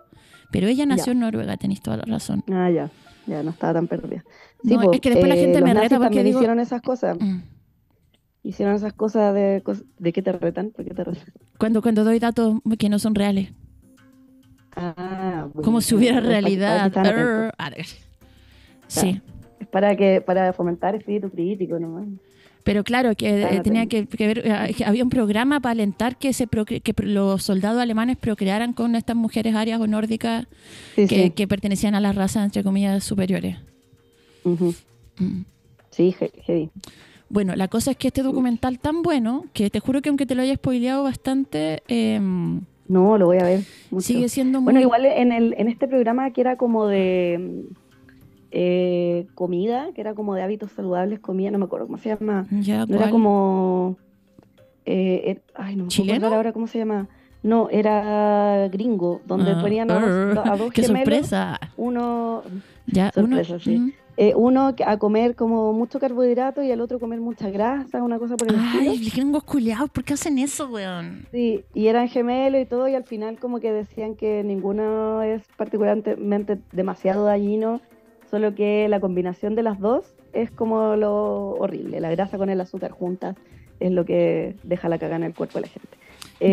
Pero 0.51 0.67
ella 0.67 0.85
nació 0.85 1.07
Ya. 1.07 1.11
en 1.13 1.19
Noruega, 1.21 1.57
tenéis 1.57 1.81
toda 1.81 1.97
la 1.97 2.03
razón. 2.05 2.43
Ah, 2.51 2.69
ya, 2.69 2.89
ya 3.25 3.41
no 3.43 3.49
estaba 3.49 3.73
tan 3.73 3.87
perdida. 3.87 4.23
No, 4.63 4.79
po, 4.81 4.93
es 4.93 5.01
que 5.01 5.09
después 5.09 5.29
la 5.29 5.35
gente 5.35 5.59
los 5.59 5.67
me 5.67 5.73
reta 5.73 5.97
porque 5.99 6.23
digo- 6.23 6.39
hicieron 6.39 6.59
esas 6.59 6.81
cosas. 6.81 7.17
Mm. 7.19 7.41
Hicieron 8.43 8.75
esas 8.75 8.93
cosas 8.93 9.33
de 9.33 9.63
de 9.97 10.13
qué 10.13 10.21
te 10.21 10.31
retan, 10.31 10.69
¿por 10.71 10.85
qué 10.85 10.93
te 10.93 11.03
retan? 11.03 11.25
Cuando, 11.57 11.81
cuando 11.81 12.03
doy 12.03 12.19
datos 12.19 12.59
que 12.77 12.87
no 12.89 12.99
son 12.99 13.15
reales. 13.15 13.51
Ah, 14.75 15.47
bueno, 15.53 15.61
Como 15.65 15.81
si 15.81 15.95
hubiera 15.95 16.17
para- 16.17 16.27
para 16.27 16.41
realidad. 16.41 17.53
arr. 17.57 17.85
Sí. 18.87 19.21
Es 19.59 19.67
para 19.67 19.95
que 19.95 20.21
para 20.21 20.53
fomentar 20.53 20.95
espíritu 20.95 21.29
crítico 21.29 21.79
nomás. 21.79 22.07
Pero 22.69 22.83
claro, 22.83 23.15
que 23.15 23.27
eh, 23.29 23.47
Claro, 23.47 23.63
tenía 23.63 23.87
que, 23.87 24.05
que 24.05 24.27
ver, 24.27 24.43
eh, 24.45 24.75
que 24.77 24.85
había 24.85 25.03
un 25.03 25.09
programa 25.09 25.59
para 25.59 25.71
alentar 25.71 26.17
que, 26.19 26.33
se 26.33 26.47
procre- 26.47 26.83
que 26.83 26.93
los 27.03 27.41
soldados 27.41 27.81
alemanes 27.81 28.15
procrearan 28.15 28.73
con 28.73 28.93
estas 28.95 29.15
mujeres 29.15 29.55
arias 29.55 29.81
o 29.81 29.87
nórdicas 29.87 30.45
Sí, 30.95 31.07
que, 31.07 31.23
sí. 31.23 31.29
que 31.31 31.47
pertenecían 31.47 31.95
a 31.95 31.99
las 31.99 32.13
razas, 32.15 32.45
entre 32.45 32.63
comillas, 32.63 33.03
superiores. 33.03 33.57
Ujú. 34.43 34.75
Mm. 35.17 35.41
Sí, 35.89 36.15
he- 36.21 36.31
heavy. 36.43 36.69
Bueno, 37.27 37.55
la 37.55 37.69
cosa 37.69 37.89
es 37.89 37.97
que 37.97 38.09
este 38.09 38.21
documental 38.21 38.77
tan 38.77 39.01
bueno, 39.01 39.45
que 39.51 39.71
te 39.71 39.79
juro 39.79 40.03
que 40.03 40.09
aunque 40.09 40.27
te 40.27 40.35
lo 40.35 40.43
haya 40.43 40.53
spoileado 40.53 41.01
bastante, 41.03 41.81
em, 41.87 42.61
No, 42.87 43.17
lo 43.17 43.25
voy 43.25 43.37
a 43.39 43.45
ver. 43.45 43.61
mucho. 43.89 44.05
sigue 44.05 44.29
siendo 44.29 44.61
muy... 44.61 44.65
Bueno, 44.73 44.81
igual 44.81 45.07
en, 45.07 45.31
el, 45.31 45.55
en 45.57 45.69
este 45.69 45.87
programa 45.87 46.29
que 46.33 46.41
era 46.41 46.55
como 46.55 46.85
de 46.85 47.63
eh, 48.51 49.27
comida, 49.35 49.89
que 49.93 50.01
era 50.01 50.13
como 50.13 50.35
de 50.35 50.41
hábitos 50.41 50.71
saludables, 50.71 51.19
comida, 51.19 51.51
no 51.51 51.59
me 51.59 51.65
acuerdo 51.65 51.85
cómo 51.87 51.97
se 51.97 52.09
llama. 52.09 52.47
No 52.49 52.95
era 52.95 53.09
como. 53.11 53.97
eh, 54.85 55.23
er- 55.35 55.41
ay, 55.55 55.75
no 55.75 55.85
me 55.85 56.11
acordar 56.13 56.33
ahora 56.33 56.53
cómo 56.53 56.67
se 56.67 56.79
llama. 56.79 57.07
No, 57.41 57.69
era 57.69 58.67
gringo, 58.69 59.21
donde 59.25 59.51
Ah, 59.51 59.61
ponían 59.61 59.89
a 59.91 59.99
dos, 59.99 60.37
a 60.45 60.57
dos 60.57 60.71
¡Qué 60.73 60.81
gemelos. 60.83 61.05
sorpresa! 61.05 61.59
Uno, 61.77 62.43
Ya, 62.87 63.11
Sorpresa, 63.13 63.53
uno, 63.53 63.59
sí. 63.61 63.77
mm. 63.79 63.93
eh, 64.17 64.33
uno 64.35 64.75
que- 64.75 64.83
a 64.83 64.97
comer 64.97 65.35
como 65.35 65.71
mucho 65.71 65.99
carbohidrato 65.99 66.61
y 66.63 66.71
el 66.71 66.81
otro 66.81 66.99
comer 66.99 67.21
mucha 67.21 67.49
grasa, 67.49 68.03
una 68.03 68.19
cosa 68.19 68.35
por 68.35 68.49
el 68.49 68.55
estilo. 68.55 68.91
Ay, 68.91 69.09
gringos 69.09 69.43
culiados, 69.43 69.89
¿por 69.91 70.03
qué 70.03 70.15
hacen 70.15 70.37
eso, 70.39 70.67
weón? 70.69 71.27
Sí, 71.31 71.63
y 71.73 71.87
eran 71.87 72.09
gemelos 72.09 72.61
y 72.61 72.65
todo, 72.65 72.89
y 72.89 72.95
al 72.95 73.05
final 73.05 73.37
como 73.39 73.59
que 73.61 73.71
decían 73.71 74.15
que 74.15 74.43
ninguno 74.43 75.21
es 75.21 75.43
particularmente 75.55 76.57
demasiado 76.73 77.23
dañino, 77.23 77.79
solo 78.29 78.55
que 78.55 78.87
la 78.89 78.99
combinación 78.99 79.55
de 79.55 79.63
las 79.63 79.79
dos 79.79 80.13
es 80.33 80.51
como 80.51 80.95
lo 80.95 81.51
horrible, 81.51 81.99
la 81.99 82.11
grasa 82.11 82.37
con 82.37 82.49
el 82.49 82.61
azúcar 82.61 82.91
juntas 82.91 83.35
es 83.79 83.91
lo 83.91 84.05
que 84.05 84.55
deja 84.63 84.89
la 84.89 84.97
caga 84.99 85.15
en 85.15 85.23
el 85.23 85.33
cuerpo 85.33 85.57
de 85.59 85.61
la 85.61 85.67
gente. 85.67 85.89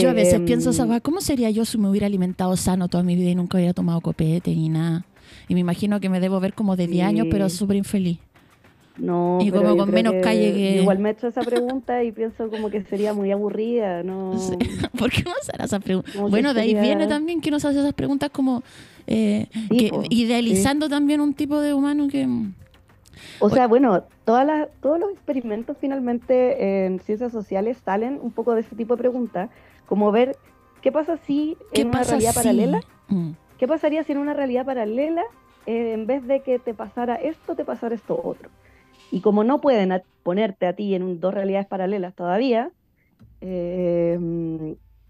Yo 0.01 0.11
a 0.11 0.12
veces 0.12 0.35
Em, 0.35 0.45
pienso, 0.45 0.72
¿sabes? 0.72 1.01
¿Cómo 1.01 1.20
sería 1.20 1.51
yo 1.51 1.64
si 1.64 1.79
me 1.79 1.89
hubiera 1.89 2.07
alimentado 2.07 2.57
sano 2.57 2.89
toda 2.89 3.05
mi 3.05 3.14
vida 3.14 3.31
y 3.31 3.35
nunca 3.35 3.57
hubiera 3.57 3.72
tomado 3.72 4.01
copete 4.01 4.55
ni 4.55 4.68
nada? 4.68 5.05
Y 5.49 5.55
me 5.55 5.61
imagino 5.61 6.01
que 6.01 6.09
me 6.09 6.18
debo 6.20 6.41
ver 6.41 6.55
como 6.55 6.77
de 6.77 6.87
10 6.87 7.07
años, 7.07 7.27
pero 7.31 7.49
súper 7.49 7.77
infeliz. 7.77 8.18
No, 8.99 9.38
y 9.42 9.51
como 9.51 9.76
con 9.76 9.90
calle 9.90 10.53
que- 10.55 10.80
Igual 10.80 10.99
me 11.01 11.11
he 11.11 11.12
hecho 11.12 11.28
esa 11.28 11.42
pregunta 11.42 12.03
y 12.03 12.12
pienso 12.12 12.49
como 12.51 12.70
que 12.70 12.82
sería 12.84 13.12
muy 13.12 13.30
aburrida, 13.30 14.03
¿no? 14.03 14.32
¿Por 14.99 15.11
qué 15.11 15.22
nos 15.24 15.49
hará 15.53 15.66
esa 15.66 15.80
pregunta? 15.80 16.11
Bueno, 16.28 16.55
de 16.55 16.62
ahí 16.62 16.68
sería- 16.68 16.82
viene 16.82 17.07
también 17.07 17.40
que 17.40 17.51
nos 17.51 17.64
hace 17.64 17.78
esas 17.80 17.92
preguntas 17.94 18.30
como 18.30 18.62
eh, 19.07 19.49
que- 19.70 19.90
idealizando 20.11 20.88
también 20.88 21.20
un 21.20 21.34
tipo 21.34 21.61
de 21.61 21.74
humano 21.74 22.09
que... 22.09 22.26
O 23.38 23.51
sea, 23.51 23.66
bueno, 23.66 24.03
todas 24.24 24.47
las, 24.47 24.68
todos 24.80 24.99
los 24.99 25.11
experimentos 25.12 25.76
finalmente 25.80 26.84
en 26.86 27.01
ciencias 27.01 27.32
sociales 27.32 27.78
salen 27.84 28.18
un 28.22 28.30
poco 28.30 28.55
de 28.55 28.61
ese 28.61 28.74
tipo 28.76 28.94
de 28.97 29.01
preguntas, 29.03 29.51
como 29.86 30.11
ver 30.12 30.36
qué 30.82 30.90
pasa 30.92 31.18
si 31.26 31.57
¿Qué 31.72 31.82
en 31.82 31.88
una 31.88 31.99
pasa 31.99 32.11
realidad 32.12 32.32
si- 32.32 32.36
paralela, 32.38 32.80
Mm. 33.09 33.30
qué 33.59 33.68
pasaría 33.68 34.03
si 34.05 34.12
en 34.12 34.18
una 34.18 34.34
realidad 34.34 34.64
paralela, 34.66 35.22
eh, 35.66 35.92
en 35.94 36.07
vez 36.07 36.26
de 36.26 36.40
que 36.40 36.59
te 36.59 36.74
pasara 36.74 37.14
esto, 37.16 37.55
te 37.55 37.64
pasara 37.64 37.94
esto 37.94 38.20
otro. 38.22 38.49
Y 39.11 39.20
como 39.20 39.44
no 39.44 39.61
pueden 39.61 39.92
ponerte 40.22 40.66
a 40.66 40.72
ti 40.74 40.94
en 40.94 41.02
un- 41.02 41.20
dos 41.20 41.32
realidades 41.34 41.66
paralelas 41.66 42.14
todavía, 42.14 42.70
eh, 43.40 44.18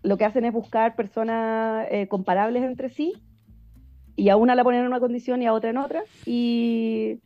lo 0.03 0.17
que 0.17 0.25
hacen 0.25 0.45
es 0.45 0.53
buscar 0.53 0.95
personas 0.97 1.87
eh, 1.91 2.07
comparables 2.09 2.63
entre 2.65 2.91
sí, 2.91 3.15
y 4.15 4.29
a 4.29 4.37
una 4.37 4.55
la 4.55 4.65
ponen 4.65 4.81
en 4.81 4.87
una 4.87 5.01
condición 5.01 5.43
y 5.43 5.47
a 5.47 5.53
otra 5.53 5.71
en 5.71 5.79
otra, 5.79 6.03
y, 6.25 7.19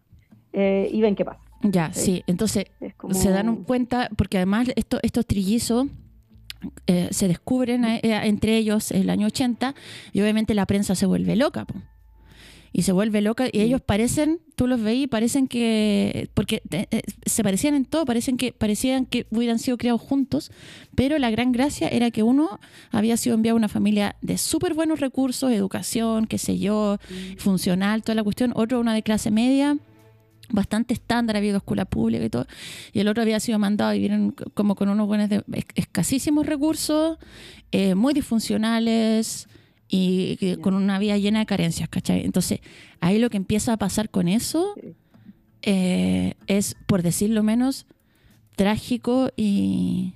eh, 0.53 0.89
y 0.93 1.01
ven 1.01 1.15
qué 1.15 1.25
pasa. 1.25 1.41
Ya, 1.63 1.93
Sí. 1.93 2.01
sí. 2.17 2.25
Entonces, 2.27 2.65
como... 2.97 3.13
se 3.15 3.31
dan 3.31 3.65
cuenta, 3.65 4.09
porque 4.17 4.39
además 4.39 4.69
esto- 4.77 4.99
estos 5.03 5.27
trillizos 5.27 5.87
eh, 6.87 7.09
se 7.11 7.27
descubren 7.29 7.85
eh, 7.85 8.01
entre 8.03 8.57
ellos 8.57 8.91
el 8.93 9.09
año 9.11 9.27
80 9.29 9.75
y 10.13 10.21
obviamente 10.21 10.55
la 10.55 10.67
prensa 10.67 10.95
se 10.95 11.07
vuelve 11.07 11.37
loca. 11.37 11.65
po. 11.65 11.75
Y 12.73 12.83
se 12.83 12.93
vuelve 12.93 13.21
loca. 13.21 13.47
Y 13.51 13.61
ellos 13.61 13.81
parecen, 13.81 14.41
tú 14.55 14.67
los 14.69 14.81
veis, 14.81 15.09
parecen 15.09 15.49
que, 15.49 16.31
porque 16.35 16.63
eh, 16.71 16.87
eh, 16.93 17.03
se 17.27 17.43
parecían 17.43 17.75
en 17.75 17.85
todo, 17.85 18.05
parecen 18.05 18.37
que, 18.37 18.53
parecían 18.53 19.07
que 19.07 19.27
hubieran 19.31 19.59
sido 19.59 19.77
criados 19.77 20.01
juntos, 20.01 20.53
pero 20.95 21.19
la 21.19 21.31
gran 21.31 21.51
gracia 21.51 21.89
era 21.89 22.11
que 22.13 22.23
uno 22.23 22.61
había 22.93 23.17
sido 23.17 23.35
enviado 23.35 23.57
a 23.57 23.59
una 23.59 23.69
familia 23.69 24.15
de 24.23 24.39
súper 24.39 24.75
buenos 24.75 25.01
recursos, 25.01 25.51
educación, 25.53 26.27
qué 26.27 26.39
sé 26.39 26.59
yo, 26.59 26.99
funcional, 27.39 28.03
toda 28.03 28.15
la 28.15 28.23
cuestión, 28.23 28.53
otro 28.55 28.79
una 28.79 28.95
de 28.95 29.03
clase 29.03 29.33
media, 29.33 29.77
bastante 30.53 30.95
estándar, 30.95 31.37
había 31.37 31.51
ido 31.51 31.59
escuela 31.59 31.85
pública 31.85 32.25
y 32.25 32.29
todo, 32.31 32.47
y 32.93 33.01
el 33.01 33.09
otro 33.09 33.23
había 33.23 33.39
sido 33.41 33.59
mandado 33.59 33.91
a 33.91 33.95
vivir 33.95 34.13
en- 34.13 34.31
como 34.55 34.75
con 34.75 34.89
unos 34.89 35.07
buenos 35.07 35.29
de 35.29 35.43
es- 35.55 35.65
escasísimos 35.75 36.47
recursos, 36.47 37.19
eh, 37.73 37.95
muy 37.95 38.15
disfuncionales 38.15 39.49
y 39.93 40.57
con 40.63 40.75
una 40.75 40.99
vida 41.01 41.19
llena 41.19 41.41
de 41.41 41.47
carencias, 41.47 41.89
¿cachai? 41.89 42.25
Entonces, 42.25 42.61
ahí 43.01 43.19
lo 43.19 43.29
que 43.29 43.37
empieza 43.37 43.73
a 43.73 43.77
pasar 43.77 44.09
con 44.09 44.29
eso 44.29 44.75
Sí. 44.81 44.95
eh, 45.63 46.35
es, 46.47 46.77
por 46.87 47.03
decirlo 47.03 47.43
menos, 47.43 47.87
trágico 48.57 49.31
y... 49.37 50.15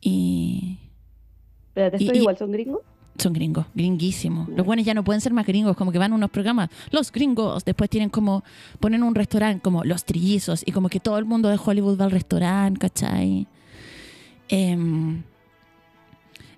y 0.00 0.78
Espérate, 1.68 1.96
Y- 1.98 2.04
¿estos 2.06 2.16
y- 2.16 2.20
igual 2.20 2.36
son 2.36 2.52
gringos? 2.52 2.80
son 3.18 3.32
gringos, 3.34 3.66
gringuísimos. 3.74 4.48
Los 4.48 4.64
buenos 4.66 4.84
ya 4.86 4.94
no 4.94 5.04
pueden 5.04 5.20
ser 5.20 5.32
más 5.32 5.46
gringos, 5.46 5.76
como 5.76 5.92
que 5.92 5.98
van 5.98 6.12
a 6.12 6.14
unos 6.16 6.30
programas, 6.30 6.70
los 6.90 7.12
gringos, 7.12 7.64
después 7.64 7.88
tienen 7.90 8.08
como, 8.10 8.42
ponen 8.80 9.02
un 9.02 9.14
restaurante 9.14 9.60
como 9.62 9.84
los 9.84 10.04
trillizos 10.04 10.62
y 10.66 10.72
como 10.72 10.88
que 10.88 10.98
todo 10.98 11.18
el 11.18 11.24
mundo 11.26 11.48
de 11.50 11.58
Hollywood 11.62 12.00
va 12.00 12.06
al 12.06 12.10
restaurante, 12.10 12.78
¿cachai? 12.80 13.46
Em, 14.48 15.22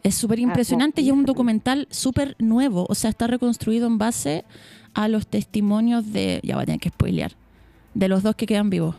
es 0.04 0.14
súper 0.14 0.38
impresionante 0.38 1.00
y 1.00 1.08
es 1.08 1.12
un 1.12 1.24
documental 1.24 1.88
súper 1.90 2.36
nuevo, 2.38 2.86
o 2.88 2.94
sea, 2.94 3.10
está 3.10 3.26
reconstruido 3.26 3.86
en 3.86 3.98
base 3.98 4.44
a 4.92 5.08
los 5.08 5.26
testimonios 5.26 6.12
de, 6.12 6.40
ya 6.44 6.54
voy 6.54 6.62
a 6.62 6.66
tener 6.66 6.80
que 6.80 6.90
spoilear, 6.90 7.32
de 7.94 8.08
los 8.08 8.22
dos 8.22 8.36
que 8.36 8.46
quedan 8.46 8.70
vivos. 8.70 8.94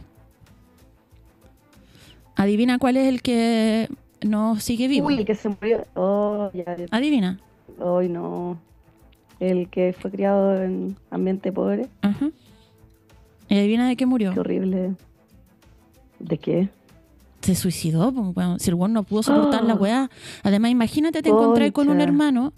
Adivina 2.35 2.79
cuál 2.79 2.97
es 2.97 3.07
el 3.07 3.21
que 3.21 3.87
no 4.21 4.59
sigue 4.59 4.87
vivo. 4.87 5.07
Uy, 5.07 5.19
el 5.19 5.25
que 5.25 5.35
se 5.35 5.47
murió. 5.47 5.85
Oh, 5.93 6.49
ya. 6.53 6.75
Adivina. 6.91 7.39
Hoy 7.79 8.09
no. 8.09 8.59
El 9.39 9.69
que 9.69 9.95
fue 9.97 10.11
criado 10.11 10.61
en 10.61 10.97
ambiente 11.11 11.51
pobre. 11.51 11.87
Ajá. 12.01 12.29
¿Y 13.47 13.57
adivina 13.57 13.87
de 13.87 13.95
qué 13.95 14.05
murió? 14.05 14.33
Qué 14.33 14.39
horrible. 14.39 14.95
¿De 16.19 16.37
qué? 16.37 16.69
Se 17.45 17.53
suicidó, 17.55 18.11
pues, 18.11 18.35
weón. 18.35 18.59
si 18.59 18.69
el 18.71 18.75
weón 18.75 18.93
no 18.93 19.03
pudo 19.03 19.21
soportar 19.21 19.63
la 19.63 19.75
Oh. 19.75 19.77
weá. 19.77 20.09
Además, 20.43 20.71
imagínate 20.71 21.21
te 21.21 21.29
encontrás 21.29 21.71
con 21.71 21.89
un 21.89 22.01
hermano 22.01 22.53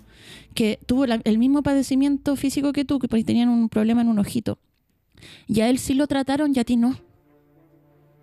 que 0.54 0.80
tuvo 0.86 1.06
la- 1.06 1.20
el 1.26 1.38
mismo 1.38 1.62
padecimiento 1.62 2.36
físico 2.38 2.72
que 2.72 2.86
tú, 2.86 2.98
que 3.00 3.08
por 3.10 3.18
ahí 3.18 3.24
tenían 3.26 3.50
un 3.50 3.68
problema 3.70 4.02
en 4.02 4.08
un 4.08 4.18
ojito. 4.20 4.58
Y 5.48 5.60
a 5.62 5.70
él 5.70 5.78
sí 5.78 5.94
lo 5.94 6.08
trataron 6.08 6.54
y 6.56 6.60
a 6.60 6.64
ti 6.64 6.78
no. 6.78 6.96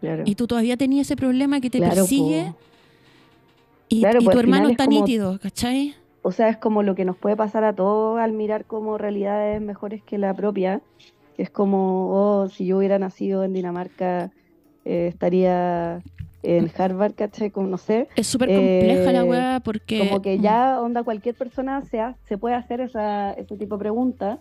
Claro. 0.01 0.23
Y 0.27 0.35
tú 0.37 0.47
todavía 0.47 0.77
tenías 0.77 1.07
ese 1.07 1.17
problema 1.17 1.61
que 1.61 1.69
te 1.71 1.79
Claro, 1.79 1.95
persigue 1.97 2.47
po. 2.53 2.57
y, 3.89 4.01
Claro, 4.01 4.21
y 4.21 4.25
pues, 4.25 4.33
tu 4.35 4.39
al 4.39 4.45
hermano 4.45 4.65
es 4.67 4.71
está 4.73 4.87
como- 4.87 5.01
nítido, 5.01 5.39
¿cachai? 5.41 5.95
O 6.23 6.33
sea, 6.33 6.49
es 6.49 6.57
como 6.57 6.83
lo 6.83 6.95
que 6.95 7.05
nos 7.05 7.17
puede 7.19 7.37
pasar 7.37 7.65
a 7.65 7.75
todos 7.75 8.19
al 8.19 8.33
mirar 8.33 8.65
como 8.65 8.97
realidades 8.97 9.61
mejores 9.61 10.03
que 10.03 10.17
la 10.17 10.33
propia. 10.35 10.81
Es 11.37 11.51
como, 11.51 12.09
oh, 12.11 12.49
si 12.49 12.65
yo 12.65 12.79
hubiera 12.79 12.99
nacido 12.99 13.45
en 13.45 13.53
Dinamarca, 13.53 14.31
eh, 14.87 15.09
estaría 15.09 16.03
en 16.45 16.71
Harvard, 16.77 17.15
¿cachai? 17.15 17.51
Como 17.51 17.69
no 17.69 17.79
sé. 17.79 18.09
Es 18.17 18.27
súper 18.27 18.49
compleja 18.55 19.13
la 19.13 19.25
Eh, 19.25 19.29
weá 19.31 19.61
porque... 19.65 19.99
Como 19.99 20.23
que 20.23 20.39
mm, 20.39 20.43
ya, 20.43 20.81
onda, 20.81 21.03
cualquier 21.03 21.35
persona 21.35 21.83
se, 21.83 22.01
ha- 22.01 22.17
se 22.25 22.39
puede 22.39 22.55
hacer 22.55 22.81
esa, 22.81 23.33
ese 23.33 23.57
tipo 23.57 23.77
de 23.77 23.81
pregunta. 23.81 24.41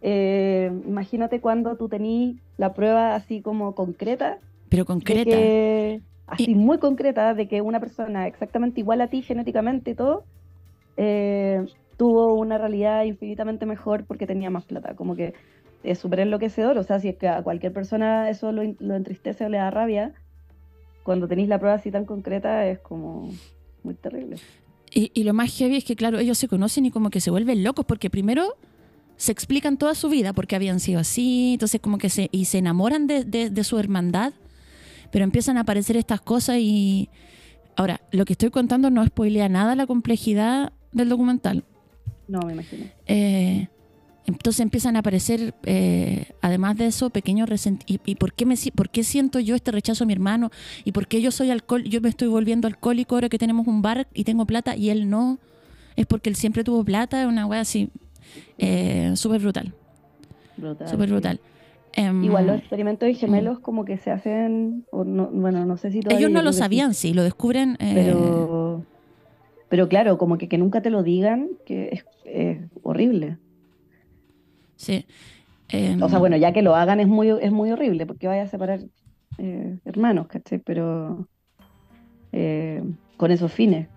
Eh, 0.00 0.70
imagínate 0.86 1.40
cuando 1.40 1.76
tú 1.76 1.88
tenís 1.88 2.36
la 2.56 2.74
prueba 2.74 3.14
así 3.14 3.40
como 3.42 3.74
concreta, 3.74 4.38
Pero 4.68 4.84
concreta. 4.84 5.30
que, 5.30 6.02
así 6.26 6.52
Y- 6.52 6.54
muy 6.54 6.78
concreta, 6.78 7.34
de 7.34 7.46
que 7.48 7.60
una 7.62 7.80
persona 7.80 8.26
exactamente 8.26 8.80
igual 8.80 9.00
a 9.00 9.08
ti 9.08 9.22
genéticamente 9.22 9.92
y 9.92 9.94
todo, 9.94 10.26
eh, 10.96 11.64
tuvo 11.96 12.34
una 12.34 12.58
realidad 12.58 13.04
infinitamente 13.04 13.66
mejor 13.66 14.06
porque 14.06 14.26
tenía 14.26 14.50
más 14.50 14.66
plata. 14.66 14.94
Como 14.96 15.14
que 15.16 15.34
es 15.82 15.98
súper 15.98 16.20
enloquecedor. 16.20 16.78
O 16.78 16.82
sea, 16.84 17.00
si 17.00 17.08
es 17.10 17.16
que 17.18 17.28
a 17.28 17.42
cualquier 17.42 17.72
persona 17.72 18.28
eso 18.30 18.52
lo, 18.52 18.62
lo 18.78 18.94
entristece 18.94 19.44
o 19.44 19.48
le 19.48 19.58
da 19.58 19.70
rabia, 19.70 20.14
cuando 21.02 21.26
tenéis 21.28 21.48
la 21.48 21.58
prueba 21.58 21.76
así 21.76 21.90
tan 21.90 22.04
concreta 22.04 22.66
es 22.68 22.78
como 22.78 23.30
muy 23.82 23.94
terrible. 23.94 24.36
Y, 24.90 25.10
y 25.14 25.24
lo 25.24 25.32
más 25.34 25.56
heavy 25.56 25.76
es 25.76 25.84
que, 25.84 25.96
claro, 25.96 26.18
ellos 26.18 26.38
se 26.38 26.48
conocen 26.48 26.84
y 26.86 26.90
como 26.90 27.10
que 27.10 27.20
se 27.20 27.30
vuelven 27.30 27.64
locos 27.64 27.84
porque 27.86 28.10
primero 28.10 28.56
se 29.16 29.32
explican 29.32 29.76
toda 29.78 29.94
su 29.94 30.08
vida 30.08 30.32
porque 30.32 30.56
habían 30.56 30.80
sido 30.80 31.00
así, 31.00 31.54
entonces 31.54 31.80
como 31.80 31.98
que 31.98 32.10
se, 32.10 32.28
y 32.32 32.44
se 32.46 32.58
enamoran 32.58 33.06
de, 33.06 33.24
de- 33.24 33.50
de 33.50 33.64
su 33.64 33.78
hermandad, 33.78 34.32
pero 35.10 35.24
empiezan 35.24 35.56
a 35.56 35.60
aparecer 35.60 35.96
estas 35.96 36.20
cosas 36.20 36.56
y... 36.58 37.08
Ahora, 37.74 38.02
lo 38.10 38.26
que 38.26 38.34
estoy 38.34 38.50
contando 38.50 38.90
no 38.90 39.02
spoilea 39.06 39.48
nada 39.48 39.74
la 39.74 39.86
complejidad 39.86 40.72
del 40.92 41.08
documental. 41.08 41.64
No, 42.28 42.40
me 42.40 42.52
imagino. 42.52 42.84
Eh, 43.06 43.68
entonces 44.26 44.60
empiezan 44.60 44.96
a 44.96 45.00
aparecer, 45.00 45.54
eh, 45.64 46.26
además 46.40 46.76
de 46.76 46.86
eso, 46.86 47.10
pequeños 47.10 47.48
resentimientos. 47.48 48.06
¿Y, 48.06 48.12
y 48.12 48.14
por, 48.14 48.32
qué 48.32 48.46
me, 48.46 48.54
por 48.74 48.88
qué 48.90 49.02
siento 49.02 49.40
yo 49.40 49.54
este 49.54 49.72
rechazo 49.72 50.04
a 50.04 50.06
mi 50.06 50.12
hermano? 50.12 50.50
¿Y 50.84 50.92
por 50.92 51.06
qué 51.08 51.20
yo 51.20 51.30
soy 51.30 51.50
alcohol? 51.50 51.82
Yo 51.84 52.00
me 52.00 52.08
estoy 52.08 52.28
volviendo 52.28 52.68
alcohólico 52.68 53.16
ahora 53.16 53.28
que 53.28 53.38
tenemos 53.38 53.66
un 53.66 53.82
bar 53.82 54.06
y 54.14 54.24
tengo 54.24 54.46
plata 54.46 54.76
y 54.76 54.90
él 54.90 55.10
no. 55.10 55.38
Es 55.96 56.06
porque 56.06 56.30
él 56.30 56.36
siempre 56.36 56.62
tuvo 56.64 56.84
plata, 56.84 57.26
una 57.26 57.46
wea 57.46 57.60
así. 57.60 57.90
Eh, 58.58 59.12
súper 59.16 59.40
brutal, 59.40 59.74
Brutal. 60.56 60.88
súper 60.88 61.08
sí. 61.08 61.12
brutal. 61.12 61.40
Em, 61.94 62.24
Igual 62.24 62.46
los 62.46 62.58
experimentos 62.58 63.06
de 63.06 63.14
gemelos 63.14 63.58
como 63.58 63.84
que 63.84 63.98
se 63.98 64.10
hacen, 64.10 64.86
o 64.90 65.04
no, 65.04 65.26
bueno, 65.26 65.66
no 65.66 65.76
sé 65.76 65.90
si 65.92 66.00
todavía 66.00 66.20
ellos 66.26 66.30
no 66.32 66.42
lo 66.42 66.52
sabían, 66.54 66.94
sí, 66.94 67.12
lo 67.12 67.22
descubren. 67.22 67.76
eh, 67.80 67.92
pero, 67.94 68.86
pero 69.68 69.88
claro, 69.88 70.16
como 70.16 70.38
que, 70.38 70.48
que 70.48 70.56
nunca 70.56 70.80
te 70.80 70.88
lo 70.88 71.02
digan, 71.02 71.48
que 71.66 71.90
es, 71.92 72.04
es 72.24 72.58
horrible. 72.82 73.36
Sí. 74.82 75.06
Em, 75.68 76.02
O 76.02 76.08
sea, 76.08 76.18
bueno, 76.18 76.36
ya 76.36 76.52
que 76.52 76.62
lo 76.62 76.74
hagan 76.74 77.00
es 77.00 77.08
muy, 77.08 77.30
es 77.30 77.52
muy 77.52 77.70
horrible, 77.70 78.04
porque 78.06 78.26
vaya 78.28 78.42
a 78.42 78.48
separar 78.48 78.80
eh, 79.38 79.78
hermanos, 79.84 80.26
¿cachai? 80.28 80.58
Pero 80.58 81.28
eh, 82.32 82.82
con 83.16 83.30
esos 83.30 83.52
fines. 83.52 83.88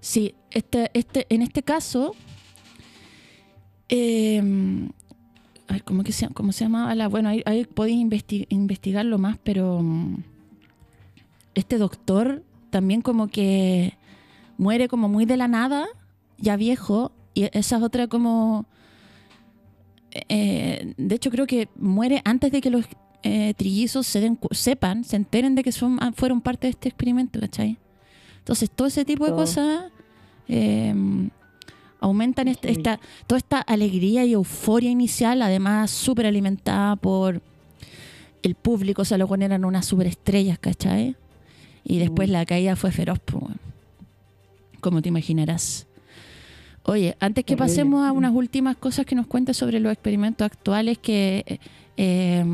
Sí, 0.00 0.34
este, 0.50 0.90
este, 0.94 1.26
en 1.28 1.42
este 1.42 1.62
caso, 1.62 2.14
eh, 3.88 4.40
a 5.66 5.72
ver, 5.72 5.84
¿cómo, 5.84 6.02
que 6.04 6.12
se, 6.12 6.28
cómo 6.28 6.52
se 6.52 6.64
llamaba 6.64 6.94
la? 6.94 7.08
Bueno, 7.08 7.28
ahí, 7.28 7.42
ahí 7.46 7.64
podéis 7.64 7.98
investi- 7.98 8.46
investigarlo 8.48 9.18
más, 9.18 9.38
pero 9.42 9.80
mm, 9.82 10.22
este 11.54 11.78
doctor 11.78 12.42
también 12.70 13.02
como 13.02 13.28
que 13.28 13.94
muere 14.56 14.88
como 14.88 15.08
muy 15.08 15.24
de 15.26 15.36
la 15.36 15.48
nada, 15.48 15.86
ya 16.38 16.56
viejo, 16.56 17.12
y 17.34 17.48
esa 17.52 17.76
es 17.78 17.82
otra 17.82 18.06
como... 18.06 18.66
eh, 20.28 20.94
de 20.96 21.14
hecho, 21.14 21.30
creo 21.30 21.46
que 21.46 21.68
muere 21.76 22.20
antes 22.24 22.50
de 22.52 22.60
que 22.60 22.70
los 22.70 22.84
eh, 23.22 23.54
trillizos 23.56 24.06
se 24.06 24.20
den, 24.20 24.38
sepan, 24.52 25.02
se 25.04 25.16
enteren 25.16 25.54
de 25.54 25.62
que 25.64 25.72
son, 25.72 25.98
ah, 26.00 26.12
fueron 26.14 26.40
parte 26.40 26.66
de 26.68 26.70
este 26.70 26.88
experimento, 26.88 27.40
¿cachai? 27.40 27.76
Entonces, 28.38 28.70
todo 28.70 28.86
ese 28.88 29.04
tipo 29.04 29.24
de 29.26 29.32
cosas 29.32 29.90
eh, 30.48 30.94
aumentan 32.00 32.48
este- 32.48 32.70
esta, 32.70 33.00
toda 33.26 33.38
esta 33.38 33.60
alegría 33.60 34.24
y 34.24 34.32
euforia 34.34 34.88
inicial, 34.90 35.42
además 35.42 35.90
súper 35.90 36.26
alimentada 36.26 36.94
por 36.96 37.42
el 38.42 38.54
público, 38.54 39.02
o 39.02 39.04
sea, 39.04 39.18
los 39.18 39.28
eran 39.40 39.64
unas 39.64 39.84
superestrellas, 39.84 40.58
¿cachai? 40.60 41.16
Y 41.84 41.98
después 41.98 42.28
Mm. 42.28 42.32
la 42.32 42.46
caída 42.46 42.76
fue 42.76 42.92
feroz, 42.92 43.18
pues, 43.24 43.42
como 44.80 45.02
te 45.02 45.08
imaginarás. 45.08 45.87
Oye, 46.88 47.18
antes 47.20 47.44
que 47.44 47.54
pasemos 47.54 48.06
a 48.06 48.12
unas 48.12 48.32
últimas 48.34 48.74
cosas 48.74 49.04
que 49.04 49.14
nos 49.14 49.26
cuentes 49.26 49.58
sobre 49.58 49.78
los 49.78 49.92
experimentos 49.92 50.46
actuales, 50.46 50.96
que 50.96 51.44
eh, 51.46 51.58
eh, 51.98 52.44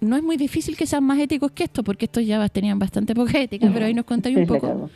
no 0.00 0.16
es 0.16 0.22
muy 0.22 0.38
difícil 0.38 0.74
que 0.74 0.86
sean 0.86 1.04
más 1.04 1.18
éticos 1.18 1.52
que 1.52 1.64
esto, 1.64 1.84
porque 1.84 2.06
estos 2.06 2.24
ya 2.24 2.48
tenían 2.48 2.78
bastante 2.78 3.14
poca 3.14 3.38
ética, 3.38 3.70
pero 3.74 3.84
ahí 3.84 3.92
nos 3.92 4.06
contáis 4.06 4.38
un 4.38 4.46
poco. 4.46 4.88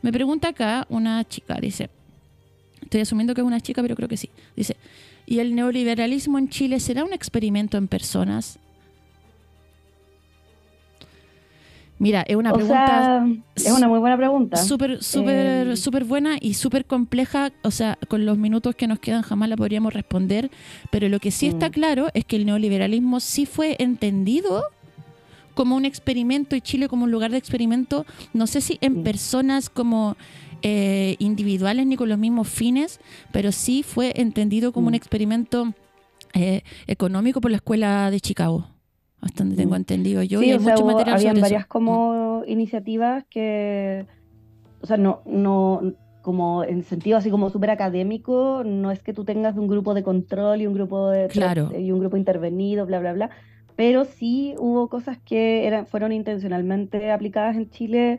Me 0.00 0.10
pregunta 0.10 0.48
acá 0.48 0.86
una 0.88 1.22
chica, 1.28 1.58
dice, 1.60 1.90
estoy 2.80 3.02
asumiendo 3.02 3.34
que 3.34 3.42
es 3.42 3.46
una 3.46 3.60
chica, 3.60 3.82
pero 3.82 3.94
creo 3.94 4.08
que 4.08 4.16
sí. 4.16 4.30
Dice, 4.56 4.78
¿y 5.26 5.40
el 5.40 5.54
neoliberalismo 5.54 6.38
en 6.38 6.48
Chile 6.48 6.80
será 6.80 7.04
un 7.04 7.12
experimento 7.12 7.76
en 7.76 7.88
personas? 7.88 8.58
Mira, 12.00 12.24
es 12.26 12.34
una 12.34 12.50
O 12.50 12.54
pregunta 12.54 12.86
sea, 12.86 13.26
es 13.54 13.70
una 13.70 13.86
muy 13.86 13.98
buena 14.00 14.16
pregunta. 14.16 14.56
súper, 14.56 15.04
súper, 15.04 15.68
Eh, 15.68 15.76
súper 15.76 16.04
buena 16.04 16.38
y 16.40 16.54
súper 16.54 16.86
compleja. 16.86 17.52
O 17.62 17.70
sea, 17.70 17.98
con 18.08 18.24
los 18.24 18.38
minutos 18.38 18.74
que 18.74 18.86
nos 18.88 18.98
quedan 18.98 19.20
jamás 19.22 19.48
la 19.50 19.56
podríamos 19.56 19.92
responder. 19.92 20.50
Pero 20.90 21.08
lo 21.10 21.20
que 21.20 21.30
sí 21.30 21.46
está 21.46 21.68
Mm. 21.68 21.72
claro 21.72 22.08
es 22.14 22.24
que 22.24 22.36
el 22.36 22.46
neoliberalismo 22.46 23.20
sí 23.20 23.44
fue 23.46 23.76
entendido 23.78 24.64
como 25.54 25.76
un 25.76 25.84
experimento 25.84 26.56
y 26.56 26.62
Chile 26.62 26.88
como 26.88 27.04
un 27.04 27.10
lugar 27.10 27.30
de 27.32 27.36
experimento. 27.36 28.06
No 28.32 28.46
sé 28.46 28.62
si 28.62 28.78
en 28.80 29.00
Mm. 29.00 29.02
personas 29.04 29.68
como 29.70 30.16
eh, 30.62 31.16
individuales 31.20 31.86
ni 31.86 31.96
con 31.96 32.08
los 32.10 32.18
mismos 32.18 32.46
fines, 32.46 33.00
pero 33.32 33.50
sí 33.50 33.82
fue 33.82 34.12
entendido 34.16 34.72
como 34.72 34.88
un 34.88 34.92
Mm. 34.92 34.96
experimento 34.96 35.74
eh, 36.34 36.62
económico 36.86 37.40
por 37.40 37.50
la 37.50 37.56
escuela 37.56 38.10
de 38.10 38.20
Chicago. 38.20 38.68
Hasta 39.22 39.44
donde 39.44 39.56
tengo 39.56 39.72
Mm. 39.72 39.76
entendido 39.76 40.22
yo. 40.22 40.40
Sí, 40.40 40.46
y 40.46 40.50
hay 40.52 40.56
o 40.56 40.60
sea, 40.60 40.72
mucho 40.72 40.84
hubo- 40.84 40.92
material 40.92 41.16
habían 41.16 41.32
sobre 41.36 41.40
varias 41.42 41.60
eso. 41.62 41.68
Mm. 41.68 41.72
como 41.72 42.42
iniciativas 42.46 43.24
que, 43.28 44.06
o 44.80 44.86
sea, 44.86 44.96
no, 44.96 45.20
no, 45.26 45.82
como 46.22 46.64
en 46.64 46.82
sentido 46.84 47.16
así 47.18 47.30
como 47.30 47.50
súper 47.50 47.70
académico, 47.70 48.62
no 48.64 48.90
es 48.90 49.02
que 49.02 49.12
tú 49.12 49.24
tengas 49.24 49.56
un 49.56 49.68
grupo 49.68 49.94
de 49.94 50.02
control 50.02 50.60
y 50.62 50.66
un 50.66 50.74
grupo 50.74 51.08
de 51.10 51.28
Claro. 51.28 51.70
y 51.78 51.92
un 51.92 52.00
grupo 52.00 52.16
intervenido, 52.16 52.86
bla, 52.86 52.98
bla, 53.00 53.12
bla, 53.12 53.30
pero 53.76 54.04
sí 54.04 54.54
hubo 54.58 54.88
cosas 54.88 55.18
que 55.18 55.66
eran, 55.66 55.86
fueron 55.86 56.12
intencionalmente 56.12 57.10
aplicadas 57.10 57.56
en 57.56 57.70
Chile 57.70 58.18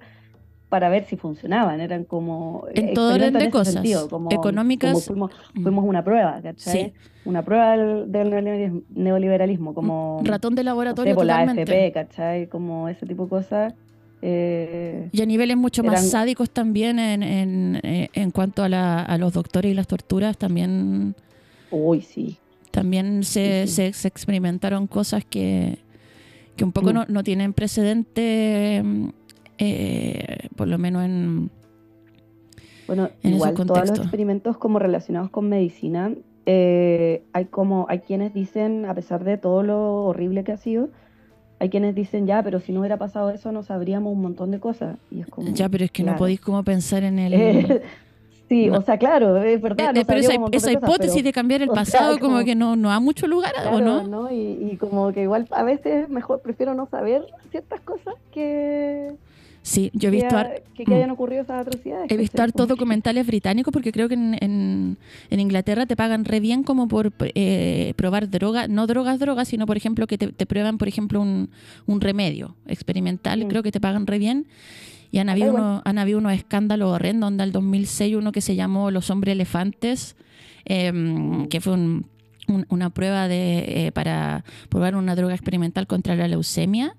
para 0.71 0.87
ver 0.87 1.03
si 1.03 1.17
funcionaban, 1.17 1.81
eran 1.81 2.05
como 2.05 2.63
En 2.73 2.93
todo 2.93 3.13
orden 3.15 3.33
de 3.33 3.49
cosas, 3.49 3.73
sentido, 3.73 4.07
como, 4.07 4.31
económicas. 4.31 4.91
como 4.93 5.01
fuimos, 5.03 5.31
Mm. 5.53 5.63
fuimos 5.63 5.85
una 5.85 6.01
prueba, 6.01 6.39
¿cachai? 6.41 6.73
Sí. 6.85 6.93
Una 7.25 7.43
prueba 7.43 7.75
del, 7.75 8.09
del 8.09 8.29
neoliberalismo, 8.31 8.81
neoliberalismo, 8.95 9.73
como 9.73 10.21
Ratón 10.23 10.55
de 10.55 10.61
no 10.61 10.63
sé, 10.63 10.71
laboratorio 10.71 11.13
por 11.15 11.25
la 11.25 11.39
totalmente. 11.41 11.61
AFP, 11.73 11.91
¿cachai? 11.91 12.47
Como 12.47 12.87
ese 12.87 13.05
tipo 13.05 13.23
de 13.25 13.29
cosas. 13.29 13.73
eh, 14.21 15.09
Y 15.11 15.21
a 15.21 15.25
niveles 15.25 15.57
mucho 15.57 15.83
más 15.83 16.09
sádicos 16.09 16.49
también 16.51 16.99
en, 16.99 17.21
en, 17.21 17.79
eh, 17.83 18.09
en 18.13 18.31
cuanto 18.31 18.63
a, 18.63 18.69
la- 18.69 19.01
a 19.03 19.17
los 19.17 19.33
doctores 19.33 19.71
y 19.71 19.75
las 19.75 19.87
torturas, 19.87 20.37
también, 20.37 21.15
uy, 21.69 22.01
sí. 22.01 22.37
también 22.71 23.23
se, 23.23 23.67
Sí, 23.67 23.67
sí. 23.67 23.75
se- 23.75 23.93
se 23.93 24.07
experimentaron 24.07 24.87
cosas 24.87 25.25
que, 25.25 25.79
que 26.55 26.63
un 26.63 26.71
poco 26.71 26.91
Mm. 26.91 26.93
no, 26.93 27.05
no 27.09 27.23
tienen 27.23 27.53
precedente, 27.53 28.81
mm, 28.83 29.09
eh, 29.65 30.47
por 30.55 30.67
lo 30.67 30.77
menos 30.77 31.03
en... 31.05 31.49
Bueno, 32.87 33.09
En 33.23 33.35
igual 33.35 33.53
todos 33.53 33.89
los 33.89 33.99
experimentos 33.99 34.57
como 34.57 34.79
relacionados 34.79 35.29
con 35.29 35.47
medicina, 35.47 36.11
eh, 36.45 37.23
hay 37.31 37.45
como, 37.45 37.85
hay 37.87 37.99
quienes 37.99 38.33
dicen, 38.33 38.85
a 38.85 38.93
pesar 38.93 39.23
de 39.23 39.37
todo 39.37 39.63
lo 39.63 40.05
horrible 40.05 40.43
que 40.43 40.51
ha 40.51 40.57
sido, 40.57 40.89
hay 41.59 41.69
quienes 41.69 41.93
dicen, 41.95 42.25
ya, 42.25 42.41
pero 42.43 42.59
si 42.59 42.71
no 42.73 42.79
hubiera 42.79 42.97
pasado 42.97 43.29
eso, 43.29 43.51
no 43.51 43.63
sabríamos 43.63 44.11
un 44.11 44.21
montón 44.21 44.49
de 44.51 44.59
cosas. 44.59 44.97
Y 45.11 45.21
es 45.21 45.27
como, 45.27 45.47
Ya, 45.53 45.69
pero 45.69 45.85
es 45.85 45.91
que 45.91 46.01
no 46.03 46.07
claro. 46.07 46.19
podéis 46.19 46.41
como 46.41 46.63
pensar 46.63 47.03
en 47.03 47.19
el... 47.19 47.33
Eh, 47.33 47.81
sí, 48.49 48.67
No. 48.67 48.79
o 48.79 48.81
sea, 48.81 48.97
claro, 48.97 49.37
es 49.37 49.61
verdad. 49.61 49.91
Eh, 49.91 49.93
no 49.93 50.01
eh, 50.01 50.05
pero 50.05 50.19
esa, 50.19 50.33
esa 50.33 50.41
de 50.41 50.49
cosas, 50.51 50.71
hipótesis 50.73 51.13
pero- 51.17 51.25
de 51.25 51.33
cambiar 51.33 51.61
el 51.61 51.67
sea, 51.73 51.75
pasado 51.75 52.19
como, 52.19 52.33
como- 52.33 52.45
que 52.45 52.55
no, 52.55 52.75
no 52.75 52.89
da 52.89 52.99
mucho 52.99 53.27
lugar, 53.27 53.53
¿o 53.71 53.77
Claro, 53.77 54.07
no? 54.07 54.31
Y, 54.33 54.69
y 54.71 54.77
como 54.77 55.13
que 55.13 55.21
igual 55.21 55.47
a 55.51 55.63
veces 55.63 56.09
mejor 56.09 56.41
prefiero 56.41 56.73
no 56.73 56.87
saber 56.87 57.23
ciertas 57.51 57.79
cosas 57.81 58.15
que, 58.31 59.13
Sí, 59.63 59.91
yo 59.93 60.09
he 60.09 60.11
visto... 60.11 60.35
har- 60.35 60.63
que, 60.73 60.85
que 60.85 60.91
mm. 60.91 60.95
hayan 60.95 61.11
ocurrido 61.11 61.43
esas 61.43 61.61
atrocidades. 61.61 62.09
He 62.11 62.17
visto 62.17 62.33
¿cachai? 62.37 62.45
hartos 62.45 62.67
documentales 62.67 63.27
británicos 63.27 63.71
porque 63.71 63.91
creo 63.91 64.07
que 64.07 64.15
en, 64.15 64.35
en- 64.41 64.97
en 65.29 65.39
Inglaterra 65.39 65.85
te 65.85 65.95
pagan 65.95 66.25
re 66.25 66.39
bien 66.39 66.63
como 66.63 66.87
por 66.87 67.13
eh, 67.35 67.93
probar 67.95 68.29
drogas, 68.29 68.69
no 68.69 68.87
drogas, 68.87 69.19
drogas, 69.19 69.47
sino 69.47 69.65
por 69.67 69.77
ejemplo 69.77 70.07
que 70.07 70.17
te, 70.17 70.27
te 70.31 70.45
prueban, 70.47 70.77
por 70.79 70.87
ejemplo, 70.87 71.21
un, 71.21 71.49
un 71.85 72.01
remedio 72.01 72.55
experimental, 72.67 73.45
Mm. 73.45 73.47
creo 73.49 73.63
que 73.63 73.71
te 73.71 73.79
pagan 73.79 74.07
re 74.07 74.17
bien. 74.17 74.47
Y 75.11 75.19
han 75.19 75.29
habido, 75.29 75.53
unos, 75.53 75.81
han 75.85 75.97
habido 75.99 76.17
unos 76.19 76.33
escándalos 76.33 76.89
horrendos, 76.89 77.27
onda 77.27 77.43
el 77.43 77.51
2006 77.51 78.15
uno 78.15 78.31
que 78.31 78.39
se 78.41 78.55
llamó 78.55 78.89
Los 78.91 79.09
Hombres 79.09 79.33
Elefantes, 79.33 80.15
eh, 80.65 80.91
Mm. 80.91 81.47
que 81.49 81.59
fue 81.61 81.73
un- 81.73 82.05
un- 82.47 82.65
una 82.69 82.89
prueba 82.89 83.27
de, 83.27 83.87
eh, 83.87 83.91
para 83.91 84.43
probar 84.69 84.95
una 84.95 85.15
droga 85.15 85.33
experimental 85.35 85.85
contra 85.85 86.15
la 86.15 86.27
leucemia 86.27 86.95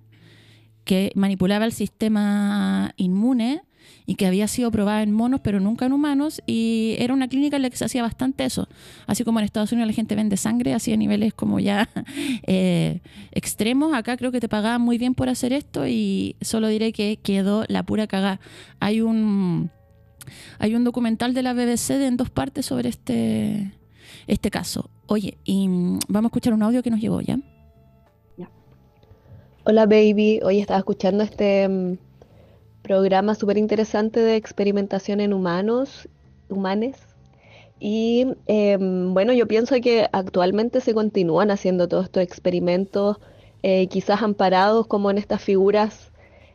que 0.85 1.13
manipulaba 1.15 1.65
el 1.65 1.73
sistema 1.73 2.93
inmune 2.97 3.63
y 4.07 4.17
que 4.17 4.27
había 4.27 4.49
sido 4.49 4.71
probada 4.71 5.03
en 5.03 5.13
monos 5.13 5.41
pero 5.43 5.61
nunca 5.61 5.87
en 5.87 5.93
humanos 5.93 6.43
y 6.47 6.97
era 6.99 7.15
una 7.15 7.29
clínica 7.29 7.57
en 7.57 7.63
la 7.63 7.71
que 7.71 7.77
se 7.77 7.85
hacía 7.85 8.03
bastante 8.03 8.45
eso. 8.45 8.69
Así 9.07 9.25
como 9.25 9.39
en 9.39 9.45
Estados 9.45 9.73
Unidos 9.73 9.89
la 9.89 9.95
gente 9.95 10.15
vende 10.15 10.37
sangre 10.37 10.75
así 10.75 10.93
a 10.93 10.97
niveles 10.97 11.35
como 11.35 11.61
ya 11.61 11.89
eh, 12.47 13.01
extremos 13.33 13.95
acá 13.95 14.17
creo 14.17 14.33
que 14.33 14.41
te 14.41 14.49
pagaban 14.49 14.81
muy 14.81 14.99
bien 14.99 15.15
por 15.15 15.29
hacer 15.29 15.53
esto 15.53 15.87
y 15.87 16.37
solo 16.41 16.69
diré 16.69 16.93
que 16.93 17.19
quedó 17.23 17.65
la 17.69 17.83
pura 17.83 18.07
cagada. 18.07 18.41
Hay 18.81 19.01
un 19.01 19.71
hay 20.59 20.75
un 20.75 20.85
documental 20.85 21.35
de 21.35 21.43
la 21.43 21.53
BBC 21.53 21.99
de 21.99 22.07
en 22.07 22.17
dos 22.17 22.31
partes 22.31 22.67
sobre 22.67 22.89
este 22.89 23.73
este 24.27 24.51
caso. 24.51 24.91
Oye, 25.07 25.39
y 25.45 25.69
mm, 25.69 25.99
vamos 26.09 26.29
a 26.29 26.31
escuchar 26.31 26.55
un 26.55 26.63
audio 26.63 26.83
que 26.83 26.91
nos 26.91 27.01
llegó 27.01 27.21
ya. 27.21 27.39
Hola 29.65 29.87
baby, 29.87 30.41
hoy 30.43 30.59
estaba 30.59 30.81
escuchando 30.81 31.23
este 31.23 31.69
mm, 31.69 31.97
programa 32.83 33.37
súper 33.37 33.59
interesante 33.59 34.19
de 34.19 34.35
experimentación 34.35 35.21
en 35.21 35.33
humanos, 35.33 36.09
humanes. 36.49 36.97
Y 37.79 38.27
em, 38.47 39.15
bueno, 39.15 39.33
yo 39.33 39.47
pienso 39.47 39.77
que 39.81 40.09
actualmente 40.13 40.81
se 40.81 40.95
continúan 40.95 41.53
haciendo 41.53 41.87
todos 41.87 42.07
estos 42.07 42.25
experimentos, 42.25 43.19
eh, 43.63 43.87
quizás 43.87 44.23
amparados 44.23 44.89
como 44.89 45.13
en 45.13 45.19
estas 45.19 45.41
figuras 45.41 46.11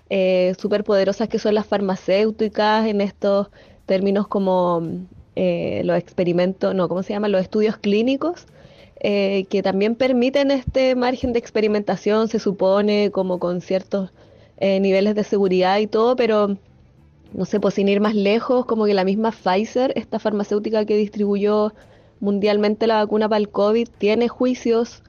eh, 0.10 0.54
súper 0.60 0.84
poderosas 0.84 1.30
que 1.30 1.40
son 1.40 1.56
las 1.56 1.66
farmacéuticas, 1.66 2.88
en 2.88 3.00
estos 3.00 3.48
términos 3.86 4.28
como 4.28 4.84
eh, 5.38 5.82
los 5.86 5.98
experimentos, 5.98 6.76
no, 6.76 6.90
¿cómo 6.90 7.04
se 7.04 7.14
llama? 7.14 7.30
Los 7.30 7.42
estudios 7.42 7.78
clínicos 7.78 8.48
eh, 9.00 9.46
que 9.50 9.62
también 9.62 9.96
permiten 9.96 10.52
este 10.52 10.96
margen 10.96 11.34
de 11.34 11.40
experimentación, 11.40 12.28
se 12.30 12.40
supone, 12.40 13.12
como 13.12 13.40
con 13.40 13.62
ciertos 13.62 14.12
eh, 14.58 14.80
niveles 14.80 15.16
de 15.16 15.24
seguridad 15.24 15.78
y 15.80 15.88
todo, 15.88 16.16
pero 16.16 16.58
no 17.34 17.46
sé, 17.46 17.60
pues 17.60 17.76
sin 17.76 17.90
ir 17.90 18.00
más 18.02 18.16
lejos, 18.16 18.66
como 18.66 18.86
que 18.86 18.94
la 18.94 19.04
misma 19.04 19.32
Pfizer, 19.32 19.94
esta 19.96 20.20
farmacéutica 20.20 20.86
que 20.86 20.98
distribuyó 20.98 21.74
mundialmente 22.20 22.88
la 22.88 22.96
vacuna 22.96 23.30
para 23.30 23.40
el 23.40 23.50
COVID, 23.50 23.88
tiene 24.00 24.28
juicios 24.28 25.04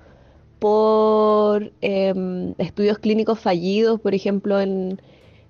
por 0.59 1.73
em, 1.81 2.55
estudios 2.59 2.99
clínicos 2.99 3.39
fallidos, 3.39 4.01
por 4.01 4.15
ejemplo, 4.15 4.61
en, 4.61 5.01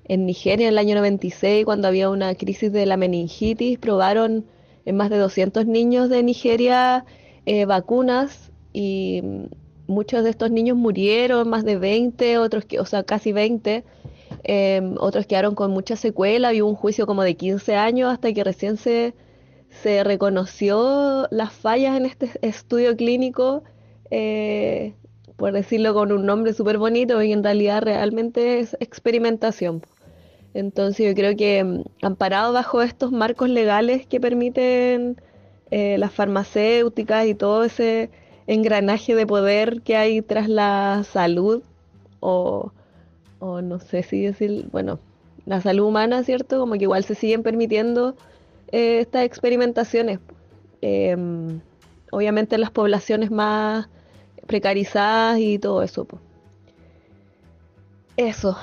en 0.05 0.27
Nigeria 0.27 0.69
en 0.69 0.75
el 0.75 0.79
año 0.79 0.95
96, 0.97 1.65
cuando 1.65 1.89
había 1.89 2.11
una 2.11 2.35
crisis 2.35 2.73
de 2.73 2.87
la 2.87 2.97
meningitis, 2.97 3.79
probaron 3.79 4.45
en 4.85 4.97
más 4.97 5.11
de 5.11 5.19
200 5.19 5.67
niños 5.67 6.09
de 6.09 6.23
Nigeria 6.23 7.05
eh, 7.49 7.65
vacunas 7.65 8.53
y 8.75 9.23
muchos 9.87 10.23
de 10.23 10.29
estos 10.29 10.51
niños 10.51 10.77
murieron, 10.77 11.49
más 11.49 11.65
de 11.65 11.79
20, 11.79 12.37
otros 12.37 12.67
que, 12.67 12.79
o 12.79 12.85
sea, 12.85 13.05
casi 13.05 13.33
20, 13.33 13.85
eh, 14.45 14.95
otros 14.99 15.25
quedaron 15.25 15.55
con 15.55 15.71
mucha 15.71 15.97
secuela, 15.97 16.49
había 16.49 16.67
un 16.67 16.75
juicio 16.75 17.07
como 17.07 17.23
de 17.23 17.37
15 17.37 17.75
años 17.75 18.13
hasta 18.13 18.35
que 18.35 18.45
recién 18.45 18.77
se, 18.77 19.15
se 19.83 20.05
reconoció 20.05 21.27
las 21.31 21.55
fallas 21.55 21.97
en 21.97 22.05
este 22.05 22.31
estudio 22.43 22.95
clínico, 22.97 23.63
eh, 24.11 24.93
por 25.37 25.53
decirlo 25.53 25.95
con 25.95 26.13
un 26.13 26.27
nombre 26.27 26.53
súper 26.53 26.77
bonito, 26.77 27.23
y 27.23 27.33
en 27.33 27.43
realidad 27.43 27.81
realmente 27.81 28.59
es 28.61 28.77
experimentación. 28.79 29.81
Entonces 30.53 31.07
yo 31.07 31.15
creo 31.15 31.35
que 31.35 31.65
mm, 31.65 31.85
amparado 32.03 32.53
bajo 32.53 32.83
estos 32.83 33.11
marcos 33.11 33.49
legales 33.49 34.07
que 34.07 34.21
permiten 34.21 35.17
eh, 35.71 35.99
las 35.99 36.13
farmacéuticas 36.13 37.27
y 37.27 37.35
todo 37.35 37.65
ese 37.65 38.11
engranaje 38.47 39.15
de 39.15 39.27
poder 39.27 39.83
que 39.83 39.97
hay 39.97 40.23
tras 40.23 40.49
la 40.49 41.05
salud 41.05 41.63
o, 42.21 42.73
o 43.41 43.61
no 43.63 43.81
sé 43.81 44.03
si 44.03 44.23
decir, 44.23 44.69
bueno, 44.73 45.01
la 45.47 45.61
salud 45.61 45.87
humana, 45.87 46.25
¿cierto? 46.25 46.59
Como 46.61 46.75
que 46.75 46.85
igual 46.85 47.05
se 47.05 47.15
siguen 47.15 47.43
permitiendo 47.43 48.17
eh, 48.73 49.01
estas 49.01 49.25
experimentaciones. 49.25 50.21
Em, 50.81 51.61
obviamente 52.13 52.55
en 52.57 52.61
las 52.63 52.71
poblaciones 52.71 53.31
más 53.31 53.89
precarizadas 54.47 55.39
y 55.41 55.59
todo 55.59 55.83
eso. 55.83 56.05
po. 56.05 56.21
Eso, 58.17 58.57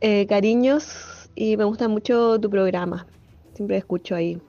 Eh, 0.00 0.26
cariños 0.26 1.30
y 1.34 1.56
me 1.56 1.64
gusta 1.64 1.88
mucho 1.88 2.38
tu 2.40 2.50
programa. 2.50 3.06
Siempre 3.54 3.76
escucho 3.78 4.14
ahí. 4.16 4.40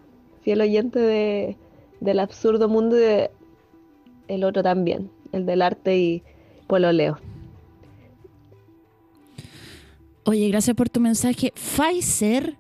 Fiel 0.42 0.62
oyente 0.62 1.00
de, 1.00 1.58
del 2.04 2.20
absurdo 2.20 2.68
mundo 2.68 2.98
y 2.98 3.00
de 3.00 3.32
el 4.28 4.44
otro 4.44 4.62
también, 4.62 5.10
el 5.32 5.46
del 5.46 5.62
arte 5.62 5.98
y 5.98 6.24
pololeo. 6.68 7.18
Oye, 10.26 10.48
gracias 10.50 10.76
por 10.76 10.90
tu 10.90 11.00
mensaje. 11.00 11.54
Pfizer 11.56 12.58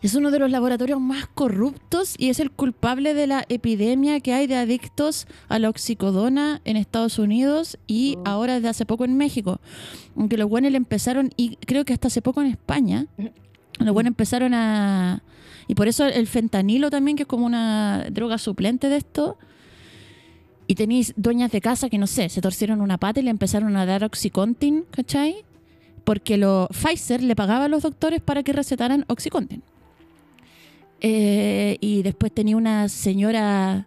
es 0.00 0.14
uno 0.14 0.30
de 0.30 0.38
los 0.38 0.50
laboratorios 0.50 1.00
más 1.00 1.26
corruptos 1.26 2.14
y 2.18 2.30
es 2.30 2.38
el 2.40 2.50
culpable 2.50 3.14
de 3.14 3.26
la 3.26 3.44
epidemia 3.48 4.20
que 4.20 4.32
hay 4.32 4.46
de 4.46 4.56
adictos 4.56 5.26
a 5.48 5.58
la 5.58 5.70
oxicodona 5.70 6.60
en 6.64 6.76
Estados 6.76 7.18
Unidos 7.18 7.78
y 7.86 8.18
ahora 8.24 8.54
desde 8.54 8.68
hace 8.68 8.86
poco 8.86 9.04
en 9.04 9.16
México. 9.16 9.60
Aunque 10.16 10.36
los 10.36 10.48
buenos 10.48 10.72
le 10.72 10.76
empezaron, 10.76 11.30
y 11.36 11.56
creo 11.56 11.84
que 11.84 11.92
hasta 11.92 12.08
hace 12.08 12.22
poco 12.22 12.42
en 12.42 12.48
España, 12.48 13.06
los 13.78 13.92
buenos 13.94 14.10
empezaron 14.10 14.54
a... 14.54 15.22
Y 15.66 15.74
por 15.74 15.88
eso 15.88 16.04
el 16.06 16.26
fentanilo 16.26 16.90
también, 16.90 17.16
que 17.16 17.22
es 17.22 17.26
como 17.28 17.46
una 17.46 18.06
droga 18.10 18.36
suplente 18.38 18.88
de 18.88 18.96
esto. 18.98 19.38
Y 20.66 20.74
tenéis 20.74 21.12
dueñas 21.16 21.50
de 21.52 21.60
casa 21.60 21.88
que, 21.88 21.98
no 21.98 22.06
sé, 22.06 22.28
se 22.28 22.40
torcieron 22.40 22.80
una 22.80 22.98
pata 22.98 23.20
y 23.20 23.22
le 23.22 23.30
empezaron 23.30 23.76
a 23.76 23.84
dar 23.86 24.04
Oxycontin, 24.04 24.84
¿cachai? 24.90 25.36
Porque 26.04 26.36
lo, 26.36 26.68
Pfizer 26.70 27.22
le 27.22 27.34
pagaba 27.36 27.64
a 27.64 27.68
los 27.68 27.82
doctores 27.82 28.20
para 28.20 28.42
que 28.42 28.52
recetaran 28.52 29.04
Oxycontin. 29.08 29.62
Eh, 31.00 31.76
y 31.80 32.02
después 32.02 32.32
tenía 32.32 32.56
una 32.56 32.88
señora, 32.88 33.86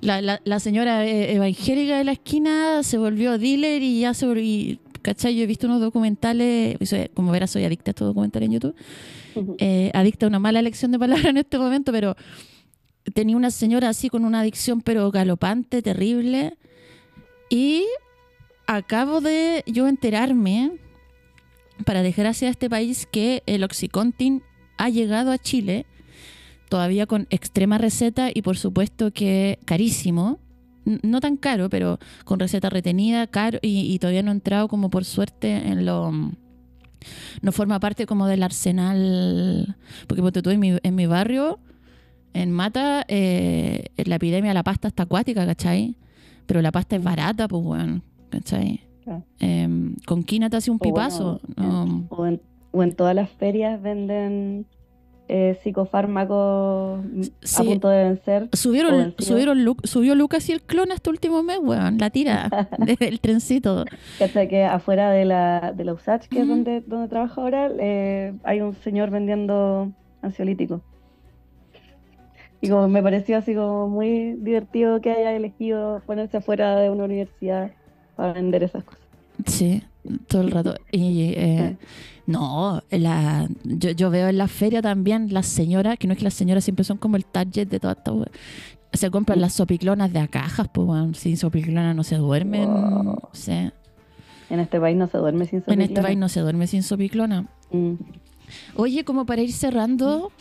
la, 0.00 0.20
la- 0.20 0.40
la 0.44 0.60
señora 0.60 1.06
eh, 1.06 1.34
evangélica 1.34 1.98
de 1.98 2.04
la 2.04 2.12
esquina 2.12 2.82
se 2.82 2.98
volvió 2.98 3.38
dealer 3.38 3.82
y 3.82 4.00
ya 4.00 4.14
se 4.14 4.26
volvió, 4.26 4.42
y, 4.44 4.80
¿cachai? 5.02 5.36
Yo 5.36 5.42
he 5.42 5.46
visto 5.46 5.66
unos 5.66 5.80
documentales, 5.80 6.76
como 7.14 7.32
verás 7.32 7.50
soy 7.50 7.64
adicta 7.64 7.90
a 7.90 7.92
estos 7.92 8.08
documentales 8.08 8.46
en 8.46 8.52
YouTube, 8.52 8.74
eh, 9.58 9.90
adicta 9.94 10.26
a 10.26 10.28
una 10.28 10.38
mala 10.38 10.60
elección 10.60 10.90
de 10.92 10.98
palabras 10.98 11.26
en 11.30 11.36
este 11.36 11.58
momento, 11.58 11.92
pero 11.92 12.16
tenía 13.14 13.36
una 13.36 13.50
señora 13.50 13.88
así 13.88 14.08
con 14.08 14.24
una 14.24 14.40
adicción 14.40 14.82
pero 14.82 15.10
galopante, 15.10 15.82
terrible. 15.82 16.56
Y 17.48 17.84
acabo 18.66 19.20
de 19.20 19.64
yo 19.66 19.88
enterarme, 19.88 20.72
para 21.84 22.02
desgracia 22.02 22.46
de 22.46 22.52
este 22.52 22.70
país, 22.70 23.08
que 23.10 23.42
el 23.46 23.64
Oxycontin 23.64 24.42
ha 24.76 24.88
llegado 24.88 25.32
a 25.32 25.38
Chile, 25.38 25.86
todavía 26.68 27.06
con 27.06 27.26
extrema 27.30 27.78
receta 27.78 28.30
y 28.32 28.42
por 28.42 28.56
supuesto 28.56 29.10
que 29.12 29.58
carísimo. 29.64 30.38
No 31.02 31.20
tan 31.20 31.36
caro, 31.36 31.68
pero 31.68 31.98
con 32.24 32.38
receta 32.38 32.70
retenida, 32.70 33.26
caro, 33.26 33.58
y, 33.62 33.92
y 33.92 33.98
todavía 33.98 34.22
no 34.22 34.30
ha 34.30 34.34
entrado 34.34 34.68
como 34.68 34.90
por 34.90 35.04
suerte 35.04 35.68
en 35.68 35.86
lo 35.86 36.12
no 37.42 37.52
forma 37.52 37.80
parte 37.80 38.06
como 38.06 38.26
del 38.26 38.42
arsenal. 38.42 39.76
Porque 40.06 40.22
ponte 40.22 40.42
tú 40.42 40.50
en 40.50 40.60
mi, 40.60 40.76
en 40.82 40.94
mi 40.94 41.06
barrio, 41.06 41.58
en 42.34 42.50
Mata, 42.50 43.04
eh, 43.08 43.86
la 44.04 44.16
epidemia 44.16 44.50
de 44.50 44.54
la 44.54 44.62
pasta 44.62 44.88
está 44.88 45.04
acuática, 45.04 45.46
¿cachai? 45.46 45.96
Pero 46.46 46.62
la 46.62 46.72
pasta 46.72 46.96
es 46.96 47.02
barata, 47.02 47.48
pues, 47.48 47.64
weón, 47.64 48.02
¿cachai? 48.30 48.80
Em, 49.40 49.96
con 50.06 50.22
quina 50.22 50.48
te 50.50 50.56
hace 50.56 50.70
un 50.70 50.76
O 50.76 50.78
bueno, 50.78 50.94
pipazo. 50.94 51.40
no. 51.56 52.06
O 52.10 52.26
en, 52.26 52.40
o 52.70 52.82
en 52.82 52.94
todas 52.94 53.14
las 53.14 53.30
ferias 53.30 53.80
venden 53.82 54.66
eh, 55.32 55.58
psicofármacos 55.62 57.00
Sí. 57.42 57.62
a 57.62 57.64
punto 57.64 57.88
de 57.88 58.04
vencer. 58.04 58.48
Subieron, 58.52 59.14
subieron 59.18 59.64
Lu- 59.64 59.76
subió 59.84 60.14
Lucas 60.14 60.48
y 60.48 60.52
el 60.52 60.60
clon 60.62 60.90
hasta 60.92 61.08
último 61.10 61.42
mes, 61.42 61.58
weón, 61.62 61.98
la 61.98 62.10
tira 62.10 62.48
del 62.98 63.20
trencito. 63.20 63.84
Hasta 64.20 64.48
que 64.48 64.64
afuera 64.64 65.10
de 65.12 65.24
la, 65.24 65.72
de 65.76 65.84
la 65.84 65.92
USACH, 65.92 66.26
que 66.28 66.40
es 66.40 66.48
donde, 66.48 66.80
donde 66.86 67.08
trabajo 67.08 67.40
ahora, 67.42 67.70
eh, 67.78 68.34
hay 68.42 68.60
un 68.60 68.74
señor 68.74 69.10
vendiendo 69.10 69.92
ansiolítico. 70.22 70.82
Y 72.60 72.68
como 72.68 72.88
me 72.88 73.02
pareció 73.02 73.38
así 73.38 73.54
como 73.54 73.88
muy 73.88 74.34
divertido 74.34 75.00
que 75.00 75.10
haya 75.10 75.32
elegido 75.34 76.02
ponerse 76.06 76.36
afuera 76.36 76.76
de 76.76 76.90
una 76.90 77.04
universidad 77.04 77.70
para 78.16 78.34
vender 78.34 78.62
esas 78.64 78.84
cosas. 78.84 79.00
Sí, 79.46 79.82
todo 80.28 80.42
el 80.42 80.50
rato. 80.50 80.74
Y 80.92 81.32
eh, 81.36 81.76
no, 82.26 82.82
la, 82.90 83.48
yo, 83.64 83.90
yo 83.90 84.10
veo 84.10 84.28
en 84.28 84.38
la 84.38 84.48
feria 84.48 84.82
también 84.82 85.32
las 85.32 85.46
señoras, 85.46 85.98
que 85.98 86.06
no 86.06 86.12
es 86.12 86.18
que 86.18 86.24
las 86.24 86.34
señoras 86.34 86.64
siempre 86.64 86.84
son 86.84 86.96
como 86.98 87.16
el 87.16 87.24
target 87.24 87.68
de 87.68 87.80
todas 87.80 87.96
estas 87.98 88.14
we- 88.14 88.26
Se 88.92 89.10
compran 89.10 89.40
las 89.40 89.52
sopiclonas 89.54 90.12
de 90.12 90.18
a 90.20 90.28
cajas, 90.28 90.68
pues 90.72 90.86
weón, 90.88 91.14
sin 91.14 91.36
sopiclona 91.36 91.94
no 91.94 92.02
se 92.04 92.16
duermen. 92.16 92.66
Wow. 92.68 93.18
sí. 93.32 93.70
En 94.50 94.58
este 94.58 94.80
país 94.80 94.96
no 94.96 95.06
se 95.06 95.16
duerme 95.18 95.44
sin 95.46 95.58
En 95.58 95.60
este 95.62 95.74
sopiclona. 95.84 96.02
país 96.02 96.18
no 96.18 96.28
se 96.28 96.40
duerme 96.40 96.66
sin 96.66 96.82
sopiclona. 96.82 97.46
Mm. 97.70 97.92
Oye, 98.74 99.04
como 99.04 99.24
para 99.26 99.42
ir 99.42 99.52
cerrando, 99.52 100.32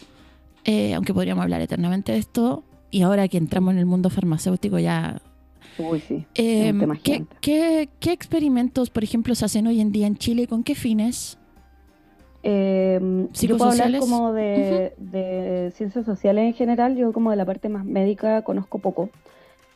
eh, 0.65 0.95
aunque 0.95 1.13
podríamos 1.13 1.43
hablar 1.43 1.61
eternamente 1.61 2.11
de 2.13 2.17
esto, 2.17 2.63
y 2.89 3.03
ahora 3.03 3.27
que 3.27 3.37
entramos 3.37 3.71
en 3.73 3.77
el 3.79 3.85
mundo 3.85 4.09
farmacéutico 4.09 4.79
ya 4.79 5.21
Uy, 5.77 5.99
sí. 6.01 6.25
Eh, 6.35 6.73
¿qué, 7.03 7.25
qué, 7.41 7.89
qué 7.99 8.11
experimentos, 8.11 8.89
por 8.89 9.03
ejemplo, 9.03 9.33
se 9.35 9.45
hacen 9.45 9.67
hoy 9.67 9.79
en 9.79 9.91
día 9.91 10.07
en 10.07 10.17
Chile 10.17 10.47
con 10.47 10.63
qué 10.63 10.75
fines? 10.75 11.37
Eh, 12.43 12.99
yo 13.33 13.57
puedo 13.57 13.71
hablar 13.71 13.99
como 13.99 14.31
de, 14.33 14.93
de 14.97 15.71
ciencias 15.75 16.05
sociales 16.05 16.45
en 16.45 16.53
general, 16.53 16.95
yo 16.95 17.11
como 17.11 17.31
de 17.31 17.35
la 17.37 17.45
parte 17.45 17.67
más 17.69 17.85
médica 17.85 18.43
conozco 18.43 18.79
poco, 18.79 19.09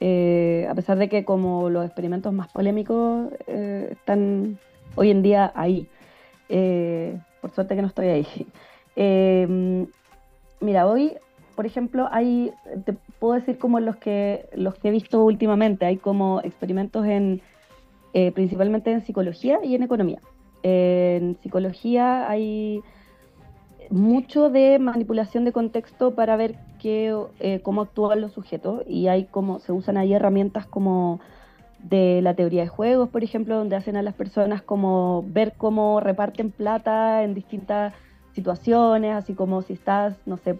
Eh, 0.05 0.67
a 0.69 0.75
pesar 0.75 0.97
de 0.97 1.07
que 1.07 1.23
como 1.23 1.69
los 1.69 1.85
experimentos 1.85 2.33
más 2.33 2.49
polémicos 2.51 3.31
eh, 3.47 3.89
están 3.91 4.57
hoy 4.95 5.11
en 5.11 5.21
día 5.21 5.53
ahí. 5.55 5.87
Eh, 6.49 7.17
por 7.41 7.51
suerte 7.51 7.75
que 7.75 7.81
no 7.81 7.87
estoy 7.87 8.07
ahí. 8.07 8.27
Eh, 8.95 9.87
mira, 10.59 10.85
hoy, 10.85 11.13
por 11.55 11.65
ejemplo, 11.65 12.07
hay, 12.11 12.51
te, 12.85 12.95
puedo 13.23 13.35
decir 13.35 13.57
como 13.57 13.79
los 13.79 13.95
que, 13.95 14.49
los 14.53 14.75
que 14.75 14.89
he 14.89 14.91
visto 14.91 15.23
últimamente. 15.23 15.85
Hay 15.85 15.95
como 15.95 16.41
experimentos 16.41 17.05
en, 17.05 17.41
eh, 18.13 18.33
principalmente 18.33 18.91
en 18.91 18.99
psicología 18.99 19.59
y 19.63 19.75
en 19.75 19.83
economía. 19.83 20.19
En 20.61 21.37
psicología 21.41 22.29
hay 22.29 22.81
mucho 23.89 24.49
de 24.49 24.77
manipulación 24.77 25.45
de 25.45 25.53
contexto 25.53 26.15
para 26.15 26.35
ver 26.35 26.57
qué, 26.81 27.17
eh, 27.39 27.61
cómo 27.63 27.83
actúan 27.83 28.19
los 28.19 28.33
sujetos 28.33 28.83
y 28.89 29.07
hay 29.07 29.23
como 29.23 29.59
se 29.59 29.71
usan 29.71 29.95
ahí 29.95 30.13
herramientas 30.13 30.65
como 30.65 31.21
de 31.79 32.19
la 32.21 32.33
teoría 32.33 32.63
de 32.63 32.67
juegos, 32.67 33.07
por 33.07 33.23
ejemplo, 33.23 33.55
donde 33.55 33.77
hacen 33.77 33.95
a 33.95 34.01
las 34.01 34.15
personas 34.15 34.61
como 34.63 35.23
ver 35.29 35.53
cómo 35.55 36.01
reparten 36.01 36.51
plata 36.51 37.23
en 37.23 37.35
distintas 37.35 37.93
situaciones, 38.33 39.15
así 39.15 39.33
como 39.33 39.61
si 39.61 39.71
estás, 39.71 40.17
no 40.25 40.35
sé, 40.35 40.57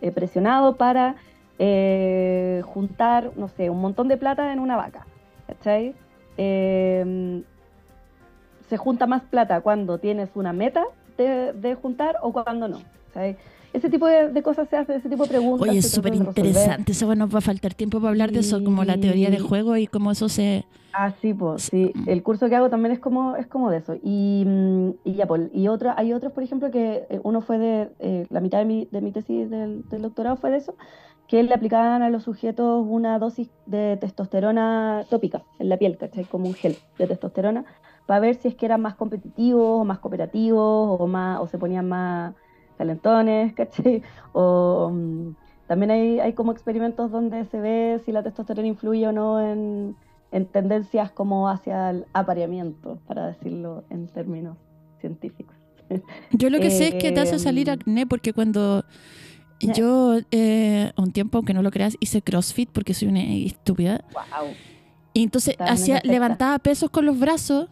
eh, 0.00 0.12
presionado 0.12 0.76
para 0.76 1.16
eh, 1.58 2.62
juntar, 2.64 3.32
no 3.36 3.48
sé, 3.48 3.70
un 3.70 3.80
montón 3.80 4.08
de 4.08 4.16
plata 4.16 4.52
en 4.52 4.58
una 4.58 4.76
vaca, 4.76 5.06
¿cachai? 5.46 5.94
Eh, 6.36 7.42
se 8.68 8.76
junta 8.76 9.06
más 9.06 9.22
plata 9.22 9.60
cuando 9.60 9.98
tienes 9.98 10.30
una 10.34 10.52
meta 10.52 10.84
de, 11.16 11.52
de 11.52 11.74
juntar 11.74 12.16
o 12.22 12.32
cuando 12.32 12.68
no, 12.68 12.80
¿cachai? 13.08 13.36
Ese 13.76 13.90
tipo 13.90 14.06
de, 14.06 14.32
de 14.32 14.42
cosas 14.42 14.70
se 14.70 14.76
hace, 14.78 14.96
ese 14.96 15.10
tipo 15.10 15.24
de 15.24 15.28
preguntas. 15.28 15.68
Oye, 15.68 15.80
es 15.80 15.90
súper 15.90 16.14
interesante. 16.14 16.92
Eso 16.92 17.04
bueno, 17.04 17.26
nos 17.26 17.34
va 17.34 17.40
a 17.40 17.42
faltar 17.42 17.74
tiempo 17.74 17.98
para 17.98 18.08
hablar 18.08 18.32
de 18.32 18.38
eso, 18.40 18.64
como 18.64 18.84
la 18.84 18.96
teoría 18.96 19.28
de 19.28 19.38
juego 19.38 19.76
y 19.76 19.86
cómo 19.86 20.12
eso 20.12 20.30
se... 20.30 20.64
Ah, 20.94 21.12
sí, 21.20 21.34
pues, 21.34 21.64
sí. 21.64 21.92
Mm. 21.94 22.08
El 22.08 22.22
curso 22.22 22.48
que 22.48 22.56
hago 22.56 22.70
también 22.70 22.92
es 22.92 23.00
como, 23.00 23.36
es 23.36 23.46
como 23.46 23.70
de 23.70 23.76
eso. 23.76 23.96
Y, 24.02 24.44
mm, 24.46 24.90
y 25.04 25.12
ya, 25.12 25.26
pues, 25.26 25.50
y 25.52 25.68
otra, 25.68 25.94
hay 25.98 26.14
otros, 26.14 26.32
por 26.32 26.42
ejemplo, 26.42 26.70
que 26.70 27.04
eh, 27.10 27.20
uno 27.22 27.42
fue 27.42 27.58
de, 27.58 27.90
eh, 27.98 28.26
la 28.30 28.40
mitad 28.40 28.60
de 28.60 28.64
mi, 28.64 28.88
de 28.90 29.02
mi 29.02 29.12
tesis 29.12 29.50
del, 29.50 29.86
del 29.90 30.00
doctorado 30.00 30.36
fue 30.36 30.50
de 30.50 30.56
eso, 30.56 30.74
que 31.28 31.42
le 31.42 31.52
aplicaban 31.52 32.00
a 32.00 32.08
los 32.08 32.22
sujetos 32.22 32.82
una 32.88 33.18
dosis 33.18 33.50
de 33.66 33.98
testosterona 33.98 35.04
tópica 35.10 35.42
en 35.58 35.68
la 35.68 35.76
piel, 35.76 35.98
¿cachai? 35.98 36.24
Como 36.24 36.46
un 36.46 36.54
gel 36.54 36.78
de 36.96 37.06
testosterona, 37.06 37.66
para 38.06 38.20
ver 38.20 38.36
si 38.36 38.48
es 38.48 38.54
que 38.54 38.64
eran 38.64 38.80
más 38.80 38.94
competitivos 38.94 39.82
o 39.82 39.84
más 39.84 39.98
cooperativos 39.98 40.98
o, 40.98 41.06
más, 41.06 41.40
o 41.40 41.46
se 41.46 41.58
ponían 41.58 41.86
más 41.86 42.34
calentones, 42.76 43.52
¿cachai? 43.54 44.02
O 44.32 44.90
mm, 44.92 45.34
también 45.66 45.90
hay, 45.90 46.20
hay 46.20 46.32
como 46.32 46.52
experimentos 46.52 47.10
donde 47.10 47.44
se 47.46 47.60
ve 47.60 48.00
si 48.04 48.12
la 48.12 48.22
testosterona 48.22 48.68
influye 48.68 49.06
o 49.08 49.12
no 49.12 49.40
en, 49.40 49.96
en 50.30 50.46
tendencias 50.46 51.10
como 51.10 51.48
hacia 51.48 51.90
el 51.90 52.06
apareamiento, 52.12 52.98
para 53.06 53.26
decirlo 53.26 53.84
en 53.90 54.08
términos 54.08 54.56
científicos. 55.00 55.54
Yo 56.32 56.50
lo 56.50 56.58
que 56.58 56.70
sé 56.70 56.88
es 56.88 56.94
que 56.94 57.12
te 57.12 57.20
hace 57.20 57.38
salir 57.38 57.68
Em, 57.68 57.74
acné 57.74 58.06
porque 58.06 58.32
cuando 58.32 58.84
yo 59.60 60.18
eh, 60.30 60.92
un 60.96 61.12
tiempo, 61.12 61.38
aunque 61.38 61.54
no 61.54 61.62
lo 61.62 61.70
creas, 61.70 61.96
hice 62.00 62.20
CrossFit 62.20 62.70
porque 62.70 62.92
soy 62.92 63.08
una 63.08 63.22
estúpida. 63.22 64.04
Wow. 64.12 64.52
Y 65.14 65.22
entonces 65.22 65.56
hacía, 65.58 66.00
levantaba 66.04 66.58
pesos 66.58 66.90
con 66.90 67.06
los 67.06 67.18
brazos 67.18 67.68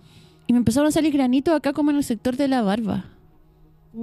y 0.47 0.53
me 0.55 0.59
empezaron 0.59 0.89
a 0.89 0.93
salir 0.93 1.13
granitos 1.13 1.55
acá 1.55 1.73
como 1.75 1.91
en 1.91 1.99
el 1.99 2.05
sector 2.05 2.37
de 2.37 2.49
la 2.49 2.63
barba. 2.63 3.05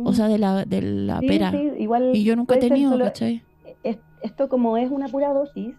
O 0.06 0.14
sea, 0.14 0.28
de 0.28 0.38
la, 0.38 0.66
de 0.66 0.82
la 0.82 1.20
Sí, 1.20 1.28
pera. 1.28 1.52
sí, 1.52 1.72
igual 1.80 2.12
Y 2.16 2.24
yo 2.24 2.36
nunca 2.36 2.56
he 2.56 2.60
tenido, 2.60 2.92
solo- 2.92 3.06
¿cachai? 3.06 3.44
es- 3.84 4.00
esto 4.22 4.48
como 4.50 4.78
es 4.78 4.90
una 4.92 5.08
pura 5.08 5.34
dosis, 5.34 5.76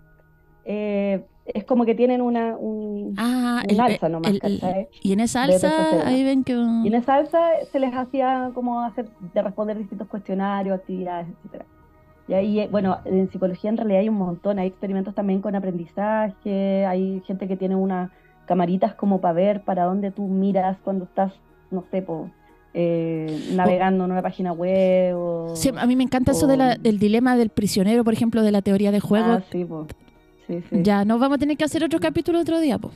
eh, 0.64 1.24
es 1.46 1.64
como 1.64 1.84
que 1.84 1.94
tienen 1.94 2.20
una, 2.20 2.56
un, 2.56 3.14
Ah, 3.18 3.62
un 3.64 3.70
el- 3.70 3.80
alza 3.80 4.08
nomás, 4.08 4.30
el- 4.30 4.40
el- 4.42 4.60
¿cachai? 4.60 4.88
y 5.02 5.12
en 5.12 5.20
esa 5.20 5.42
alza 5.44 6.06
ahí 6.06 6.22
ven 6.24 6.44
que... 6.44 6.52
Y 6.52 6.86
en 6.88 6.94
esa 6.94 7.16
alza 7.16 7.40
se 7.70 7.80
les 7.80 7.92
hacía 7.94 8.50
como 8.54 8.80
hacer, 8.80 9.08
de 9.34 9.42
responder 9.42 9.76
distintos 9.78 10.08
cuestionarios, 10.08 10.78
actividades, 10.78 11.28
etcétera. 11.38 11.66
Y 12.28 12.34
ahí, 12.34 12.60
eh, 12.60 12.68
bueno, 12.70 12.98
en 13.04 13.28
psicología 13.30 13.70
en 13.70 13.76
realidad 13.76 14.00
hay 14.00 14.08
un 14.08 14.14
montón, 14.16 14.58
hay 14.60 14.68
experimentos 14.68 15.14
también 15.14 15.40
con 15.40 15.56
aprendizaje, 15.56 16.86
hay 16.86 17.20
gente 17.26 17.48
que 17.48 17.56
tiene 17.56 17.74
unas 17.74 18.10
camaritas 18.46 18.94
como 18.94 19.20
para 19.20 19.34
ver 19.34 19.62
para 19.64 19.84
dónde 19.84 20.10
tú 20.12 20.28
miras 20.28 20.78
cuando 20.84 21.04
estás, 21.06 21.32
no 21.70 21.84
sé, 21.90 22.02
po, 22.02 22.30
eh, 22.74 23.50
navegando 23.52 24.04
en 24.04 24.12
una 24.12 24.22
página 24.22 24.52
web 24.52 25.14
o... 25.16 25.56
Sí, 25.56 25.70
a 25.76 25.86
mí 25.86 25.94
me 25.96 26.02
encanta 26.04 26.32
eso 26.32 26.46
de 26.46 26.56
la- 26.56 26.76
o- 26.78 26.82
del 26.82 26.98
dilema 26.98 27.36
del 27.36 27.50
prisionero, 27.50 28.02
por 28.04 28.12
ejemplo, 28.14 28.42
de 28.42 28.50
la 28.52 28.62
teoría 28.62 28.90
de 28.92 29.00
juego. 29.00 29.32
Ah, 29.32 29.42
sí. 29.50 29.66
Sí. 30.48 30.60
Ya, 30.82 31.04
nos 31.04 31.18
vamos 31.20 31.36
a 31.36 31.38
tener 31.38 31.56
que 31.56 31.64
hacer 31.64 31.82
otro 31.84 31.98
capítulo 32.00 32.40
otro 32.40 32.60
día, 32.60 32.78
po. 32.78 32.90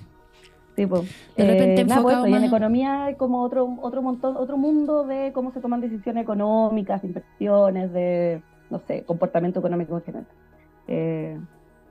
Sí, 0.76 0.84
po. 0.86 1.04
De 1.36 1.46
repente 1.46 1.84
nada, 1.84 2.02
pues, 2.02 2.16
y 2.28 2.34
en 2.34 2.44
economía 2.44 3.04
hay 3.06 3.14
como 3.14 3.42
otro, 3.42 3.76
otro 3.80 4.02
montón, 4.02 4.36
otro 4.36 4.58
mundo 4.58 5.04
de 5.04 5.32
cómo 5.32 5.52
se 5.52 5.60
toman 5.60 5.80
decisiones 5.80 6.22
económicas, 6.24 7.02
inversiones, 7.02 7.92
de, 7.94 8.42
no 8.68 8.80
sé, 8.86 9.04
comportamiento 9.04 9.60
económico 9.60 9.96
en 9.96 10.02
general. 10.02 10.26
Eh, 10.88 11.38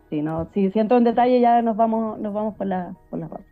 sí, 0.10 0.22
no, 0.22 0.48
sí, 0.54 0.70
si 0.72 0.80
entro 0.80 0.98
en 0.98 1.04
detalle 1.04 1.40
ya 1.40 1.62
nos 1.62 1.76
vamos, 1.78 2.20
nos 2.20 2.34
vamos 2.34 2.56
por 2.56 2.68
la, 2.68 2.94
por 3.10 3.20
las 3.20 3.30
ramas. 3.30 3.46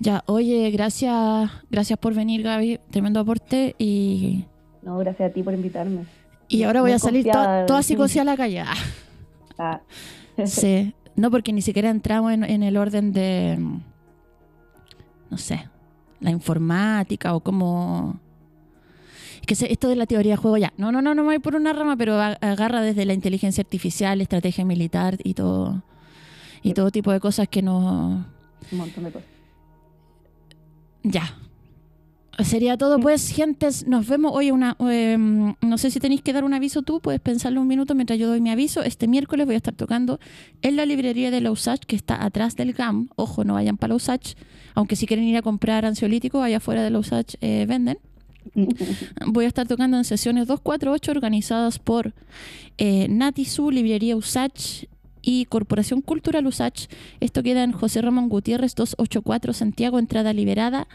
Ya, 0.00 0.22
oye, 0.26 0.70
gracias, 0.70 1.50
gracias 1.70 1.98
por 1.98 2.14
venir, 2.14 2.42
Gaby. 2.42 2.80
Tremendo 2.90 3.20
aporte. 3.20 3.74
Y, 3.78 4.44
No, 4.82 4.98
gracias 4.98 5.30
a 5.30 5.32
ti 5.32 5.42
por 5.42 5.54
invitarme. 5.54 6.04
y 6.48 6.62
ahora 6.64 6.80
voy 6.80 6.90
Muy 6.90 6.96
a 6.96 6.98
salir 6.98 7.24
to- 7.24 7.30
confiada. 7.32 7.66
toda 7.66 7.82
psicoseada 7.82 8.32
a 8.32 8.34
la 8.34 8.36
calle. 8.36 8.64
Ah, 9.56 9.80
sí. 10.46 10.92
No, 11.14 11.30
porque 11.30 11.52
ni 11.52 11.62
siquiera 11.62 11.88
entramos 11.88 12.32
en, 12.32 12.42
en 12.42 12.64
el 12.64 12.76
orden 12.76 13.12
de, 13.12 13.56
no 15.30 15.38
sé, 15.38 15.68
la 16.18 16.30
informática 16.30 17.36
o 17.36 17.40
cómo... 17.40 18.18
Es 19.44 19.46
que 19.46 19.56
se- 19.56 19.70
esto 19.70 19.88
de 19.88 19.96
la 19.96 20.06
teoría 20.06 20.32
de 20.32 20.36
juego 20.38 20.56
ya. 20.56 20.72
No, 20.78 20.90
no, 20.90 21.02
no, 21.02 21.14
no 21.14 21.20
me 21.20 21.28
voy 21.28 21.38
por 21.38 21.54
una 21.54 21.74
rama, 21.74 21.98
pero 21.98 22.18
agarra 22.18 22.80
desde 22.80 23.04
la 23.04 23.12
inteligencia 23.12 23.60
artificial, 23.60 24.22
estrategia 24.22 24.64
militar 24.64 25.18
y 25.22 25.34
todo, 25.34 25.82
y 26.62 26.68
Sí. 26.68 26.74
todo 26.74 26.90
tipo 26.90 27.12
de 27.12 27.20
cosas 27.20 27.46
que 27.48 27.60
nos... 27.60 27.84
un 28.72 28.78
montón 28.78 29.04
de 29.04 29.10
cosas. 29.12 29.28
Ya. 31.02 31.36
Sería 32.42 32.78
todo, 32.78 32.98
pues, 33.00 33.28
gentes. 33.28 33.86
Nos 33.86 34.08
vemos. 34.08 34.32
Oye, 34.34 34.50
una, 34.50 34.78
em, 34.80 35.54
no 35.60 35.76
sé 35.76 35.90
si 35.90 36.00
tenéis 36.00 36.22
que 36.22 36.32
dar 36.32 36.42
un 36.44 36.54
aviso 36.54 36.80
tú, 36.80 37.00
puedes 37.00 37.20
pensarlo 37.20 37.60
un 37.60 37.68
minuto 37.68 37.94
mientras 37.94 38.18
yo 38.18 38.26
doy 38.26 38.40
mi 38.40 38.48
aviso. 38.48 38.82
Este 38.82 39.06
miércoles 39.08 39.44
voy 39.44 39.56
a 39.56 39.58
estar 39.58 39.74
tocando 39.74 40.18
en 40.62 40.76
la 40.76 40.86
librería 40.86 41.30
de 41.30 41.42
Lausach, 41.42 41.80
que 41.80 41.96
está 41.96 42.24
atrás 42.24 42.56
del 42.56 42.72
GAM. 42.72 43.10
Ojo, 43.16 43.44
no 43.44 43.52
vayan 43.52 43.76
para 43.76 43.90
Lausach, 43.90 44.36
aunque 44.74 44.96
si 44.96 45.06
quieren 45.06 45.26
ir 45.26 45.36
a 45.36 45.42
comprar 45.42 45.84
ansiolítico, 45.84 46.40
allá 46.42 46.56
afuera 46.56 46.82
de 46.82 46.88
Lausach 46.88 47.34
eh, 47.42 47.66
venden. 47.68 47.98
Voy 49.26 49.44
a 49.44 49.48
estar 49.48 49.66
tocando 49.66 49.96
en 49.96 50.04
sesiones 50.04 50.46
248 50.46 51.10
organizadas 51.10 51.78
por 51.78 52.12
eh, 52.78 53.06
Natisu, 53.08 53.70
Librería 53.70 54.16
Usach 54.16 54.84
y 55.22 55.46
Corporación 55.46 56.00
Cultural 56.02 56.46
Usach. 56.46 56.86
Esto 57.20 57.42
queda 57.42 57.64
en 57.64 57.72
José 57.72 58.02
Ramón 58.02 58.28
Gutiérrez 58.28 58.74
284 58.74 59.52
Santiago, 59.52 59.98
entrada 59.98 60.32
liberada 60.32 60.86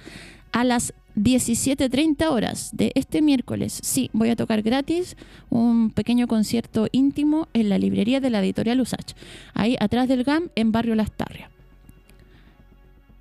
a 0.52 0.64
las 0.64 0.94
17.30 1.16 2.30
horas 2.30 2.70
de 2.74 2.92
este 2.96 3.22
miércoles. 3.22 3.80
Sí, 3.84 4.10
voy 4.14 4.30
a 4.30 4.36
tocar 4.36 4.62
gratis 4.62 5.18
un 5.50 5.92
pequeño 5.92 6.28
concierto 6.28 6.88
íntimo 6.92 7.48
en 7.54 7.70
la 7.70 7.78
librería 7.78 8.20
de 8.20 8.30
la 8.30 8.40
editorial 8.40 8.80
Usach, 8.80 9.14
ahí 9.54 9.76
atrás 9.80 10.08
del 10.08 10.24
GAM 10.24 10.50
en 10.56 10.72
Barrio 10.72 10.96
Las 10.96 11.12
Tarrias. 11.12 11.50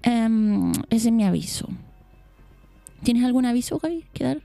Em, 0.03 0.73
ese 0.91 1.09
es 1.09 1.13
mi 1.13 1.25
aviso. 1.25 1.69
¿Tienes 3.03 3.25
algún 3.25 3.47
aviso, 3.47 3.79
Gaby, 3.79 4.05
que 4.13 4.25
dar? 4.25 4.39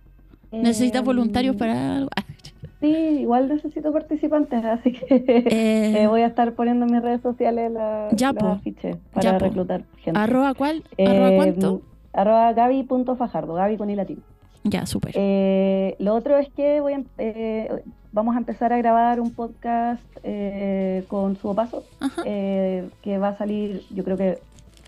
¿Necesitas 0.51 0.99
Em, 0.99 1.06
voluntarios 1.06 1.56
para 1.56 1.95
algo? 1.97 2.10
Sí, 2.80 2.89
igual 3.22 3.47
necesito 3.47 3.93
participantes, 3.93 4.66
así 4.66 4.91
que 4.91 5.16
Eh, 5.16 5.43
eh, 6.04 6.08
voy 6.08 6.20
a 6.20 6.26
estar 6.28 6.51
poniendo 6.54 6.86
en 6.86 6.91
mis 6.91 7.01
redes 7.01 7.22
sociales 7.22 7.72
la, 7.72 8.10
Ya, 8.12 8.34
los 8.34 8.43
po. 8.43 8.47
afiches 8.49 8.97
para 9.14 9.39
reclutar 9.39 9.84
gente. 10.04 10.20
¿Arroba 10.20 10.54
cuál? 10.54 10.84
¿Arroba 10.99 11.30
Eh, 11.30 11.36
cuánto? 11.38 11.82
Arroba 12.12 12.51
Gaby.fajardo, 12.51 13.54
Gaby 13.54 13.78
con 13.78 13.95
latín. 13.95 14.22
Ya, 14.66 14.86
súper. 14.86 15.14
Eh, 15.16 15.95
lo 15.99 16.14
otro 16.14 16.38
es 16.38 16.49
que 16.49 16.82
voy 16.82 16.91
a 16.91 16.95
em- 16.97 17.06
vamos 18.12 18.36
a 18.36 18.39
empezar 18.39 18.74
a 18.74 18.78
grabar 18.78 19.22
un 19.22 19.32
podcast 19.32 20.04
eh, 20.24 21.06
con 21.08 21.38
Subo 21.38 21.56
Paso, 21.56 21.86
que 22.26 23.18
va 23.18 23.30
a 23.30 23.38
salir 23.38 23.84
yo 23.91 24.04
creo 24.04 24.18
que 24.18 24.39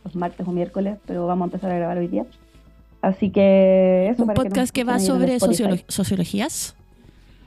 los 0.03 0.16
martes 0.18 0.45
o 0.45 0.51
miércoles, 0.51 0.97
pero 1.05 1.28
vamos 1.28 1.45
a 1.45 1.47
empezar 1.47 1.72
a 1.72 1.78
grabar 1.78 1.97
hoy 1.97 2.07
día. 2.09 2.26
Así 3.06 3.30
que 3.30 4.10
eso 4.10 4.24
Un 4.24 4.28
para 4.30 4.41
podcast 4.41 4.74
que 4.74 4.84
va 4.84 4.97
sobre 4.97 5.38
sociolo- 5.39 5.84
sociologías. 5.88 6.76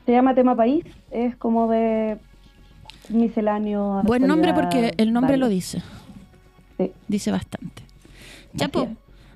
Se 0.05 0.13
llama 0.13 0.33
Tema 0.33 0.55
País, 0.55 0.85
es 1.11 1.35
como 1.35 1.69
de 1.69 2.17
misceláneo. 3.09 4.01
Buen 4.05 4.25
nombre 4.25 4.53
porque 4.53 4.93
el 4.95 5.11
nombre 5.11 5.35
lo 5.35 5.49
dice. 5.49 5.81
Sí. 6.77 6.91
Dice 7.09 7.31
bastante. 7.31 7.83
Ya, 8.53 8.67
Así 8.67 8.71
po. 8.71 8.83
es. 8.83 8.89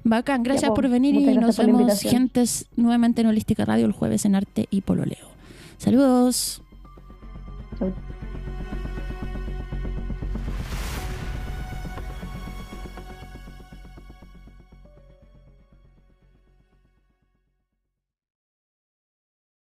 Bacán, 0.06 0.44
gracias 0.44 0.70
po. 0.70 0.76
por 0.76 0.88
venir 0.88 1.14
Muchas 1.16 1.36
y 1.36 1.38
nos 1.40 1.58
vemos, 1.58 2.00
gentes, 2.02 2.68
nuevamente 2.78 3.20
en 3.20 3.28
Holística 3.28 3.66
Radio 3.66 3.86
el 3.86 3.92
jueves 3.92 4.24
en 4.24 4.36
Arte 4.36 4.68
y 4.72 4.80
Pololeo. 4.80 5.28
Saludos. 5.78 6.62
Chau. 7.80 7.92